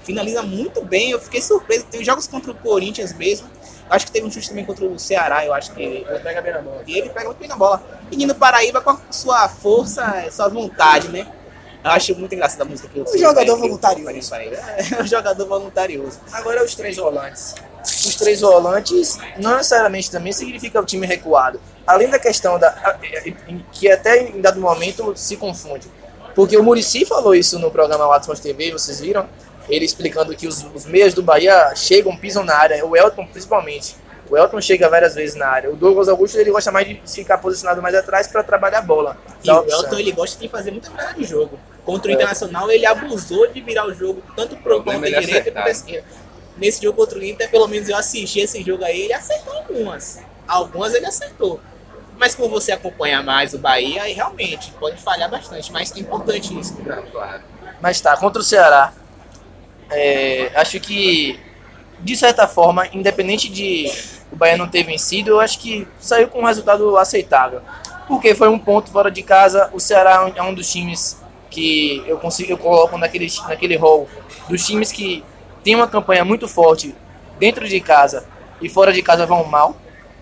Finaliza 0.03 0.41
muito 0.43 0.83
bem. 0.83 1.11
Eu 1.11 1.19
fiquei 1.19 1.41
surpreso. 1.41 1.85
Tem 1.85 2.03
jogos 2.03 2.27
contra 2.27 2.51
o 2.51 2.55
Corinthians 2.55 3.13
mesmo. 3.13 3.47
Acho 3.91 4.05
que 4.05 4.11
teve 4.13 4.25
um 4.25 4.31
chute 4.31 4.47
também 4.47 4.63
contra 4.63 4.85
o 4.85 4.97
Ceará. 4.97 5.45
Eu 5.45 5.53
acho 5.53 5.73
que 5.73 5.83
ele 5.83 6.19
pega 6.19 6.41
bem 6.41 6.53
na 6.53 6.61
bola. 6.61 6.81
E 6.87 6.97
ele 6.97 7.09
pega 7.09 7.25
muito 7.25 7.39
bem 7.39 7.49
na 7.49 7.57
bola. 7.57 7.83
Menino 8.09 8.33
Paraíba 8.33 8.79
com 8.79 8.91
a 8.91 8.99
sua 9.11 9.49
força, 9.49 10.25
sua 10.31 10.47
vontade, 10.47 11.09
né? 11.09 11.27
Eu 11.83 11.91
acho 11.91 12.15
muito 12.15 12.33
engraçada 12.33 12.63
a 12.63 12.65
música 12.65 12.87
que 12.87 12.99
eu 12.99 13.03
Um 13.03 13.17
jogador 13.17 13.57
voluntarioso. 13.57 14.33
É 14.33 15.01
um 15.01 15.05
jogador 15.05 15.45
voluntarioso. 15.45 16.19
Agora 16.31 16.63
os 16.63 16.73
três 16.73 16.95
volantes. 16.95 17.55
Os 17.83 18.15
três 18.15 18.39
volantes 18.39 19.17
não 19.37 19.57
necessariamente 19.57 20.09
também 20.09 20.31
significa 20.31 20.79
o 20.79 20.85
time 20.85 21.05
recuado. 21.05 21.59
Além 21.85 22.09
da 22.09 22.17
questão 22.17 22.57
da 22.57 22.97
que 23.73 23.91
até 23.91 24.21
em 24.21 24.39
dado 24.39 24.61
momento 24.61 25.13
se 25.17 25.35
confunde. 25.35 25.91
Porque 26.33 26.55
o 26.55 26.63
Murici 26.63 27.03
falou 27.05 27.35
isso 27.35 27.59
no 27.59 27.69
programa 27.69 28.07
Watson 28.07 28.35
TV, 28.35 28.71
vocês 28.71 29.01
viram? 29.01 29.27
Ele 29.69 29.85
explicando 29.85 30.35
que 30.35 30.47
os, 30.47 30.65
os 30.73 30.85
meias 30.85 31.13
do 31.13 31.21
Bahia 31.21 31.73
chegam, 31.75 32.15
pisam 32.15 32.43
na 32.43 32.55
área, 32.55 32.85
o 32.85 32.95
Elton 32.95 33.25
principalmente. 33.27 33.95
O 34.29 34.37
Elton 34.37 34.61
chega 34.61 34.89
várias 34.89 35.13
vezes 35.13 35.35
na 35.35 35.47
área. 35.47 35.69
O 35.69 35.75
Douglas 35.75 36.07
Augusto 36.07 36.37
ele 36.37 36.51
gosta 36.51 36.71
mais 36.71 36.87
de 36.87 37.01
ficar 37.05 37.37
posicionado 37.37 37.81
mais 37.81 37.93
atrás 37.93 38.27
para 38.27 38.41
trabalhar 38.41 38.79
a 38.79 38.81
bola. 38.81 39.17
E 39.43 39.51
o. 39.51 39.65
Elton 39.69 39.99
ele 39.99 40.13
gosta 40.13 40.39
de 40.39 40.47
fazer 40.47 40.71
muita 40.71 40.89
virada 40.89 41.13
de 41.13 41.25
jogo. 41.25 41.59
Contra 41.83 42.07
o 42.07 42.11
É. 42.11 42.15
Internacional, 42.15 42.71
ele 42.71 42.85
abusou 42.85 43.47
de 43.51 43.59
virar 43.59 43.85
o 43.87 43.93
jogo 43.93 44.23
tanto 44.35 44.55
pro 44.55 44.77
ele 44.87 45.19
direita 45.19 45.51
quanto 45.51 45.57
acertar. 45.57 45.67
esquerda. 45.67 46.07
Nesse 46.57 46.81
jogo 46.81 46.97
contra 46.97 47.19
o 47.19 47.23
Inter, 47.23 47.49
pelo 47.49 47.67
menos 47.67 47.89
eu 47.89 47.97
assisti 47.97 48.39
esse 48.39 48.63
jogo 48.63 48.85
aí, 48.85 49.01
ele 49.01 49.13
acertou 49.13 49.53
algumas. 49.53 50.19
Algumas 50.47 50.93
ele 50.93 51.07
acertou. 51.07 51.59
Mas 52.17 52.35
como 52.35 52.49
você 52.49 52.71
acompanha 52.71 53.23
mais 53.23 53.53
o 53.53 53.57
Bahia, 53.57 54.03
aí 54.03 54.13
realmente 54.13 54.71
pode 54.79 54.95
falhar 55.01 55.29
bastante, 55.29 55.71
mas 55.71 55.91
é 55.91 55.99
importante 55.99 56.57
isso. 56.57 56.77
Claro. 57.11 57.41
Mas 57.81 57.99
tá, 57.99 58.15
contra 58.15 58.41
o 58.41 58.45
Ceará, 58.45 58.93
é, 59.91 60.51
acho 60.55 60.79
que, 60.79 61.39
de 61.99 62.15
certa 62.15 62.47
forma, 62.47 62.87
independente 62.93 63.49
de 63.49 63.91
o 64.31 64.35
Bahia 64.35 64.57
não 64.57 64.67
ter 64.67 64.83
vencido, 64.83 65.31
eu 65.31 65.39
acho 65.39 65.59
que 65.59 65.87
saiu 65.99 66.27
com 66.27 66.41
um 66.41 66.45
resultado 66.45 66.97
aceitável. 66.97 67.61
Porque 68.07 68.33
foi 68.33 68.47
um 68.47 68.57
ponto 68.57 68.89
fora 68.89 69.11
de 69.11 69.21
casa, 69.21 69.69
o 69.73 69.79
Ceará 69.79 70.31
é 70.35 70.41
um 70.41 70.53
dos 70.53 70.71
times 70.71 71.21
que 71.49 72.01
eu 72.07 72.17
consigo 72.17 72.51
eu 72.51 72.57
coloco 72.57 72.97
naquele, 72.97 73.27
naquele 73.47 73.77
dos 74.49 74.65
times 74.65 74.91
que 74.91 75.23
tem 75.63 75.75
uma 75.75 75.87
campanha 75.87 76.23
muito 76.23 76.47
forte 76.47 76.95
dentro 77.37 77.67
de 77.67 77.79
casa 77.81 78.25
e 78.61 78.69
fora 78.69 78.93
de 78.93 79.01
casa 79.01 79.25
vão 79.25 79.43
mal. 79.43 79.75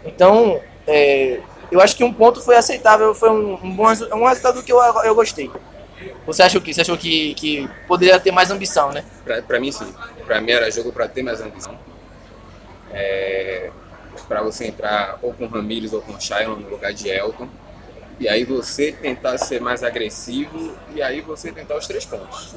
Então, 0.03 0.59
é, 0.87 1.39
eu 1.71 1.79
acho 1.79 1.95
que 1.95 2.03
um 2.03 2.11
ponto 2.11 2.41
foi 2.41 2.55
aceitável, 2.55 3.13
foi 3.13 3.29
um, 3.29 3.53
um 3.63 3.71
bom 3.71 3.85
um 4.13 4.25
resultado 4.25 4.63
que 4.63 4.71
eu, 4.71 4.79
eu 5.03 5.13
gostei. 5.13 5.51
Você 6.25 6.43
achou 6.43 6.61
que? 6.61 6.73
Você 6.73 6.81
achou 6.81 6.97
que, 6.97 7.33
que 7.33 7.69
poderia 7.87 8.19
ter 8.19 8.31
mais 8.31 8.51
ambição, 8.51 8.91
né? 8.91 9.03
Pra, 9.23 9.41
pra 9.41 9.59
mim, 9.59 9.71
sim. 9.71 9.93
Pra 10.25 10.39
mim 10.39 10.51
era 10.51 10.69
jogo 10.71 10.91
pra 10.91 11.07
ter 11.07 11.23
mais 11.23 11.41
ambição. 11.41 11.77
É, 12.91 13.69
pra 14.27 14.41
você 14.41 14.67
entrar 14.67 15.19
ou 15.21 15.33
com 15.33 15.47
Ramires 15.47 15.93
ou 15.93 16.01
com 16.01 16.19
Shailon 16.19 16.55
no 16.55 16.69
lugar 16.69 16.93
de 16.93 17.09
Elton. 17.09 17.47
E 18.19 18.27
aí 18.27 18.43
você 18.43 18.91
tentar 18.91 19.37
ser 19.37 19.61
mais 19.61 19.81
agressivo 19.81 20.75
e 20.93 21.01
aí 21.01 21.21
você 21.21 21.51
tentar 21.51 21.77
os 21.77 21.87
três 21.87 22.05
pontos. 22.05 22.55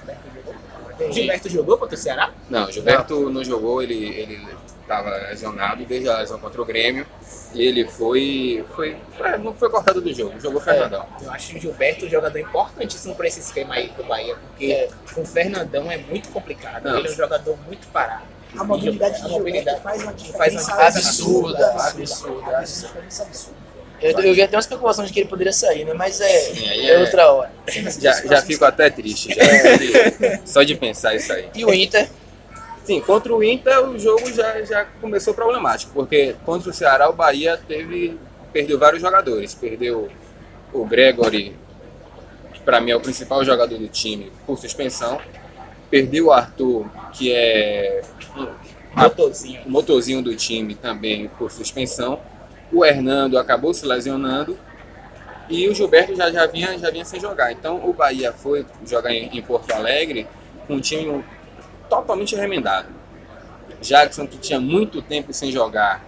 Gilberto 1.10 1.48
jogou 1.48 1.78
contra 1.78 1.94
o 1.94 1.98
Ceará? 1.98 2.30
Não, 2.50 2.70
Gilberto 2.70 3.30
não, 3.30 3.44
jogou, 3.44 3.82
ele 3.82 4.08
ele 4.08 4.48
estava 4.92 5.16
lesionado 5.28 5.84
desde 5.84 6.08
a 6.08 6.18
lesão 6.18 6.38
contra 6.38 6.60
o 6.60 6.64
Grêmio. 6.64 7.06
E 7.54 7.62
ele 7.66 7.86
foi, 7.86 8.64
foi, 8.74 8.96
foi- 9.16 9.38
não 9.38 9.54
foi 9.54 9.68
cortado 9.70 10.00
do 10.00 10.12
jogo, 10.14 10.38
jogou 10.40 10.60
Fernandão. 10.60 11.06
Eu 11.22 11.30
acho 11.30 11.56
o 11.56 11.60
Gilberto 11.60 12.06
um 12.06 12.08
jogador 12.08 12.38
importantíssimo 12.38 13.14
para 13.14 13.26
esse 13.26 13.40
esquema 13.40 13.74
aí 13.74 13.88
do 13.90 14.04
Bahia, 14.04 14.36
porque 14.36 14.72
É. 14.72 14.88
com 15.14 15.20
o 15.22 15.26
Fernandão 15.26 15.90
é 15.90 15.98
muito 15.98 16.28
complicado. 16.30 16.84
Não. 16.84 16.98
Ele 16.98 17.08
é 17.08 17.10
um 17.10 17.14
jogador 17.14 17.58
muito 17.66 17.86
parado. 17.88 18.24
A 18.58 18.64
mobilidade 18.64 19.18
de 19.20 19.26
A 19.26 19.28
Gilberto 19.28 19.80
faz 19.82 20.02
uma 20.02 20.12
faz 20.12 20.52
uma 20.52 20.60
diferença 20.62 20.70
diferença 20.70 20.98
absurda, 20.98 21.66
absurda, 21.88 22.58
absurda, 22.58 23.00
diferença. 23.02 23.26
Eu, 24.00 24.18
eu 24.18 24.34
vi 24.34 24.42
até 24.42 24.56
uma 24.56 24.60
especulação 24.60 25.04
de 25.04 25.12
que 25.12 25.20
ele 25.20 25.28
poderia 25.28 25.52
sair, 25.52 25.84
né? 25.84 25.92
Mas 25.94 26.20
é, 26.20 26.26
Sim, 26.28 26.68
aí 26.68 26.90
é 26.90 26.94
é- 26.94 26.98
outra 26.98 27.30
hora. 27.32 27.52
Já, 28.00 28.12
já 28.26 28.42
fico 28.42 28.64
até 28.64 28.90
triste, 28.90 29.32
já, 29.32 29.42
só 29.44 29.76
de- 29.76 30.40
só 30.50 30.62
de 30.64 30.74
pensar 30.74 31.14
isso 31.14 31.32
aí. 31.32 31.48
E 31.54 31.64
o 31.64 31.72
Inter? 31.72 32.08
Sim, 32.84 33.00
contra 33.00 33.32
o 33.32 33.44
Inter 33.44 33.88
o 33.88 33.98
jogo 33.98 34.32
já, 34.32 34.62
já 34.62 34.84
começou 35.00 35.32
problemático, 35.34 35.92
porque 35.92 36.34
contra 36.44 36.70
o 36.70 36.72
Ceará 36.72 37.08
o 37.08 37.12
Bahia 37.12 37.56
teve 37.56 38.18
perdeu 38.52 38.78
vários 38.78 39.00
jogadores, 39.00 39.54
perdeu 39.54 40.10
o 40.72 40.84
Gregory, 40.84 41.56
que 42.52 42.60
para 42.60 42.80
mim 42.80 42.90
é 42.90 42.96
o 42.96 43.00
principal 43.00 43.44
jogador 43.44 43.78
do 43.78 43.88
time, 43.88 44.30
por 44.46 44.58
suspensão, 44.58 45.20
perdeu 45.90 46.26
o 46.26 46.32
Arthur, 46.32 46.86
que 47.12 47.32
é 47.32 48.02
Motorzinho. 48.94 49.62
o 49.64 49.70
motorzinho 49.70 50.22
do 50.22 50.36
time 50.36 50.74
também 50.74 51.28
por 51.38 51.50
suspensão, 51.50 52.20
o 52.72 52.84
Hernando 52.84 53.38
acabou 53.38 53.72
se 53.72 53.86
lesionando 53.86 54.58
e 55.48 55.68
o 55.68 55.74
Gilberto 55.74 56.14
já, 56.14 56.30
já, 56.30 56.46
vinha, 56.46 56.78
já 56.78 56.90
vinha 56.90 57.04
sem 57.04 57.20
jogar. 57.20 57.52
Então 57.52 57.88
o 57.88 57.92
Bahia 57.92 58.32
foi 58.32 58.66
jogar 58.86 59.12
em, 59.12 59.36
em 59.36 59.42
Porto 59.42 59.70
Alegre 59.72 60.26
com 60.66 60.74
um 60.74 60.80
time 60.80 61.24
totalmente 61.88 62.34
remendado. 62.34 62.88
Jackson, 63.80 64.26
que 64.26 64.38
tinha 64.38 64.60
muito 64.60 65.02
tempo 65.02 65.32
sem 65.32 65.50
jogar, 65.50 66.04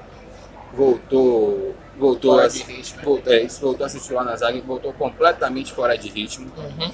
voltou 0.72 1.75
voltou 1.97 2.33
Fora 2.33 2.47
a, 2.47 2.51
ritmo. 2.51 3.03
voltou, 3.03 3.33
é, 3.33 3.47
voltou 3.47 3.87
a 3.87 3.89
se 3.89 4.01
titular 4.01 4.25
na 4.25 4.37
zaga 4.37 4.57
e 4.59 4.61
voltou 4.61 4.93
completamente 4.93 5.72
fora 5.72 5.97
de 5.97 6.09
ritmo. 6.09 6.51
Uhum. 6.57 6.93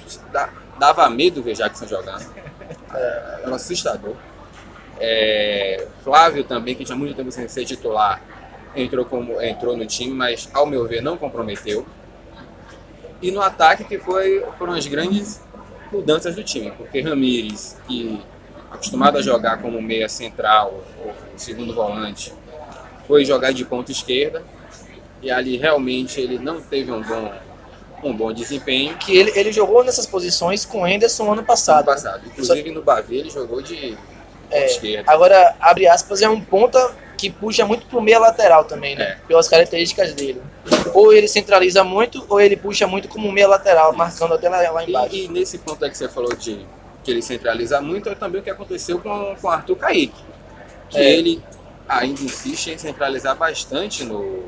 Dava 0.78 1.08
medo 1.08 1.42
ver 1.42 1.54
Jackson 1.54 1.86
jogando. 1.86 2.24
É, 2.94 3.38
Era 3.42 3.50
um 3.50 3.54
assustador. 3.54 4.14
É, 4.98 5.86
Flávio 6.04 6.44
também, 6.44 6.74
que 6.74 6.84
tinha 6.84 6.96
muito 6.96 7.14
tempo 7.14 7.30
sem 7.30 7.48
ser 7.48 7.64
titular, 7.64 8.22
entrou, 8.76 9.04
como, 9.04 9.40
entrou 9.40 9.76
no 9.76 9.86
time, 9.86 10.12
mas 10.12 10.48
ao 10.52 10.66
meu 10.66 10.86
ver 10.86 11.00
não 11.02 11.16
comprometeu. 11.16 11.86
E 13.22 13.30
no 13.30 13.40
ataque 13.40 13.84
que 13.84 13.98
foi, 13.98 14.44
foram 14.58 14.74
as 14.74 14.86
grandes 14.86 15.42
mudanças 15.90 16.34
do 16.34 16.44
time, 16.44 16.70
porque 16.72 17.00
Ramires, 17.00 17.76
que 17.86 18.20
acostumado 18.70 19.18
a 19.18 19.22
jogar 19.22 19.60
como 19.60 19.80
meia 19.82 20.08
central 20.08 20.82
ou 21.04 21.12
segundo 21.36 21.74
volante, 21.74 22.32
foi 23.06 23.24
jogar 23.24 23.52
de 23.52 23.64
ponta 23.64 23.90
esquerda 23.90 24.42
e 25.22 25.30
ali 25.30 25.56
realmente 25.56 26.20
ele 26.20 26.38
não 26.38 26.60
teve 26.60 26.90
um 26.92 27.02
bom, 27.02 27.32
um 28.04 28.12
bom 28.16 28.32
desempenho. 28.32 28.96
Que 28.96 29.16
ele, 29.16 29.32
ele 29.34 29.52
jogou 29.52 29.82
nessas 29.84 30.06
posições 30.06 30.64
com 30.64 30.82
o 30.82 30.84
Anderson 30.84 31.24
ano 31.24 31.32
Ano 31.32 31.44
passado. 31.44 31.84
passado. 31.84 32.22
Inclusive 32.26 32.70
no 32.70 32.82
Bavi 32.82 33.18
ele 33.18 33.30
jogou 33.30 33.60
de 33.60 33.96
É, 34.50 34.66
esquerda. 34.66 35.10
Agora, 35.12 35.54
abre 35.60 35.86
aspas, 35.86 36.22
é 36.22 36.28
um 36.28 36.40
ponta 36.40 36.94
que 37.16 37.28
puxa 37.28 37.66
muito 37.66 37.86
pro 37.86 38.00
meia 38.00 38.18
lateral 38.18 38.64
também, 38.64 38.96
né? 38.96 39.04
É. 39.04 39.18
Pelas 39.28 39.46
características 39.46 40.14
dele. 40.14 40.40
Ou 40.94 41.12
ele 41.12 41.28
centraliza 41.28 41.84
muito, 41.84 42.24
ou 42.28 42.40
ele 42.40 42.56
puxa 42.56 42.86
muito 42.86 43.08
como 43.08 43.30
meia 43.30 43.46
lateral, 43.46 43.92
marcando 43.92 44.32
até 44.34 44.48
lá, 44.48 44.70
lá 44.70 44.84
embaixo. 44.84 45.14
E, 45.14 45.26
e 45.26 45.28
nesse 45.28 45.58
ponto 45.58 45.84
aí 45.84 45.90
que 45.90 45.98
você 45.98 46.08
falou 46.08 46.34
de 46.34 46.64
que 47.02 47.10
ele 47.10 47.22
centraliza 47.22 47.80
muito, 47.80 48.08
é 48.08 48.14
também 48.14 48.40
o 48.40 48.44
que 48.44 48.50
aconteceu 48.50 48.98
com 48.98 49.34
com 49.40 49.46
o 49.48 49.50
Arthur 49.50 49.76
Kaique. 49.76 50.22
Que 50.88 50.98
É. 50.98 51.12
ele 51.12 51.42
ainda 51.88 52.22
insiste 52.22 52.68
em 52.70 52.78
centralizar 52.78 53.36
bastante 53.36 54.04
no, 54.04 54.44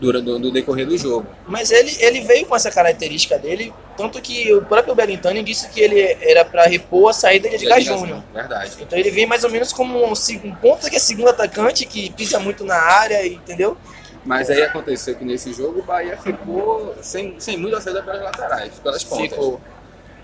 durante 0.00 0.26
no 0.26 0.50
decorrer 0.50 0.86
do 0.86 0.96
jogo. 0.96 1.26
Mas 1.46 1.70
ele, 1.70 1.94
ele 2.00 2.20
veio 2.22 2.46
com 2.46 2.56
essa 2.56 2.70
característica 2.70 3.38
dele, 3.38 3.72
tanto 3.96 4.20
que 4.20 4.52
o 4.52 4.62
próprio 4.62 4.94
Bellintani 4.94 5.42
disse 5.42 5.68
que 5.68 5.80
ele 5.80 6.00
era 6.20 6.44
para 6.44 6.64
repor 6.64 7.10
a 7.10 7.12
saída 7.12 7.48
de 7.48 7.56
Edgar 7.56 7.80
Júnior. 7.80 8.22
Verdade. 8.32 8.72
Então 8.80 8.98
ele 8.98 9.10
vem 9.10 9.26
mais 9.26 9.44
ou 9.44 9.50
menos 9.50 9.72
como 9.72 10.04
um, 10.04 10.12
um 10.12 10.54
ponta 10.56 10.90
que 10.90 10.96
é 10.96 10.98
segundo 10.98 11.28
atacante, 11.28 11.86
que 11.86 12.10
pisa 12.10 12.38
muito 12.38 12.64
na 12.64 12.76
área, 12.76 13.26
entendeu? 13.26 13.76
Mas 14.24 14.48
aí 14.48 14.62
aconteceu 14.62 15.14
que 15.16 15.24
nesse 15.24 15.52
jogo 15.52 15.80
o 15.80 15.82
Bahia 15.82 16.16
ficou 16.16 16.94
sem, 17.02 17.38
sem 17.38 17.58
muita 17.58 17.78
saída 17.80 18.02
pelas 18.02 18.22
laterais, 18.22 18.72
pelas 18.82 19.04
pontas. 19.04 19.28
Ficou, 19.30 19.60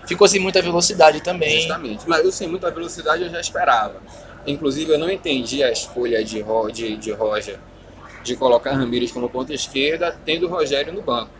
ficou 0.07 0.27
sem 0.27 0.39
muita 0.39 0.61
velocidade 0.61 1.21
também. 1.21 1.59
Justamente. 1.59 2.03
Mas 2.07 2.23
eu 2.25 2.31
sem 2.31 2.47
muita 2.47 2.69
velocidade 2.71 3.23
eu 3.23 3.29
já 3.29 3.39
esperava. 3.39 3.95
Inclusive 4.45 4.91
eu 4.91 4.97
não 4.97 5.09
entendi 5.09 5.63
a 5.63 5.71
escolha 5.71 6.23
de, 6.23 6.41
Ro- 6.41 6.71
de, 6.71 6.97
de 6.97 7.11
Roger 7.11 7.57
de 8.23 8.35
colocar 8.35 8.73
Ramires 8.73 9.11
como 9.11 9.27
ponta 9.29 9.51
esquerda, 9.53 10.15
tendo 10.25 10.45
o 10.47 10.49
Rogério 10.49 10.93
no 10.93 11.01
banco. 11.01 11.31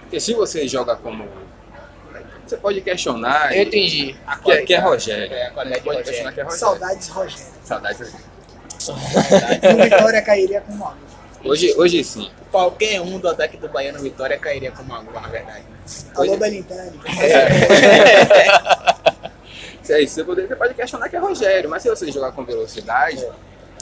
Porque 0.00 0.18
se 0.20 0.32
você 0.34 0.66
joga 0.66 0.96
como. 0.96 1.26
Você 2.46 2.56
pode 2.56 2.80
questionar 2.80 3.54
Eu 3.56 3.64
entendi. 3.64 4.14
A 4.26 4.36
que, 4.36 4.52
é, 4.52 4.62
que 4.62 4.72
é 4.74 4.78
Rogério. 4.78 5.32
É, 5.34 5.46
a 5.46 5.50
qualidade 5.50 5.80
de 5.82 5.84
pode 5.84 5.98
Rogério. 5.98 6.04
questionar 6.04 6.32
que 6.32 6.40
é 6.40 6.44
Rogério. 6.44 6.60
Saudades, 6.60 7.08
Rogério. 7.08 7.44
Saudades. 7.64 8.12
No 9.76 9.82
Vitória 9.82 10.22
cairia 10.22 10.60
com 10.60 10.74
nove. 10.76 10.96
Hoje, 11.46 11.74
hoje 11.76 12.04
sim. 12.04 12.30
Qualquer 12.50 13.00
um 13.00 13.18
do 13.18 13.28
ataque 13.28 13.56
do 13.56 13.68
Bahia 13.68 13.92
no 13.92 14.00
Vitória 14.00 14.38
cairia 14.38 14.70
como 14.72 14.94
água, 14.94 15.20
na 15.20 15.28
verdade. 15.28 15.64
Alô, 16.14 16.30
Hoje- 16.32 16.36
Belintani. 16.40 16.92
Se 19.82 19.92
é 19.92 20.02
isso, 20.02 20.14
você, 20.14 20.24
poderia, 20.24 20.48
você 20.48 20.56
pode 20.56 20.74
questionar 20.74 21.08
que 21.08 21.14
é 21.14 21.18
Rogério, 21.20 21.70
mas 21.70 21.80
se 21.82 21.88
você 21.88 22.10
jogar 22.10 22.32
com 22.32 22.44
velocidade, 22.44 23.24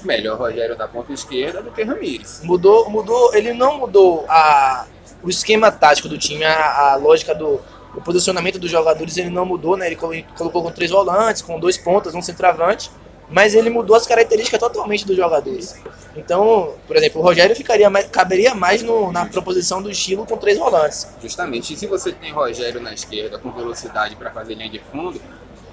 melhor 0.03 0.37
Rogério 0.39 0.77
da 0.77 0.87
ponta 0.87 1.12
esquerda 1.15 1.62
do 1.62 1.71
que 1.71 1.83
Ramires. 1.83 2.41
Mudou, 2.45 2.91
mudou, 2.91 3.35
ele 3.35 3.55
não 3.55 3.79
mudou 3.79 4.27
a, 4.29 4.85
o 5.23 5.31
esquema 5.31 5.73
tático 5.73 6.07
do 6.07 6.19
time, 6.19 6.45
a, 6.45 6.93
a 6.93 6.97
lógica 6.97 7.35
do 7.35 7.59
o 7.97 8.01
posicionamento 8.03 8.59
dos 8.59 8.71
jogadores, 8.71 9.17
ele 9.17 9.31
não 9.31 9.47
mudou, 9.47 9.77
né? 9.77 9.87
Ele 9.87 9.95
colo- 9.97 10.21
colocou 10.37 10.65
com 10.65 10.71
três 10.73 10.91
volantes, 10.91 11.41
com 11.41 11.59
dois 11.61 11.79
pontas, 11.79 12.12
um 12.15 12.21
centroavante, 12.21 12.91
mas 13.29 13.55
ele 13.55 13.70
mudou 13.70 13.97
as 13.97 14.07
características 14.07 14.61
totalmente 14.61 15.07
dos 15.07 15.16
jogadores. 15.16 15.75
Então, 16.16 16.75
por 16.87 16.97
exemplo, 16.97 17.20
o 17.20 17.25
Rogério 17.25 17.57
ficaria 17.57 17.91
mais, 17.91 18.07
caberia 18.07 18.55
mais 18.55 18.83
no- 18.83 19.11
na 19.11 19.27
proposição 19.27 19.83
do 19.83 19.91
estilo 19.91 20.25
com 20.27 20.37
três 20.37 20.59
volantes. 20.59 21.09
Justamente. 21.20 21.75
E 21.75 21.77
se 21.77 21.87
você 21.87 22.12
tem 22.12 22.33
Rogério 22.33 22.81
na 22.81 22.93
esquerda 22.93 23.39
com 23.39 23.51
velocidade 23.51 24.14
para 24.14 24.31
fazer 24.31 24.55
linha 24.55 24.70
de 24.70 24.79
fundo, 24.93 25.20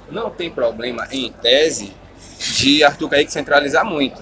não 0.10 0.30
tem 0.30 0.50
problema, 0.50 1.08
em 1.12 1.32
tese, 1.32 1.94
de 2.40 2.84
Arthur 2.84 3.10
Kaique 3.10 3.32
centralizar 3.32 3.86
muito. 3.86 4.22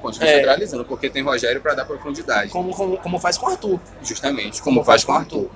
Continua 0.00 0.28
É. 0.28 0.36
centralizando, 0.36 0.84
porque 0.84 1.10
tem 1.10 1.22
Rogério 1.22 1.60
para 1.60 1.74
dar 1.74 1.84
profundidade. 1.84 2.50
Como, 2.50 2.72
como, 2.74 2.96
como 2.98 3.18
faz 3.18 3.36
com 3.36 3.46
o 3.46 3.48
Arthur. 3.48 3.80
Justamente, 4.02 4.62
como 4.62 4.84
faz 4.84 5.02
com 5.02 5.12
o 5.12 5.14
Arthur. 5.16 5.50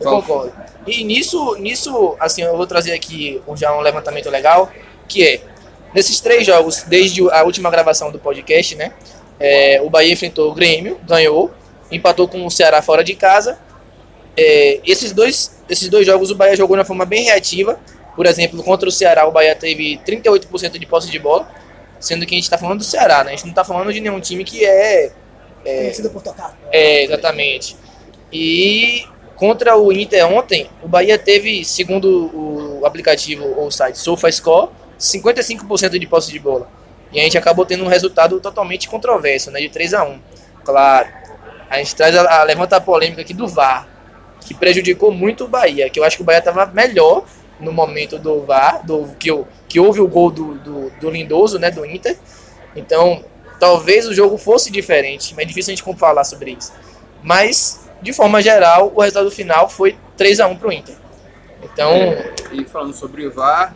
Eu 0.00 0.10
concordo. 0.10 0.52
E 0.86 1.04
nisso, 1.04 1.54
nisso, 1.56 2.16
assim, 2.18 2.42
eu 2.42 2.56
vou 2.56 2.66
trazer 2.66 2.92
aqui 2.92 3.42
já 3.54 3.76
um 3.76 3.80
levantamento 3.80 4.30
legal, 4.30 4.70
que 5.06 5.22
é, 5.26 5.42
nesses 5.94 6.20
três 6.20 6.44
jogos, 6.44 6.82
desde 6.82 7.22
a 7.30 7.42
última 7.44 7.70
gravação 7.70 8.10
do 8.10 8.18
podcast, 8.18 8.74
né, 8.74 8.92
é, 9.38 9.80
o 9.82 9.88
Bahia 9.88 10.12
enfrentou 10.12 10.50
o 10.50 10.54
Grêmio, 10.54 10.98
ganhou, 11.06 11.52
empatou 11.90 12.26
com 12.28 12.44
o 12.44 12.50
Ceará 12.50 12.82
fora 12.82 13.04
de 13.04 13.14
casa. 13.14 13.58
É, 14.36 14.80
esses, 14.84 15.12
dois, 15.12 15.62
esses 15.68 15.88
dois 15.88 16.04
jogos 16.04 16.30
o 16.30 16.34
Bahia 16.34 16.56
jogou 16.56 16.76
de 16.76 16.80
uma 16.80 16.84
forma 16.84 17.04
bem 17.04 17.24
reativa. 17.24 17.78
Por 18.16 18.26
exemplo, 18.26 18.62
contra 18.62 18.88
o 18.88 18.92
Ceará, 18.92 19.26
o 19.26 19.32
Bahia 19.32 19.54
teve 19.54 20.00
38% 20.06 20.78
de 20.78 20.86
posse 20.86 21.10
de 21.10 21.18
bola, 21.18 21.48
sendo 21.98 22.24
que 22.26 22.34
a 22.34 22.36
gente 22.36 22.44
está 22.44 22.58
falando 22.58 22.78
do 22.78 22.84
Ceará, 22.84 23.24
né? 23.24 23.32
A 23.32 23.34
gente 23.34 23.44
não 23.44 23.50
está 23.50 23.64
falando 23.64 23.92
de 23.92 24.00
nenhum 24.00 24.20
time 24.20 24.44
que 24.44 24.64
é 24.64 25.12
Conhecido 25.64 26.10
por 26.10 26.22
tocar. 26.22 26.56
é, 26.70 27.04
exatamente. 27.04 27.76
E 28.32 29.04
contra 29.36 29.76
o 29.76 29.92
Inter 29.92 30.26
ontem, 30.26 30.68
o 30.82 30.88
Bahia 30.88 31.18
teve, 31.18 31.64
segundo 31.64 32.30
o 32.80 32.86
aplicativo 32.86 33.44
ou 33.56 33.66
o 33.66 33.70
site 33.70 33.98
SofaScore, 33.98 34.70
55% 34.98 35.98
de 35.98 36.06
posse 36.06 36.30
de 36.30 36.38
bola. 36.38 36.68
E 37.12 37.20
a 37.20 37.22
gente 37.22 37.38
acabou 37.38 37.64
tendo 37.64 37.84
um 37.84 37.88
resultado 37.88 38.40
totalmente 38.40 38.88
controverso, 38.88 39.50
né, 39.50 39.60
de 39.60 39.68
3 39.68 39.94
a 39.94 40.04
1 40.04 40.18
Claro, 40.64 41.08
a 41.68 41.76
gente 41.78 41.94
traz 41.94 42.16
a, 42.16 42.40
a 42.40 42.42
levanta 42.42 42.76
a 42.76 42.80
polêmica 42.80 43.20
aqui 43.20 43.34
do 43.34 43.46
VAR, 43.46 43.86
que 44.40 44.54
prejudicou 44.54 45.12
muito 45.12 45.44
o 45.44 45.48
Bahia, 45.48 45.90
que 45.90 45.98
eu 45.98 46.04
acho 46.04 46.16
que 46.16 46.22
o 46.22 46.24
Bahia 46.24 46.38
estava 46.38 46.66
melhor 46.66 47.24
no 47.60 47.72
momento 47.72 48.18
do 48.18 48.42
VAR, 48.42 48.84
do, 48.84 49.08
que, 49.18 49.28
que 49.68 49.78
houve 49.78 50.00
o 50.00 50.08
gol 50.08 50.30
do, 50.30 50.54
do, 50.54 50.90
do 51.00 51.10
Lindoso, 51.10 51.58
né, 51.58 51.70
do 51.70 51.84
Inter. 51.84 52.16
Então, 52.74 53.24
talvez 53.60 54.06
o 54.06 54.14
jogo 54.14 54.36
fosse 54.36 54.70
diferente, 54.70 55.34
mas 55.34 55.44
é 55.44 55.48
difícil 55.48 55.72
a 55.72 55.76
gente 55.76 55.98
falar 55.98 56.24
sobre 56.24 56.52
isso. 56.52 56.72
Mas, 57.22 57.88
de 58.02 58.12
forma 58.12 58.42
geral, 58.42 58.92
o 58.94 59.00
resultado 59.00 59.30
final 59.30 59.68
foi 59.68 59.96
3 60.16 60.40
a 60.40 60.46
1 60.48 60.56
para 60.56 60.68
o 60.68 60.72
Inter. 60.72 60.96
Então, 61.62 61.90
É, 61.90 62.34
e 62.52 62.64
falando 62.64 62.94
sobre 62.94 63.26
o 63.26 63.32
VAR, 63.32 63.74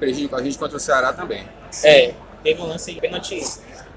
prejudicou 0.00 0.38
a 0.38 0.42
gente 0.42 0.58
contra 0.58 0.76
o 0.76 0.80
Ceará 0.80 1.12
também. 1.12 1.46
é, 1.84 2.14
Teve 2.42 2.60
um 2.62 2.66
lance 2.66 2.92
de 2.92 3.00
pênalti. 3.00 3.40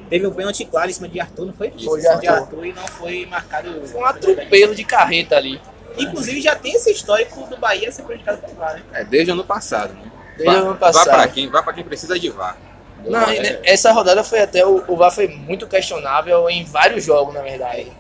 Teve 0.10 0.28
um 0.28 0.32
pênalti 0.34 0.66
claro 0.66 0.90
em 0.90 0.94
cima 0.94 1.08
de 1.08 1.20
Arthur, 1.20 1.46
não 1.46 1.54
foi? 1.54 1.72
Foi 1.72 2.02
de 2.02 2.20
de 2.20 2.28
Arthur. 2.28 2.30
Arthur 2.30 2.66
e 2.66 2.74
não 2.74 2.88
foi 2.88 3.26
marcado. 3.26 3.88
foi 3.88 4.02
um 4.02 4.06
atropelo 4.06 4.76
de 4.76 4.84
carreta 4.84 5.38
ali. 5.38 5.60
Inclusive 5.98 6.42
já 6.42 6.56
tem 6.56 6.74
esse 6.74 6.92
histórico 6.92 7.44
do 7.48 7.56
Bahia 7.58 7.92
ser 7.92 8.04
prejudicado 8.04 8.40
pelo 8.42 8.56
VAR, 8.56 8.76
né? 8.76 8.84
É, 8.94 9.04
desde 9.04 9.32
o 9.32 9.34
ano 9.36 9.44
passado, 9.46 9.94
né? 9.94 10.12
Desde 10.38 10.56
o 10.56 10.66
ano 10.66 10.76
passado. 10.76 11.06
Vá 11.06 11.14
pra 11.14 11.28
quem, 11.28 11.50
vá 11.50 11.64
pra 11.64 11.74
quem 11.74 11.84
precisa 11.84 12.20
de 12.20 12.30
VAR. 12.30 12.58
Não, 13.06 13.22
É, 13.22 13.40
né, 13.40 13.60
essa 13.64 13.92
rodada 13.92 14.24
foi 14.24 14.40
até. 14.40 14.66
O, 14.66 14.84
o 14.88 14.98
VAR 14.98 15.12
foi 15.12 15.28
muito 15.28 15.68
questionável 15.68 16.50
em 16.50 16.66
vários 16.66 17.04
jogos, 17.06 17.34
na 17.34 17.42
verdade. 17.42 17.92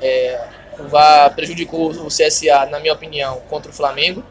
É, 0.00 0.44
o 0.78 0.88
VAR 0.88 1.34
prejudicou 1.34 1.90
o 1.90 2.06
CSA, 2.08 2.66
na 2.70 2.80
minha 2.80 2.92
opinião, 2.92 3.40
contra 3.48 3.70
o 3.70 3.74
Flamengo. 3.74 4.24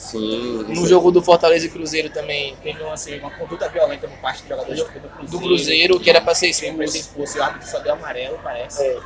Sim. 0.00 0.64
No 0.68 0.86
jogo 0.86 1.10
do 1.10 1.20
Fortaleza 1.20 1.66
e 1.66 1.68
Cruzeiro 1.68 2.08
também, 2.08 2.56
Teve 2.62 2.82
uma, 2.82 2.94
assim, 2.94 3.18
uma 3.18 3.30
conduta 3.30 3.68
violenta 3.68 4.08
por 4.08 4.16
parte 4.18 4.40
dos 4.40 4.48
jogadores 4.48 4.78
do 4.78 4.86
Cruzeiro. 4.86 5.26
do 5.30 5.38
Cruzeiro, 5.40 6.00
que 6.00 6.08
era 6.08 6.20
para 6.22 6.34
ser 6.34 6.52
Sempre 6.54 6.88
ser 6.88 7.00
expulso. 7.00 7.32
expulso 7.32 7.36
e 7.36 7.40
o 7.40 7.42
árbitro 7.44 7.68
só 7.68 7.78
deu 7.80 7.92
amarelo, 7.92 8.38
parece. 8.42 8.82
É. 8.82 8.98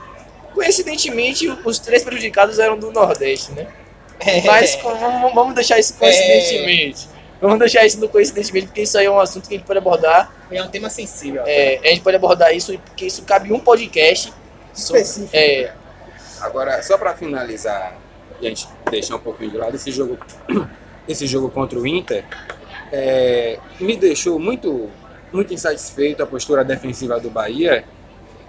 Coincidentemente, 0.54 1.48
os 1.48 1.78
três 1.80 2.04
prejudicados 2.04 2.58
eram 2.60 2.78
do 2.78 2.92
Nordeste, 2.92 3.50
né? 3.52 3.66
É. 4.20 4.40
Mas 4.42 4.76
vamos, 4.80 5.34
vamos 5.34 5.54
deixar 5.56 5.80
isso 5.80 5.94
coincidentemente. 5.94 7.08
Vamos 7.40 7.58
deixar 7.58 7.84
isso 7.84 7.98
no 7.98 8.08
coincidentemente, 8.08 8.66
porque 8.68 8.82
isso 8.82 8.96
aí 8.96 9.06
é 9.06 9.10
um 9.10 9.18
assunto 9.18 9.48
que 9.48 9.54
a 9.54 9.58
gente 9.58 9.66
pode 9.66 9.78
abordar. 9.80 10.32
É 10.50 10.62
um 10.62 10.68
tema 10.68 10.88
sensível. 10.88 11.42
É, 11.44 11.80
a 11.82 11.88
gente 11.88 12.02
pode 12.02 12.16
abordar 12.16 12.54
isso 12.54 12.78
porque 12.78 13.06
isso 13.06 13.22
cabe 13.22 13.48
em 13.50 13.52
um 13.52 13.58
podcast. 13.58 14.32
sobre- 14.72 15.02
Específico. 15.02 15.30
É, 15.36 15.72
Agora, 16.40 16.80
só 16.82 16.96
pra 16.96 17.14
finalizar 17.14 17.96
e 18.40 18.46
a 18.46 18.48
gente 18.48 18.68
deixar 18.90 19.16
um 19.16 19.20
pouquinho 19.20 19.50
de 19.50 19.56
lado, 19.56 19.74
esse 19.74 19.90
jogo, 19.90 20.18
esse 21.08 21.26
jogo 21.26 21.50
contra 21.50 21.78
o 21.78 21.86
Inter 21.86 22.24
é, 22.92 23.58
me 23.80 23.96
deixou 23.96 24.38
muito, 24.38 24.88
muito 25.32 25.52
insatisfeito 25.52 26.22
a 26.22 26.26
postura 26.26 26.64
defensiva 26.64 27.18
do 27.18 27.30
Bahia 27.30 27.84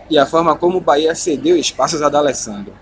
e 0.10 0.18
a 0.18 0.26
forma 0.26 0.56
como 0.56 0.78
o 0.78 0.82
Bahia 0.82 1.16
cedeu 1.16 1.58
espaços 1.58 2.02
a 2.02 2.10
D'Alessandro. 2.10 2.74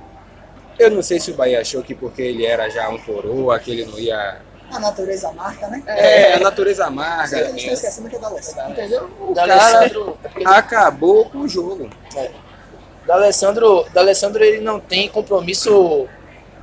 Eu 0.78 0.92
não 0.92 1.02
sei 1.02 1.20
se 1.20 1.32
o 1.32 1.36
Bahia 1.36 1.62
achou 1.62 1.82
que 1.84 1.96
porque 1.96 2.22
ele 2.22 2.46
era 2.46 2.70
já 2.70 2.90
um 2.90 2.98
coroa, 2.98 3.58
que 3.60 3.72
ele 3.72 3.86
não 3.86 3.98
ia... 3.98 4.42
A 4.72 4.80
natureza 4.80 5.32
marca, 5.32 5.68
né? 5.68 5.84
É, 5.86 6.34
a 6.34 6.40
natureza 6.40 6.86
amarga. 6.86 7.38
Eles 7.38 7.56
estão 7.58 7.74
esquecendo 7.74 8.10
que 8.10 8.16
é 8.16 8.20
da 8.20 8.28
Alessandro. 8.28 8.72
Entendeu? 8.72 9.10
O 9.22 9.34
da 9.34 9.48
cara 9.48 9.86
é 9.86 10.46
acabou 10.48 11.30
com 11.30 11.40
o 11.40 11.48
jogo. 11.48 11.90
da 13.06 13.14
Alessandro, 13.14 13.86
da 13.94 14.02
Alessandro 14.02 14.44
ele 14.44 14.62
não 14.62 14.80
tem 14.80 15.08
compromisso 15.10 16.08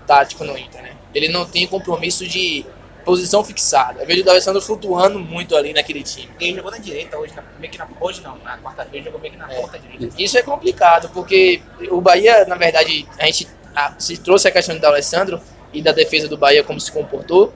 tático 0.07 0.45
no 0.45 0.59
Inter, 0.59 0.83
né? 0.83 0.97
Ele 1.15 1.29
não 1.29 1.47
tem 1.47 1.69
compromisso 1.69 2.27
de 2.27 2.67
posição 3.11 3.43
fixada. 3.45 4.01
Eu 4.03 4.07
vejo 4.07 4.23
o 4.23 4.25
D'Alessandro 4.25 4.63
flutuando 4.63 5.19
muito 5.19 5.57
ali 5.57 5.73
naquele 5.73 6.03
time. 6.03 6.31
Ele 6.41 6.55
jogou 6.57 6.71
na 6.71 6.79
direita 6.79 7.19
hoje, 7.19 7.35
na- 7.35 7.43
meio 7.59 7.73
que 7.73 7.79
na. 7.79 7.89
Hoje 8.01 8.21
não, 8.23 8.39
na 8.39 8.57
quarta-feira 8.59 9.05
jogou 9.07 9.21
meio 9.21 9.33
que 9.33 9.39
na 9.39 9.53
É. 9.53 9.61
ponta 9.61 9.79
direita. 9.79 10.15
Isso 10.17 10.39
é 10.39 10.43
complicado, 10.43 11.11
porque 11.13 11.61
o 11.91 12.01
Bahia, 12.01 12.45
na 12.47 12.55
verdade, 12.57 13.07
a 13.19 13.27
gente 13.27 13.49
a- 13.75 13.95
se 13.99 14.17
trouxe 14.17 14.47
a 14.49 14.51
questão 14.51 14.77
do 14.79 14.85
Alessandro 14.87 15.41
e 15.73 15.81
da 15.83 15.93
defesa 15.93 16.29
do 16.29 16.37
Bahia, 16.37 16.63
como 16.65 16.81
se 16.81 16.91
comportou, 16.93 17.53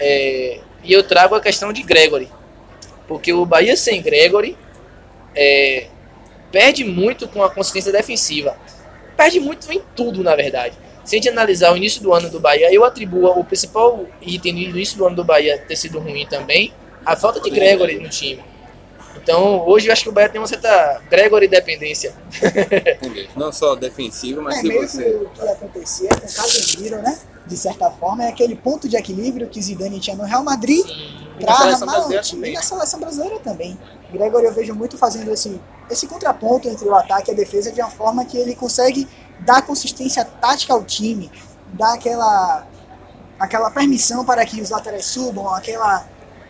é, 0.00 0.60
e 0.84 0.92
eu 0.92 1.02
trago 1.02 1.34
a 1.34 1.40
questão 1.40 1.72
de 1.72 1.82
Gregory. 1.82 2.28
Porque 3.08 3.32
o 3.32 3.44
Bahia 3.44 3.76
sem 3.76 4.00
Gregory 4.02 4.56
é, 5.34 5.86
perde 6.50 6.84
muito 6.84 7.26
com 7.28 7.42
a 7.42 7.50
consistência 7.50 7.90
defensiva. 7.92 8.56
Perde 9.16 9.40
muito 9.40 9.70
em 9.72 9.80
tudo, 9.96 10.22
na 10.22 10.34
verdade. 10.36 10.76
Se 11.04 11.16
a 11.16 11.18
gente 11.18 11.28
analisar 11.28 11.72
o 11.72 11.76
início 11.76 12.00
do 12.02 12.12
ano 12.12 12.28
do 12.30 12.38
Bahia, 12.38 12.72
eu 12.72 12.84
atribuo 12.84 13.26
o 13.38 13.44
principal 13.44 14.04
item 14.20 14.54
do 14.54 14.60
início 14.60 14.96
do 14.96 15.06
ano 15.06 15.16
do 15.16 15.24
Bahia 15.24 15.58
ter 15.58 15.76
sido 15.76 15.98
ruim 15.98 16.26
também, 16.26 16.72
a 17.04 17.16
falta 17.16 17.40
de 17.40 17.50
Gregory 17.50 17.98
no 17.98 18.08
time. 18.08 18.42
Então, 19.16 19.66
hoje 19.68 19.88
eu 19.88 19.92
acho 19.92 20.02
que 20.04 20.08
o 20.08 20.12
Bahia 20.12 20.28
tem 20.28 20.40
uma 20.40 20.46
certa 20.46 21.00
Gregory 21.10 21.46
dependência. 21.46 22.14
Não 23.36 23.52
só 23.52 23.74
defensivo, 23.74 24.42
mas 24.42 24.58
É 24.58 24.60
se 24.60 24.68
meio 24.68 24.80
que 24.80 24.86
você... 24.88 25.08
o 25.16 25.28
que 25.30 25.40
acontecia 25.42 26.08
com 26.08 26.26
o 26.26 26.34
Casemiro, 26.34 27.02
né? 27.02 27.18
De 27.46 27.56
certa 27.56 27.90
forma, 27.90 28.24
é 28.24 28.28
aquele 28.28 28.54
ponto 28.54 28.88
de 28.88 28.96
equilíbrio 28.96 29.48
que 29.48 29.60
Zidane 29.60 29.98
tinha 30.00 30.16
no 30.16 30.24
Real 30.24 30.44
Madrid 30.44 30.78
E 30.86 31.40
seleção 31.40 31.60
armar 31.60 31.82
o 31.82 31.86
brasileira 31.88 32.22
time. 32.22 32.40
também. 32.40 32.50
E 32.52 32.54
na 32.54 32.62
seleção 32.62 33.00
brasileira 33.00 33.38
também. 33.40 33.78
Gregory 34.12 34.46
eu 34.46 34.52
vejo 34.54 34.74
muito 34.74 34.96
fazendo 34.96 35.32
esse, 35.32 35.60
esse 35.90 36.06
contraponto 36.06 36.68
entre 36.68 36.86
o 36.88 36.94
ataque 36.94 37.30
e 37.30 37.34
a 37.34 37.36
defesa 37.36 37.72
de 37.72 37.80
uma 37.80 37.90
forma 37.90 38.24
que 38.24 38.36
ele 38.38 38.54
consegue 38.54 39.08
dar 39.44 39.62
consistência 39.62 40.24
tática 40.24 40.72
ao 40.72 40.84
time, 40.84 41.30
dar 41.72 41.94
aquela, 41.94 42.66
aquela 43.38 43.70
permissão 43.70 44.24
para 44.24 44.44
que 44.44 44.60
os 44.60 44.70
laterais 44.70 45.06
subam, 45.06 45.48
aquela, 45.54 46.06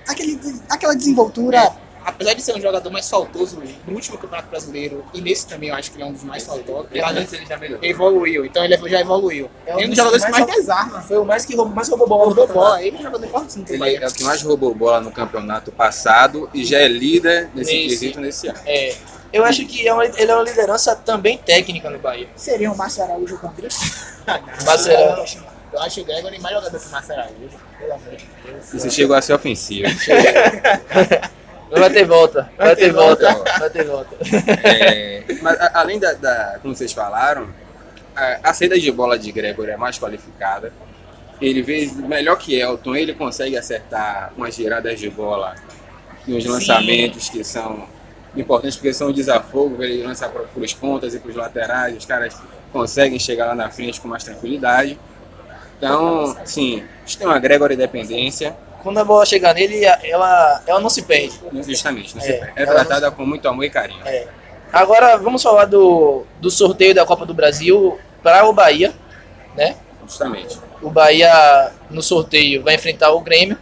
aquele, 0.08 0.38
aquela 0.68 0.94
desenvoltura. 0.94 1.72
Apesar 2.04 2.34
de 2.34 2.42
ser 2.42 2.56
um 2.56 2.60
jogador 2.60 2.90
mais 2.90 3.08
faltoso 3.08 3.62
no 3.86 3.94
último 3.94 4.18
Campeonato 4.18 4.48
Brasileiro 4.48 5.04
e 5.14 5.20
nesse 5.20 5.46
também 5.46 5.68
eu 5.68 5.74
acho 5.76 5.88
que 5.90 5.96
ele 5.96 6.02
é 6.02 6.06
um 6.06 6.12
dos 6.12 6.24
mais 6.24 6.44
faltosos. 6.44 6.88
Ele 6.90 7.00
Antes 7.00 7.32
ele 7.32 7.46
já 7.46 7.56
melhorou. 7.56 7.84
evoluiu, 7.84 8.44
então 8.44 8.64
ele 8.64 8.76
já 8.88 9.00
evoluiu. 9.00 9.48
É 9.64 9.76
um 9.76 9.78
É 9.78 9.84
um 9.84 9.88
dos 9.88 9.88
dos 9.90 9.96
jogadores 9.98 10.24
que 10.24 10.30
mais 10.32 10.46
mais 10.46 10.58
desarma. 10.58 11.00
Foi 11.02 11.18
o 11.18 11.24
mais 11.24 11.44
que 11.46 11.54
roubou, 11.54 11.74
mais 11.74 11.88
roubou 11.88 12.08
bola 12.08 12.24
Roubou 12.24 12.48
bola, 12.48 12.82
ele 12.82 12.96
é 12.96 12.98
um 12.98 13.02
jogador 13.04 13.46
Ele 13.68 14.04
é 14.04 14.08
o 14.08 14.12
que 14.12 14.24
mais 14.24 14.42
roubou 14.42 14.74
bola 14.74 15.00
no 15.00 15.12
campeonato 15.12 15.70
passado 15.70 16.50
e 16.52 16.64
já 16.64 16.78
é 16.78 16.88
líder 16.88 17.50
nesse 17.54 17.72
Nesse. 17.72 17.88
quesito 17.88 18.20
nesse 18.20 18.48
ano. 18.48 18.58
É, 18.66 18.96
eu 19.32 19.44
acho 19.44 19.64
que 19.66 19.86
é 19.86 19.92
uma- 19.92 20.04
ele 20.04 20.30
é 20.30 20.34
uma 20.34 20.44
liderança 20.44 20.94
também 20.96 21.38
técnica 21.38 21.88
no 21.90 21.98
Bahia. 21.98 22.28
Seria 22.36 22.70
o 22.70 22.76
Márcio 22.76 23.02
Araújo 23.04 23.38
com 23.38 23.46
o 23.46 23.50
Grito? 23.50 23.74
Marcelo, 24.66 25.24
Eu 25.72 25.80
acho 25.80 26.00
o 26.02 26.04
Gregory 26.04 26.38
mais 26.38 26.54
jogador 26.54 26.78
que 26.78 26.86
o 26.86 26.90
Márcio 26.90 27.12
Araújo, 27.14 27.58
pelo 27.78 27.92
amor 27.94 28.14
de 28.16 28.26
Deus. 28.44 28.66
Você 28.72 28.90
chegou 28.90 29.16
a 29.16 29.22
ser 29.22 29.32
ofensivo. 29.34 29.88
vai 31.70 31.90
ter 31.90 32.04
volta, 32.04 32.50
vai, 32.56 32.66
Vai 32.68 32.76
ter 32.76 32.82
ter 32.86 32.92
volta, 32.92 33.32
volta. 33.32 33.58
vai 33.58 33.70
ter 33.70 33.84
volta. 33.84 34.16
É, 34.68 35.24
mas 35.40 35.58
a- 35.60 35.70
além 35.80 35.98
da, 35.98 36.12
da- 36.12 36.58
como 36.60 36.74
vocês 36.74 36.92
falaram, 36.92 37.48
a, 38.14 38.50
a 38.50 38.54
saída 38.54 38.78
de 38.78 38.90
bola 38.92 39.18
de 39.18 39.32
Gregory 39.32 39.70
é 39.70 39.76
mais 39.76 39.98
qualificada. 39.98 40.72
Ele 41.40 41.62
vê 41.62 41.90
melhor 42.06 42.36
que 42.36 42.54
Elton, 42.60 42.94
ele 42.94 43.14
consegue 43.14 43.56
acertar 43.56 44.32
umas 44.36 44.54
giradas 44.54 45.00
de 45.00 45.08
bola 45.10 45.54
e 46.26 46.34
uns 46.34 46.44
Sim. 46.44 46.50
lançamentos 46.50 47.28
que 47.30 47.42
são 47.42 47.88
importantes 48.36 48.76
porque 48.76 48.92
são 48.94 49.08
um 49.08 49.12
desafogo, 49.12 49.82
ele 49.82 50.02
lança 50.02 50.28
para 50.28 50.42
os 50.56 50.72
pontas 50.74 51.14
e 51.14 51.18
para 51.18 51.30
os 51.30 51.36
laterais, 51.36 51.96
os 51.96 52.04
caras 52.06 52.36
conseguem 52.72 53.18
chegar 53.18 53.46
lá 53.46 53.54
na 53.54 53.70
frente 53.70 54.00
com 54.00 54.08
mais 54.08 54.24
tranquilidade. 54.24 54.98
Então, 55.76 56.36
sim, 56.44 56.82
gente 57.04 57.18
tem 57.18 57.26
uma 57.26 57.38
Gregory 57.38 57.74
dependência, 57.76 58.56
Quando 58.82 58.98
a 58.98 59.04
bola 59.04 59.24
chegar 59.26 59.54
nele, 59.54 59.84
ela, 59.84 60.62
ela 60.66 60.80
não 60.80 60.88
se 60.88 61.02
perde. 61.02 61.38
justamente, 61.66 62.14
não 62.16 62.22
É, 62.22 62.26
se 62.26 62.32
perde. 62.32 62.52
é 62.56 62.66
tratada 62.66 63.10
com 63.10 63.24
muito 63.26 63.46
amor 63.48 63.64
e 63.64 63.70
carinho. 63.70 64.00
É. 64.06 64.26
Agora 64.72 65.16
vamos 65.18 65.42
falar 65.42 65.66
do, 65.66 66.24
do 66.40 66.50
sorteio 66.50 66.94
da 66.94 67.04
Copa 67.04 67.26
do 67.26 67.34
Brasil 67.34 67.98
para 68.22 68.46
o 68.48 68.52
Bahia, 68.52 68.92
né? 69.56 69.76
Justamente. 70.06 70.58
O 70.80 70.88
Bahia 70.90 71.72
no 71.90 72.02
sorteio 72.02 72.62
vai 72.62 72.74
enfrentar 72.76 73.10
o 73.12 73.20
Grêmio. 73.20 73.58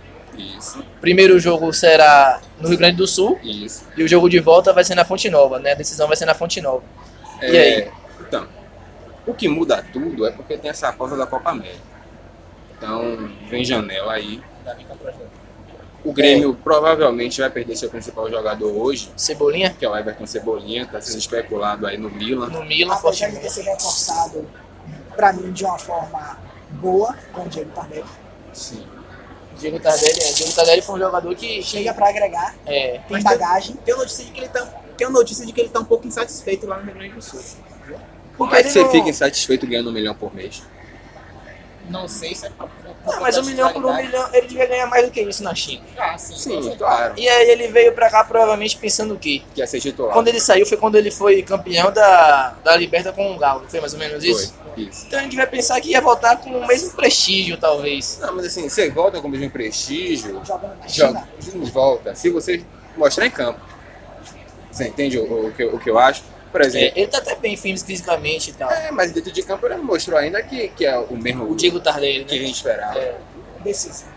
Isso, 0.58 0.82
Primeiro 1.00 1.38
jogo 1.38 1.72
será 1.72 2.40
no 2.60 2.68
Rio 2.68 2.78
Grande 2.78 2.96
do 2.96 3.06
Sul 3.06 3.38
isso. 3.42 3.84
e 3.96 4.02
o 4.02 4.08
jogo 4.08 4.28
de 4.28 4.38
volta 4.38 4.72
vai 4.72 4.84
ser 4.84 4.94
na 4.94 5.04
Fonte 5.04 5.28
Nova, 5.30 5.58
né? 5.58 5.72
A 5.72 5.74
decisão 5.74 6.06
vai 6.08 6.16
ser 6.16 6.26
na 6.26 6.34
Fonte 6.34 6.60
Nova. 6.60 6.82
E 7.42 7.56
É, 7.56 7.60
aí? 7.60 7.90
Então, 8.20 8.46
o 9.26 9.34
que 9.34 9.48
muda 9.48 9.84
tudo 9.92 10.26
é 10.26 10.30
porque 10.30 10.56
tem 10.56 10.70
essa 10.70 10.92
pausa 10.92 11.16
da 11.16 11.26
Copa 11.26 11.50
América. 11.50 11.90
Então, 12.76 13.30
vem 13.48 13.64
janela 13.64 14.12
aí. 14.14 14.42
O 16.02 16.12
Grêmio 16.14 16.54
provavelmente 16.54 17.40
vai 17.42 17.50
perder 17.50 17.76
seu 17.76 17.90
principal 17.90 18.30
jogador 18.30 18.70
hoje, 18.72 19.10
Cebolinha 19.16 19.68
que 19.78 19.84
é 19.84 19.88
o 19.88 19.94
Everton 19.94 20.26
Cebolinha, 20.26 20.84
está 20.84 20.98
sendo 21.00 21.18
especulado 21.18 21.86
aí 21.86 21.98
no 21.98 22.08
Milan. 22.10 22.46
no 22.48 22.64
Milan, 22.64 22.94
Apesar 22.94 23.02
forte 23.02 23.30
de 23.32 23.40
ter 23.40 23.50
sido 23.50 23.66
reforçado, 23.66 24.48
pra 25.14 25.30
mim, 25.34 25.52
de 25.52 25.62
uma 25.62 25.78
forma 25.78 26.38
boa, 26.70 27.14
com 27.34 27.42
o 27.42 27.48
Diego 27.48 27.70
Tardelli. 27.72 28.04
Sim. 28.54 28.82
Diego 29.60 29.78
Tardelli, 29.80 30.20
é, 30.20 30.32
Diego 30.32 30.52
Tardelli 30.52 30.82
foi 30.82 30.94
um 30.94 30.98
jogador 30.98 31.34
que 31.34 31.62
Chega 31.62 31.92
pra 31.94 32.08
agregar, 32.08 32.54
é, 32.66 32.92
tem 32.92 33.00
Mas 33.10 33.22
tem- 33.24 33.38
bagagem. 33.38 33.76
Tem 33.84 33.96
notícia 33.96 34.24
de 34.24 34.30
que 34.32 34.40
ele 34.40 34.48
tá. 34.48 34.64
Tem 34.96 35.06
uma 35.06 35.18
notícia 35.18 35.46
de 35.46 35.52
que 35.52 35.60
ele 35.60 35.68
tá 35.68 35.80
um 35.80 35.84
pouco 35.84 36.06
insatisfeito 36.06 36.66
lá 36.66 36.78
no 36.78 36.84
Rio 36.84 36.94
Grande 36.94 37.14
do 37.14 37.22
Sul. 37.22 37.40
Como 38.36 38.54
é 38.54 38.62
que 38.62 38.70
você 38.70 38.82
não- 38.82 38.90
fica 38.90 39.08
insatisfeito 39.08 39.66
ganhando 39.66 39.90
um 39.90 39.92
milhão 39.92 40.14
por 40.14 40.34
mês? 40.34 40.62
Não 41.90 42.06
sei 42.08 42.34
se 42.34 42.46
é. 42.46 42.50
Ah, 43.06 43.18
mas 43.20 43.36
um 43.36 43.42
milhão 43.44 43.72
por 43.72 43.84
um 43.84 43.96
milhão, 43.96 44.28
ele 44.32 44.46
devia 44.46 44.66
ganhar 44.66 44.86
mais 44.86 45.04
do 45.06 45.10
que 45.10 45.20
isso 45.22 45.42
na 45.42 45.54
China. 45.54 45.82
Ah, 45.98 46.16
sim. 46.16 46.36
Sim, 46.36 46.76
claro. 46.76 47.14
E 47.16 47.28
aí 47.28 47.50
ele 47.50 47.68
veio 47.68 47.92
pra 47.92 48.08
cá 48.10 48.22
provavelmente 48.24 48.76
pensando 48.76 49.14
o 49.14 49.18
quê? 49.18 49.42
Que 49.54 49.60
ia 49.60 49.66
ser 49.66 49.80
titular. 49.80 50.12
Quando 50.12 50.28
ele 50.28 50.38
saiu 50.40 50.64
foi 50.66 50.76
quando 50.76 50.96
ele 50.96 51.10
foi 51.10 51.42
campeão 51.42 51.90
da, 51.92 52.54
da 52.62 52.76
Liberta 52.76 53.12
com 53.12 53.34
o 53.34 53.38
Galo, 53.38 53.64
foi 53.68 53.80
mais 53.80 53.92
ou 53.92 53.98
menos 53.98 54.22
isso? 54.22 54.54
Foi, 54.74 54.84
isso. 54.84 55.06
Então 55.06 55.18
a 55.18 55.22
gente 55.22 55.34
vai 55.36 55.46
pensar 55.46 55.80
que 55.80 55.90
ia 55.90 56.00
voltar 56.00 56.36
com 56.36 56.50
o 56.50 56.66
mesmo 56.66 56.92
prestígio, 56.92 57.56
talvez. 57.58 58.18
Não, 58.20 58.36
mas 58.36 58.46
assim, 58.46 58.68
você 58.68 58.88
volta 58.90 59.20
com 59.20 59.26
o 59.28 59.30
mesmo 59.30 59.50
prestígio, 59.50 60.40
Jogando 60.44 60.78
na 60.78 60.86
joga, 60.88 61.26
China. 61.40 61.64
volta. 61.72 62.14
Se 62.14 62.30
você 62.30 62.62
mostrar 62.96 63.26
em 63.26 63.30
campo. 63.30 63.60
Você 64.70 64.86
entende 64.86 65.18
o, 65.18 65.48
o 65.48 65.52
que, 65.52 65.62
eu- 65.64 65.74
o 65.74 65.78
que 65.80 65.90
eu 65.90 65.98
acho? 65.98 66.22
Por 66.52 66.60
É, 66.62 66.66
exemplo, 66.66 66.92
ele 66.98 67.06
tá 67.06 67.18
até 67.18 67.36
bem 67.36 67.56
firme 67.56 67.78
fisicamente 67.78 68.50
e 68.50 68.52
tal. 68.54 68.70
é, 68.70 68.90
mas 68.90 69.12
dentro 69.12 69.30
de 69.32 69.42
campo 69.42 69.66
ele 69.66 69.76
não 69.76 69.84
mostrou 69.84 70.18
ainda 70.18 70.42
que, 70.42 70.68
que 70.68 70.84
é 70.84 70.98
o 70.98 71.16
mesmo 71.16 71.50
O 71.50 71.54
Diego 71.54 71.78
Tardelli, 71.80 72.24
que 72.24 72.34
a 72.34 72.38
né? 72.38 72.44
gente 72.46 72.56
esperava. 72.56 72.98
É. 72.98 73.18
Decisivo. 73.62 74.10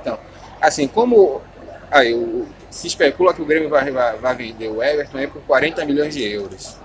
Então, 0.00 0.18
assim, 0.60 0.88
como 0.88 1.42
aí, 1.90 2.14
o- 2.14 2.46
se 2.70 2.86
especula 2.86 3.34
que 3.34 3.42
o 3.42 3.44
Grêmio 3.44 3.68
vai, 3.68 3.90
vai, 3.90 4.16
vai 4.16 4.34
vender 4.34 4.68
o 4.68 4.82
Everton 4.82 5.18
aí 5.18 5.26
por 5.26 5.42
40 5.42 5.84
milhões 5.84 6.14
de 6.14 6.22
euros. 6.24 6.76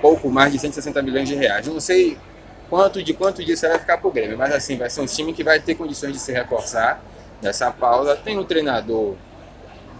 Pouco 0.00 0.30
mais 0.30 0.50
de 0.52 0.58
160 0.58 1.02
milhões 1.02 1.28
de 1.28 1.34
reais. 1.34 1.66
Não 1.66 1.78
sei 1.78 2.16
quanto 2.70 3.02
de 3.02 3.12
quanto 3.14 3.44
disso 3.44 3.68
vai 3.68 3.78
ficar 3.78 3.98
pro 3.98 4.10
Grêmio, 4.10 4.36
mas 4.38 4.52
assim, 4.52 4.76
vai 4.76 4.88
ser 4.90 5.02
um 5.02 5.06
time 5.06 5.32
que 5.32 5.44
vai 5.44 5.60
ter 5.60 5.74
condições 5.74 6.12
de 6.14 6.18
se 6.18 6.32
reforçar 6.32 7.02
nessa 7.42 7.70
pausa. 7.70 8.16
Tem 8.16 8.38
um 8.38 8.44
treinador 8.44 9.14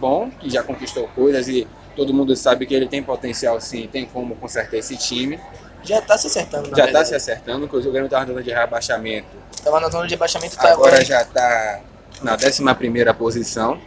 bom, 0.00 0.30
que 0.30 0.48
já 0.48 0.62
conquistou 0.62 1.06
coisas 1.08 1.48
e 1.48 1.66
todo 1.97 2.12
mundo 2.14 2.34
sabe 2.36 2.66
que 2.66 2.74
ele 2.74 2.88
tem 2.88 3.03
potencial 3.03 3.61
sim, 3.61 3.88
tem 3.91 4.07
como 4.07 4.36
consertar 4.36 4.76
esse 4.76 4.97
time. 4.97 5.41
Já 5.82 6.01
tá 6.03 6.18
se 6.18 6.26
acertando, 6.26 6.76
Já 6.76 6.86
está 6.86 7.05
se 7.05 7.14
acertando, 7.14 7.66
porque 7.66 7.88
o 7.88 7.91
Grêmio 7.91 8.07
estava 8.07 8.26
na 8.26 8.32
zona 8.32 8.43
de 8.43 8.51
rebaixamento 8.51 9.41
Tava 9.62 9.78
na 9.80 9.88
zona 9.88 10.07
de 10.07 10.14
abaixamento, 10.14 10.57
tá 10.57 10.72
agora 10.72 10.88
agora. 10.88 11.05
já 11.05 11.20
está 11.22 11.80
na 12.22 12.34
11 12.34 13.14
posição, 13.18 13.80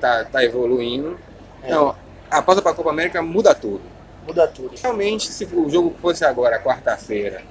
tá, 0.00 0.24
tá 0.24 0.44
evoluindo. 0.44 1.18
É. 1.62 1.66
Então, 1.66 1.96
a 2.30 2.40
pausa 2.40 2.62
para 2.62 2.70
a 2.70 2.74
Copa 2.74 2.90
América 2.90 3.20
muda 3.20 3.54
tudo. 3.54 3.82
Muda 4.26 4.46
tudo. 4.46 4.72
Realmente, 4.80 5.32
se 5.32 5.44
o 5.44 5.68
jogo 5.68 5.96
fosse 6.00 6.24
agora, 6.24 6.60
quarta-feira, 6.60 7.42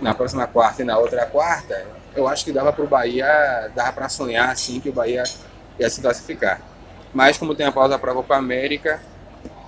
na 0.00 0.14
próxima 0.14 0.46
quarta 0.46 0.82
e 0.82 0.84
na 0.84 0.96
outra 0.98 1.26
quarta, 1.26 1.84
eu 2.14 2.28
acho 2.28 2.44
que 2.44 2.52
dava 2.52 2.72
para 2.72 2.84
o 2.84 2.86
Bahia, 2.86 3.70
dava 3.74 3.92
para 3.92 4.08
sonhar 4.08 4.50
assim 4.50 4.78
que 4.78 4.88
o 4.88 4.92
Bahia 4.92 5.24
ia 5.78 5.90
se 5.90 6.00
classificar. 6.00 6.60
Mas 7.12 7.36
como 7.36 7.54
tem 7.54 7.66
a 7.66 7.72
pausa 7.72 7.98
para 7.98 8.12
a 8.12 8.14
Copa 8.14 8.36
América, 8.36 9.00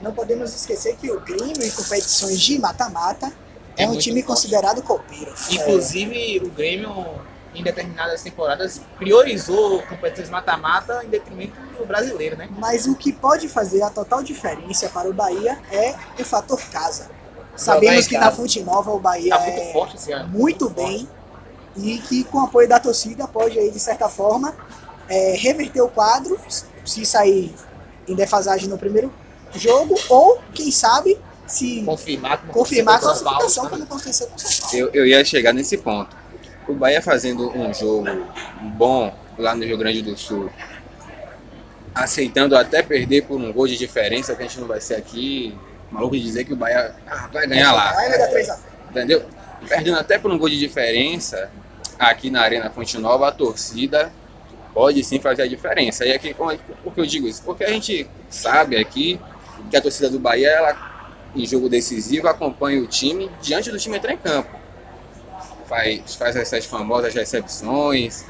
Não 0.00 0.12
podemos 0.12 0.54
esquecer 0.54 0.96
que 0.96 1.10
o 1.10 1.20
Grêmio 1.20 1.62
em 1.62 1.70
competições 1.70 2.40
de 2.40 2.58
mata-mata 2.58 3.32
é, 3.76 3.84
É 3.84 3.86
um 3.86 3.90
muito 3.90 4.02
time 4.02 4.22
forte. 4.22 4.26
considerado 4.26 4.82
copeiro. 4.82 5.32
Inclusive, 5.50 6.40
o 6.44 6.50
Grêmio, 6.50 6.92
em 7.54 7.62
determinadas 7.62 8.22
temporadas, 8.22 8.80
priorizou 8.98 9.82
competições 9.82 10.30
mata-mata 10.30 11.02
em 11.04 11.08
detrimento 11.08 11.54
do 11.78 11.84
brasileiro, 11.86 12.36
né? 12.36 12.48
Mas 12.58 12.86
o 12.86 12.94
que 12.94 13.12
pode 13.12 13.48
fazer 13.48 13.82
a 13.82 13.90
total 13.90 14.22
diferença 14.22 14.88
para 14.88 15.08
o 15.08 15.12
Bahia 15.12 15.58
é 15.70 15.94
o 16.18 16.24
fator 16.24 16.60
casa. 16.70 17.10
Sabemos 17.56 18.06
em 18.06 18.08
que 18.08 18.18
na. 18.18 18.32
Fonte 18.32 18.60
Nova 18.62 18.90
o 18.90 18.98
Bahia 18.98 19.36
Tá 19.36 19.46
é 19.46 19.50
muito 19.56 19.72
forte 19.72 19.96
esse 19.96 20.10
ano. 20.12 20.28
muito 20.28 20.68
bem 20.68 21.08
e 21.76 21.98
que 21.98 22.24
com 22.24 22.38
o 22.38 22.44
apoio 22.44 22.68
da 22.68 22.80
torcida 22.80 23.26
pode 23.28 23.58
aí 23.58 23.70
de 23.70 23.78
certa 23.78 24.08
forma 24.08 24.54
é, 25.08 25.34
reverter 25.36 25.80
o 25.82 25.88
quadro 25.88 26.36
se 26.84 27.04
sair 27.04 27.54
em 28.06 28.14
defasagem 28.14 28.68
no 28.68 28.78
primeiro 28.78 29.12
jogo 29.54 29.94
ou 30.08 30.40
quem 30.52 30.70
sabe 30.70 31.18
se 31.46 31.82
Confirmar, 31.82 32.38
como 32.38 32.52
confirmar 32.52 32.96
a 32.96 32.98
classificação 32.98 33.68
como 33.68 33.82
aconteceu 33.82 34.26
com 34.28 34.36
o 34.36 34.38
São 34.38 34.60
Paulo. 34.60 34.76
eu, 34.78 34.90
eu 34.92 35.06
ia 35.06 35.24
chegar 35.24 35.52
nesse 35.52 35.76
ponto. 35.76 36.16
O 36.66 36.74
Bahia 36.74 37.02
fazendo 37.02 37.50
um 37.50 37.72
jogo 37.74 38.06
bom 38.76 39.14
lá 39.36 39.54
no 39.54 39.64
Rio 39.64 39.76
Grande 39.76 40.00
do 40.00 40.16
Sul, 40.16 40.50
aceitando 41.94 42.56
até 42.56 42.82
perder 42.82 43.26
por 43.26 43.38
um 43.38 43.52
gol 43.52 43.68
de 43.68 43.76
diferença, 43.76 44.34
que 44.34 44.42
a 44.42 44.46
gente 44.46 44.58
não 44.58 44.66
vai 44.66 44.80
ser 44.80 44.94
aqui 44.94 45.56
maluco 45.90 46.16
de 46.16 46.22
dizer 46.22 46.44
que 46.44 46.54
o 46.54 46.56
Bahia 46.56 46.94
ah, 47.06 47.28
vai 47.30 47.46
ganhar 47.46 47.72
lá. 47.72 47.92
Vai 47.92 48.18
dar 48.18 48.28
3 48.28 48.48
a 48.48 48.54
0. 48.54 48.66
Entendeu? 48.90 49.24
Perdendo 49.68 49.98
até 49.98 50.18
por 50.18 50.30
um 50.30 50.38
gol 50.38 50.48
de 50.48 50.58
diferença, 50.58 51.50
aqui 51.98 52.30
na 52.30 52.40
Arena 52.40 52.70
Fonte 52.70 52.96
Nova, 52.98 53.28
a 53.28 53.32
torcida 53.32 54.10
pode 54.74 55.02
sim 55.04 55.20
fazer 55.20 55.42
a 55.42 55.46
diferença. 55.46 56.04
E 56.04 56.12
aqui, 56.12 56.30
é- 56.30 56.58
por 56.82 56.92
que 56.92 57.00
eu 57.00 57.06
digo 57.06 57.26
isso? 57.28 57.42
Porque 57.44 57.62
a 57.64 57.70
gente 57.70 58.06
sabe 58.28 58.76
aqui 58.76 59.18
que 59.70 59.76
a 59.76 59.80
torcida 59.80 60.10
do 60.10 60.18
Bahia, 60.18 60.48
ela, 60.50 60.76
em 61.34 61.46
jogo 61.46 61.68
decisivo, 61.68 62.28
acompanha 62.28 62.82
o 62.82 62.86
time 62.86 63.30
diante 63.40 63.70
do 63.70 63.78
time 63.78 63.96
entrar 63.96 64.12
em 64.12 64.18
campo. 64.18 64.50
Faz, 65.68 66.14
faz 66.16 66.36
essas 66.36 66.66
famosas 66.66 67.14
recepções, 67.14 68.24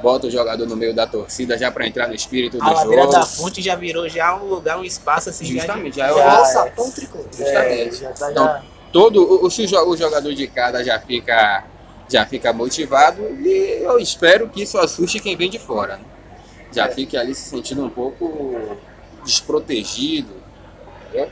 bota 0.00 0.26
o 0.28 0.30
jogador 0.30 0.66
no 0.66 0.76
meio 0.76 0.94
da 0.94 1.06
torcida 1.06 1.58
já 1.58 1.70
para 1.70 1.86
entrar 1.86 2.06
no 2.08 2.14
espírito 2.14 2.58
do 2.58 2.62
A 2.62 2.70
ladeira 2.70 3.02
jogo. 3.02 3.12
da 3.14 3.26
fonte 3.26 3.60
já 3.60 3.74
virou 3.74 4.08
já 4.08 4.36
um 4.36 4.44
lugar, 4.46 4.78
um 4.78 4.84
espaço 4.84 5.30
assim. 5.30 5.46
já- 5.46 5.52
Justamente, 5.62 5.96
já 5.96 6.06
é 6.08 6.12
o- 6.12 6.16
Já, 6.16 6.66
é. 6.66 6.70
pão 6.70 6.90
tricolor. 6.90 7.26
É, 7.40 7.90
já 7.90 8.10
tá 8.12 8.30
Então, 8.30 8.62
todo 8.92 9.22
o, 9.22 9.46
o, 9.46 9.50
se 9.50 9.64
o 9.64 9.88
o 9.88 9.96
jogador 9.96 10.32
de 10.32 10.46
cada 10.46 10.84
já 10.84 11.00
fica 11.00 11.64
já 12.08 12.24
fica 12.26 12.52
motivado 12.52 13.22
e 13.40 13.80
eu 13.82 13.98
espero 13.98 14.48
que 14.48 14.62
isso 14.62 14.78
assuste 14.78 15.20
quem 15.20 15.36
vem 15.36 15.50
de 15.50 15.58
fora 15.58 15.96
né? 15.96 16.04
já 16.72 16.88
fique 16.88 17.16
ali 17.16 17.34
se 17.34 17.48
sentindo 17.48 17.84
um 17.84 17.90
pouco 17.90 18.76
desprotegido 19.24 20.34
entendeu? 21.08 21.28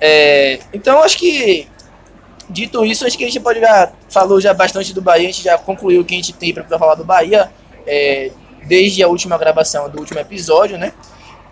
É, 0.00 0.60
então 0.72 1.02
acho 1.02 1.18
que 1.18 1.68
dito 2.48 2.84
isso, 2.84 3.06
acho 3.06 3.16
que 3.16 3.24
a 3.24 3.26
gente 3.26 3.40
pode 3.40 3.60
já 3.60 3.92
falou 4.08 4.40
já 4.40 4.54
bastante 4.54 4.92
do 4.92 5.02
Bahia, 5.02 5.28
a 5.28 5.32
gente 5.32 5.42
já 5.42 5.58
concluiu 5.58 6.02
o 6.02 6.04
que 6.04 6.14
a 6.14 6.16
gente 6.18 6.32
tem 6.32 6.52
para 6.52 6.78
falar 6.78 6.94
do 6.94 7.04
Bahia 7.04 7.50
é, 7.86 8.30
desde 8.64 9.02
a 9.02 9.08
última 9.08 9.36
gravação 9.38 9.88
do 9.88 9.98
último 9.98 10.20
episódio, 10.20 10.78
né? 10.78 10.92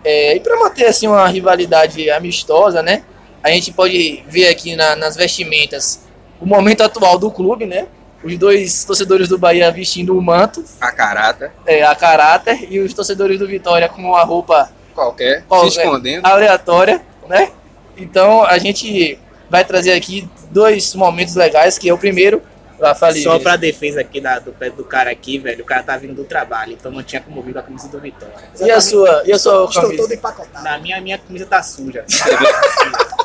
É, 0.03 0.35
e 0.35 0.39
para 0.39 0.57
manter 0.57 0.85
assim 0.85 1.07
uma 1.07 1.27
rivalidade 1.27 2.09
amistosa, 2.09 2.81
né? 2.81 3.03
A 3.41 3.49
gente 3.49 3.71
pode 3.73 4.23
ver 4.27 4.47
aqui 4.49 4.75
na- 4.75 4.95
nas 4.95 5.15
vestimentas 5.15 6.04
o 6.39 6.45
momento 6.45 6.81
atual 6.81 7.17
do 7.17 7.29
clube, 7.31 7.65
né? 7.65 7.87
Os 8.23 8.37
dois 8.37 8.83
torcedores 8.83 9.27
do 9.27 9.37
Bahia 9.37 9.71
vestindo 9.71 10.17
o 10.17 10.21
manto, 10.21 10.63
a 10.81 10.91
carata 10.91 11.51
é, 11.65 11.83
a 11.83 11.93
caráter, 11.95 12.67
e 12.71 12.79
os 12.79 12.93
torcedores 12.93 13.37
do 13.37 13.45
Vitória 13.47 13.87
com 13.87 14.15
a 14.15 14.23
roupa 14.23 14.69
qualquer 14.95 15.43
Qual- 15.47 15.69
se 15.69 15.77
escondendo 15.79 16.25
aleatória, 16.25 17.01
né? 17.27 17.51
Então 17.97 18.43
a 18.43 18.57
gente 18.57 19.19
vai 19.49 19.63
trazer 19.63 19.93
aqui 19.93 20.27
dois 20.49 20.95
momentos 20.95 21.35
legais, 21.35 21.77
que 21.77 21.87
é 21.87 21.93
o 21.93 21.97
primeiro, 21.97 22.41
lá 22.79 22.95
falei. 22.95 23.21
Só 23.21 23.37
pra 23.37 23.55
defesa 23.57 24.01
aqui 24.01 24.19
da- 24.19 24.39
do 24.39 24.51
pé 24.51 24.69
do 24.71 24.83
cara 24.83 25.11
aqui, 25.11 25.37
velho. 25.37 25.61
O 25.63 25.65
cara 25.65 25.83
tá 25.83 25.95
vindo 25.95 26.15
do 26.15 26.23
trabalho, 26.23 26.73
então 26.73 26.91
não 26.91 27.03
tinha 27.03 27.21
como 27.21 27.41
vir 27.43 27.53
com 27.53 27.59
a 27.59 27.63
camisa 27.63 27.87
do 27.89 27.99
Vitória. 27.99 28.33
E 28.59 28.71
a 28.71 28.81
sua, 28.81 29.21
e 29.25 29.31
a 29.31 29.37
sua 29.37 29.65
Estou 29.65 29.81
camisa? 29.83 30.01
todo 30.01 30.13
empacotado. 30.13 30.63
Na 30.63 30.79
minha, 30.79 30.99
minha 30.99 31.17
camisa 31.19 31.45
tá 31.45 31.61
suja. 31.61 32.03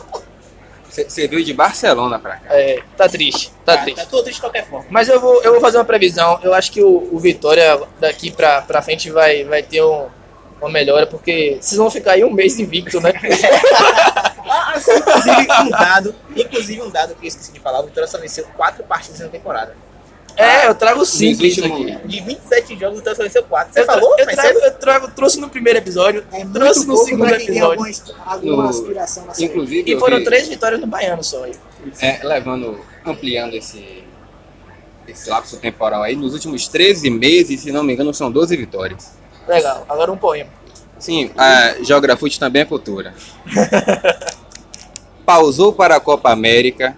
você 0.90 1.28
veio 1.28 1.44
de 1.44 1.52
Barcelona 1.54 2.18
pra 2.18 2.36
cá 2.36 2.54
É, 2.54 2.82
tá 2.96 3.08
triste, 3.08 3.50
tá 3.64 3.76
Tá, 3.76 3.82
triste. 3.82 3.96
tá 4.00 4.06
todo 4.06 4.22
triste 4.24 4.36
de 4.38 4.42
qualquer 4.42 4.66
forma. 4.68 4.86
Mas 4.90 5.08
eu 5.08 5.20
vou, 5.20 5.42
eu 5.42 5.52
vou 5.52 5.60
fazer 5.60 5.78
uma 5.78 5.84
previsão. 5.84 6.38
Eu 6.42 6.52
acho 6.54 6.72
que 6.72 6.82
o, 6.82 7.08
o 7.12 7.18
Vitória 7.18 7.80
daqui 8.00 8.30
pra, 8.30 8.62
pra 8.62 8.82
frente 8.82 9.10
vai, 9.10 9.44
vai 9.44 9.62
ter 9.62 9.82
um- 9.82 10.08
uma 10.60 10.68
melhora, 10.70 11.06
porque 11.06 11.56
vocês 11.60 11.78
vão 11.78 11.90
ficar 11.90 12.12
aí 12.12 12.22
um 12.24 12.30
mês 12.32 12.58
invicto, 12.58 13.00
né? 13.00 13.12
Ah, 14.52 14.72
assim, 14.74 14.92
inclusive 14.96 15.52
um 15.62 15.70
dado, 15.70 16.14
inclusive 16.36 16.82
um 16.82 16.90
dado 16.90 17.14
que 17.14 17.24
eu 17.24 17.28
esqueci 17.28 17.52
de 17.52 17.60
falar, 17.60 17.80
o 17.80 17.84
Vitória 17.84 18.08
só 18.08 18.18
venceu 18.18 18.44
quatro 18.56 18.82
partidas 18.82 19.20
na 19.20 19.28
temporada. 19.28 19.76
É, 20.40 20.66
eu 20.68 20.74
trago 20.74 21.04
aqui. 21.66 21.72
últimos- 21.72 22.08
De 22.08 22.20
27 22.20 22.78
jogos, 22.78 22.94
o 22.94 22.98
Vitória 22.98 23.16
só 23.16 23.22
venceu 23.22 23.42
quatro. 23.44 23.72
Você 23.74 23.80
Eu, 23.80 23.86
falou? 23.86 24.14
eu, 24.18 24.26
trago, 24.26 24.58
eu 24.58 24.72
trago, 24.74 25.10
trouxe 25.12 25.40
no 25.40 25.48
primeiro 25.48 25.78
episódio, 25.78 26.24
É 26.32 26.44
trouxe 26.44 26.86
no 26.86 26.96
segundo 26.96 27.28
episódio. 27.34 27.64
alguma, 27.64 27.90
ins- 27.90 28.14
alguma 28.24 28.62
No- 28.64 28.68
aspiração 28.68 29.24
na 29.26 29.32
inclusive 29.38 29.92
E 29.92 29.98
foram 29.98 30.18
vi- 30.18 30.24
três 30.24 30.48
vitórias 30.48 30.80
no 30.80 30.86
Baiano 30.86 31.22
só. 31.22 31.44
aí. 31.44 31.52
é, 32.00 32.20
levando 32.24 32.78
ampliando 33.06 33.54
esse 33.54 34.04
esse 35.08 35.28
lapso 35.30 35.56
temporal 35.56 36.02
aí 36.02 36.14
nos 36.14 36.34
últimos 36.34 36.68
13 36.68 37.10
meses 37.10 37.62
se 37.62 37.72
não 37.72 37.82
me 37.82 37.94
engano 37.94 38.12
são 38.14 38.30
12 38.30 38.56
vitórias 38.56 39.12
Legal. 39.48 39.84
Agora 39.88 40.12
um 40.12 40.16
poema. 40.16 40.50
Sim, 40.98 41.30
a 41.36 41.82
Geografute 41.82 42.38
também 42.38 42.62
é 42.62 42.64
cultura. 42.64 43.14
Pausou 45.24 45.72
para 45.72 45.96
a 45.96 46.00
Copa 46.00 46.30
América. 46.30 46.96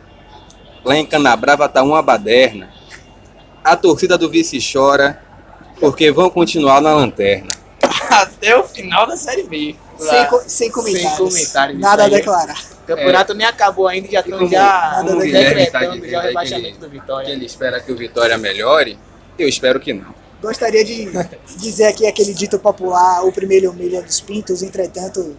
Lá 0.84 0.97
em 0.97 1.07
Canabrava 1.07 1.68
tá 1.68 1.82
uma 1.82 2.03
baderna. 2.03 2.70
A 3.64 3.76
torcida 3.76 4.18
do 4.18 4.28
vice 4.28 4.58
chora 4.72 5.20
porque 5.78 6.10
vão 6.10 6.28
continuar 6.30 6.80
na 6.80 6.94
lanterna. 6.94 7.50
Até 8.10 8.56
o 8.56 8.64
final 8.64 9.06
da 9.06 9.16
Série 9.16 9.42
B. 9.44 9.74
Sem, 9.98 10.26
co- 10.26 10.42
sem 10.46 10.70
comentários. 10.70 11.16
comentários, 11.18 11.80
Nada 11.80 12.04
a 12.04 12.08
declarar. 12.08 12.60
O 12.82 12.86
campeonato 12.86 13.34
nem 13.34 13.46
acabou 13.46 13.86
ainda 13.86 14.08
e 14.08 14.12
já 14.12 14.20
estão 14.20 14.48
já 14.48 15.02
tá 15.02 15.02
decretando 15.02 16.08
já 16.08 16.18
o 16.18 16.20
que 16.22 16.26
rebaixamento 16.28 16.66
ele- 16.68 16.78
do 16.78 16.86
Que 16.86 16.98
Vitória. 16.98 17.28
ele 17.32 17.46
espera 17.46 17.80
que 17.80 17.92
o 17.92 17.96
Vitória 17.96 18.36
melhore. 18.36 18.98
Eu 19.38 19.48
espero 19.48 19.78
que 19.78 19.92
não. 19.92 20.12
Gostaria 20.42 20.84
de 20.84 21.08
dizer 21.58 21.86
aqui 21.86 22.06
aquele 22.06 22.34
dito 22.34 22.58
popular, 22.58 23.24
o 23.24 23.30
primeiro 23.32 23.70
humilha 23.70 24.02
dos 24.02 24.20
pintos, 24.20 24.60
entretanto, 24.62 25.36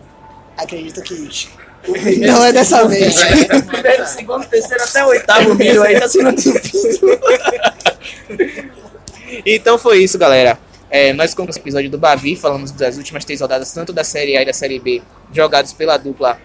acredito 0.57 1.01
que 1.01 1.13
não 2.19 2.43
é 2.43 2.51
dessa 2.51 2.87
vez. 2.87 3.15
Primeiro, 3.67 4.07
segundo, 4.07 4.45
terceiro, 4.47 4.83
até 4.83 5.03
o 5.03 5.07
oitavo 5.07 5.55
milho 5.55 5.83
aí 5.83 5.99
tá 5.99 6.07
sendo. 6.07 6.33
Então 9.45 9.77
foi 9.77 10.03
isso, 10.03 10.17
galera. 10.17 10.57
É, 10.89 11.11
nós 11.11 11.31
concluímos 11.31 11.55
o 11.55 11.59
episódio 11.59 11.89
do 11.89 11.97
Bavi, 11.97 12.35
falamos 12.35 12.71
das 12.71 12.97
últimas 12.97 13.25
três 13.25 13.41
rodadas, 13.41 13.71
tanto 13.73 13.91
da 13.91 14.03
Série 14.03 14.37
A 14.37 14.43
e 14.43 14.45
da 14.45 14.53
Série 14.53 14.79
B, 14.79 15.01
jogados 15.31 15.73
pela 15.73 15.97
dupla 15.97 16.39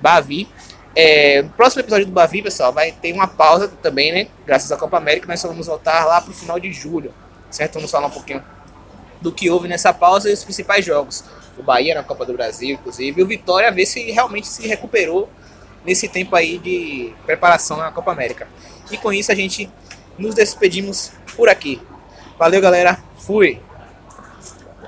Bavi. 0.00 0.48
É, 0.94 1.42
no 1.42 1.50
próximo 1.50 1.82
episódio 1.82 2.06
do 2.06 2.12
Bavi, 2.12 2.42
pessoal, 2.42 2.72
vai 2.72 2.92
ter 2.92 3.12
uma 3.12 3.28
pausa 3.28 3.68
também, 3.80 4.12
né? 4.12 4.26
Graças 4.44 4.70
à 4.72 4.76
Copa 4.76 4.96
América, 4.96 5.26
nós 5.28 5.40
só 5.40 5.48
vamos 5.48 5.68
voltar 5.68 6.04
lá 6.04 6.20
pro 6.20 6.34
final 6.34 6.58
de 6.58 6.72
julho, 6.72 7.14
certo? 7.50 7.74
Vamos 7.74 7.90
falar 7.90 8.08
um 8.08 8.10
pouquinho 8.10 8.42
do 9.20 9.30
que 9.30 9.48
houve 9.48 9.68
nessa 9.68 9.94
pausa 9.94 10.28
e 10.28 10.32
os 10.32 10.42
principais 10.42 10.84
jogos. 10.84 11.24
O 11.58 11.62
Bahia 11.62 11.94
na 11.94 12.02
Copa 12.02 12.24
do 12.24 12.32
Brasil, 12.32 12.70
inclusive, 12.70 13.20
e 13.20 13.24
o 13.24 13.26
Vitória, 13.26 13.70
ver 13.70 13.86
se 13.86 14.10
realmente 14.10 14.48
se 14.48 14.66
recuperou 14.66 15.28
nesse 15.84 16.08
tempo 16.08 16.34
aí 16.34 16.58
de 16.58 17.12
preparação 17.26 17.76
na 17.76 17.90
Copa 17.90 18.12
América. 18.12 18.48
E 18.90 18.96
com 18.96 19.12
isso 19.12 19.30
a 19.30 19.34
gente 19.34 19.70
nos 20.18 20.34
despedimos 20.34 21.12
por 21.36 21.48
aqui. 21.48 21.80
Valeu, 22.38 22.60
galera. 22.60 22.98
Fui. 23.18 23.60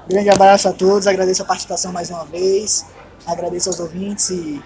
Grande 0.08 0.30
abraço 0.30 0.68
a 0.68 0.72
todos, 0.72 1.06
agradeço 1.06 1.42
a 1.42 1.46
participação 1.46 1.92
mais 1.92 2.10
uma 2.10 2.24
vez, 2.26 2.84
agradeço 3.26 3.70
aos 3.70 3.80
ouvintes 3.80 4.28
e 4.30 4.62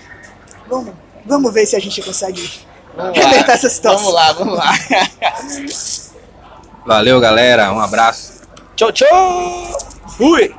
vamos, 0.68 0.92
vamos 1.24 1.54
ver 1.54 1.64
se 1.64 1.76
a 1.76 1.80
gente 1.80 2.02
consegue 2.02 2.66
reverter 3.14 3.52
essa 3.52 3.68
situação. 3.68 4.12
Vamos 4.12 4.14
lá, 4.14 4.32
vamos 4.32 4.58
lá. 4.58 4.72
Valeu, 6.84 7.20
galera. 7.20 7.72
Um 7.72 7.78
abraço. 7.78 8.40
tchau, 8.74 8.90
tchau. 8.90 9.78
Fui. 10.16 10.54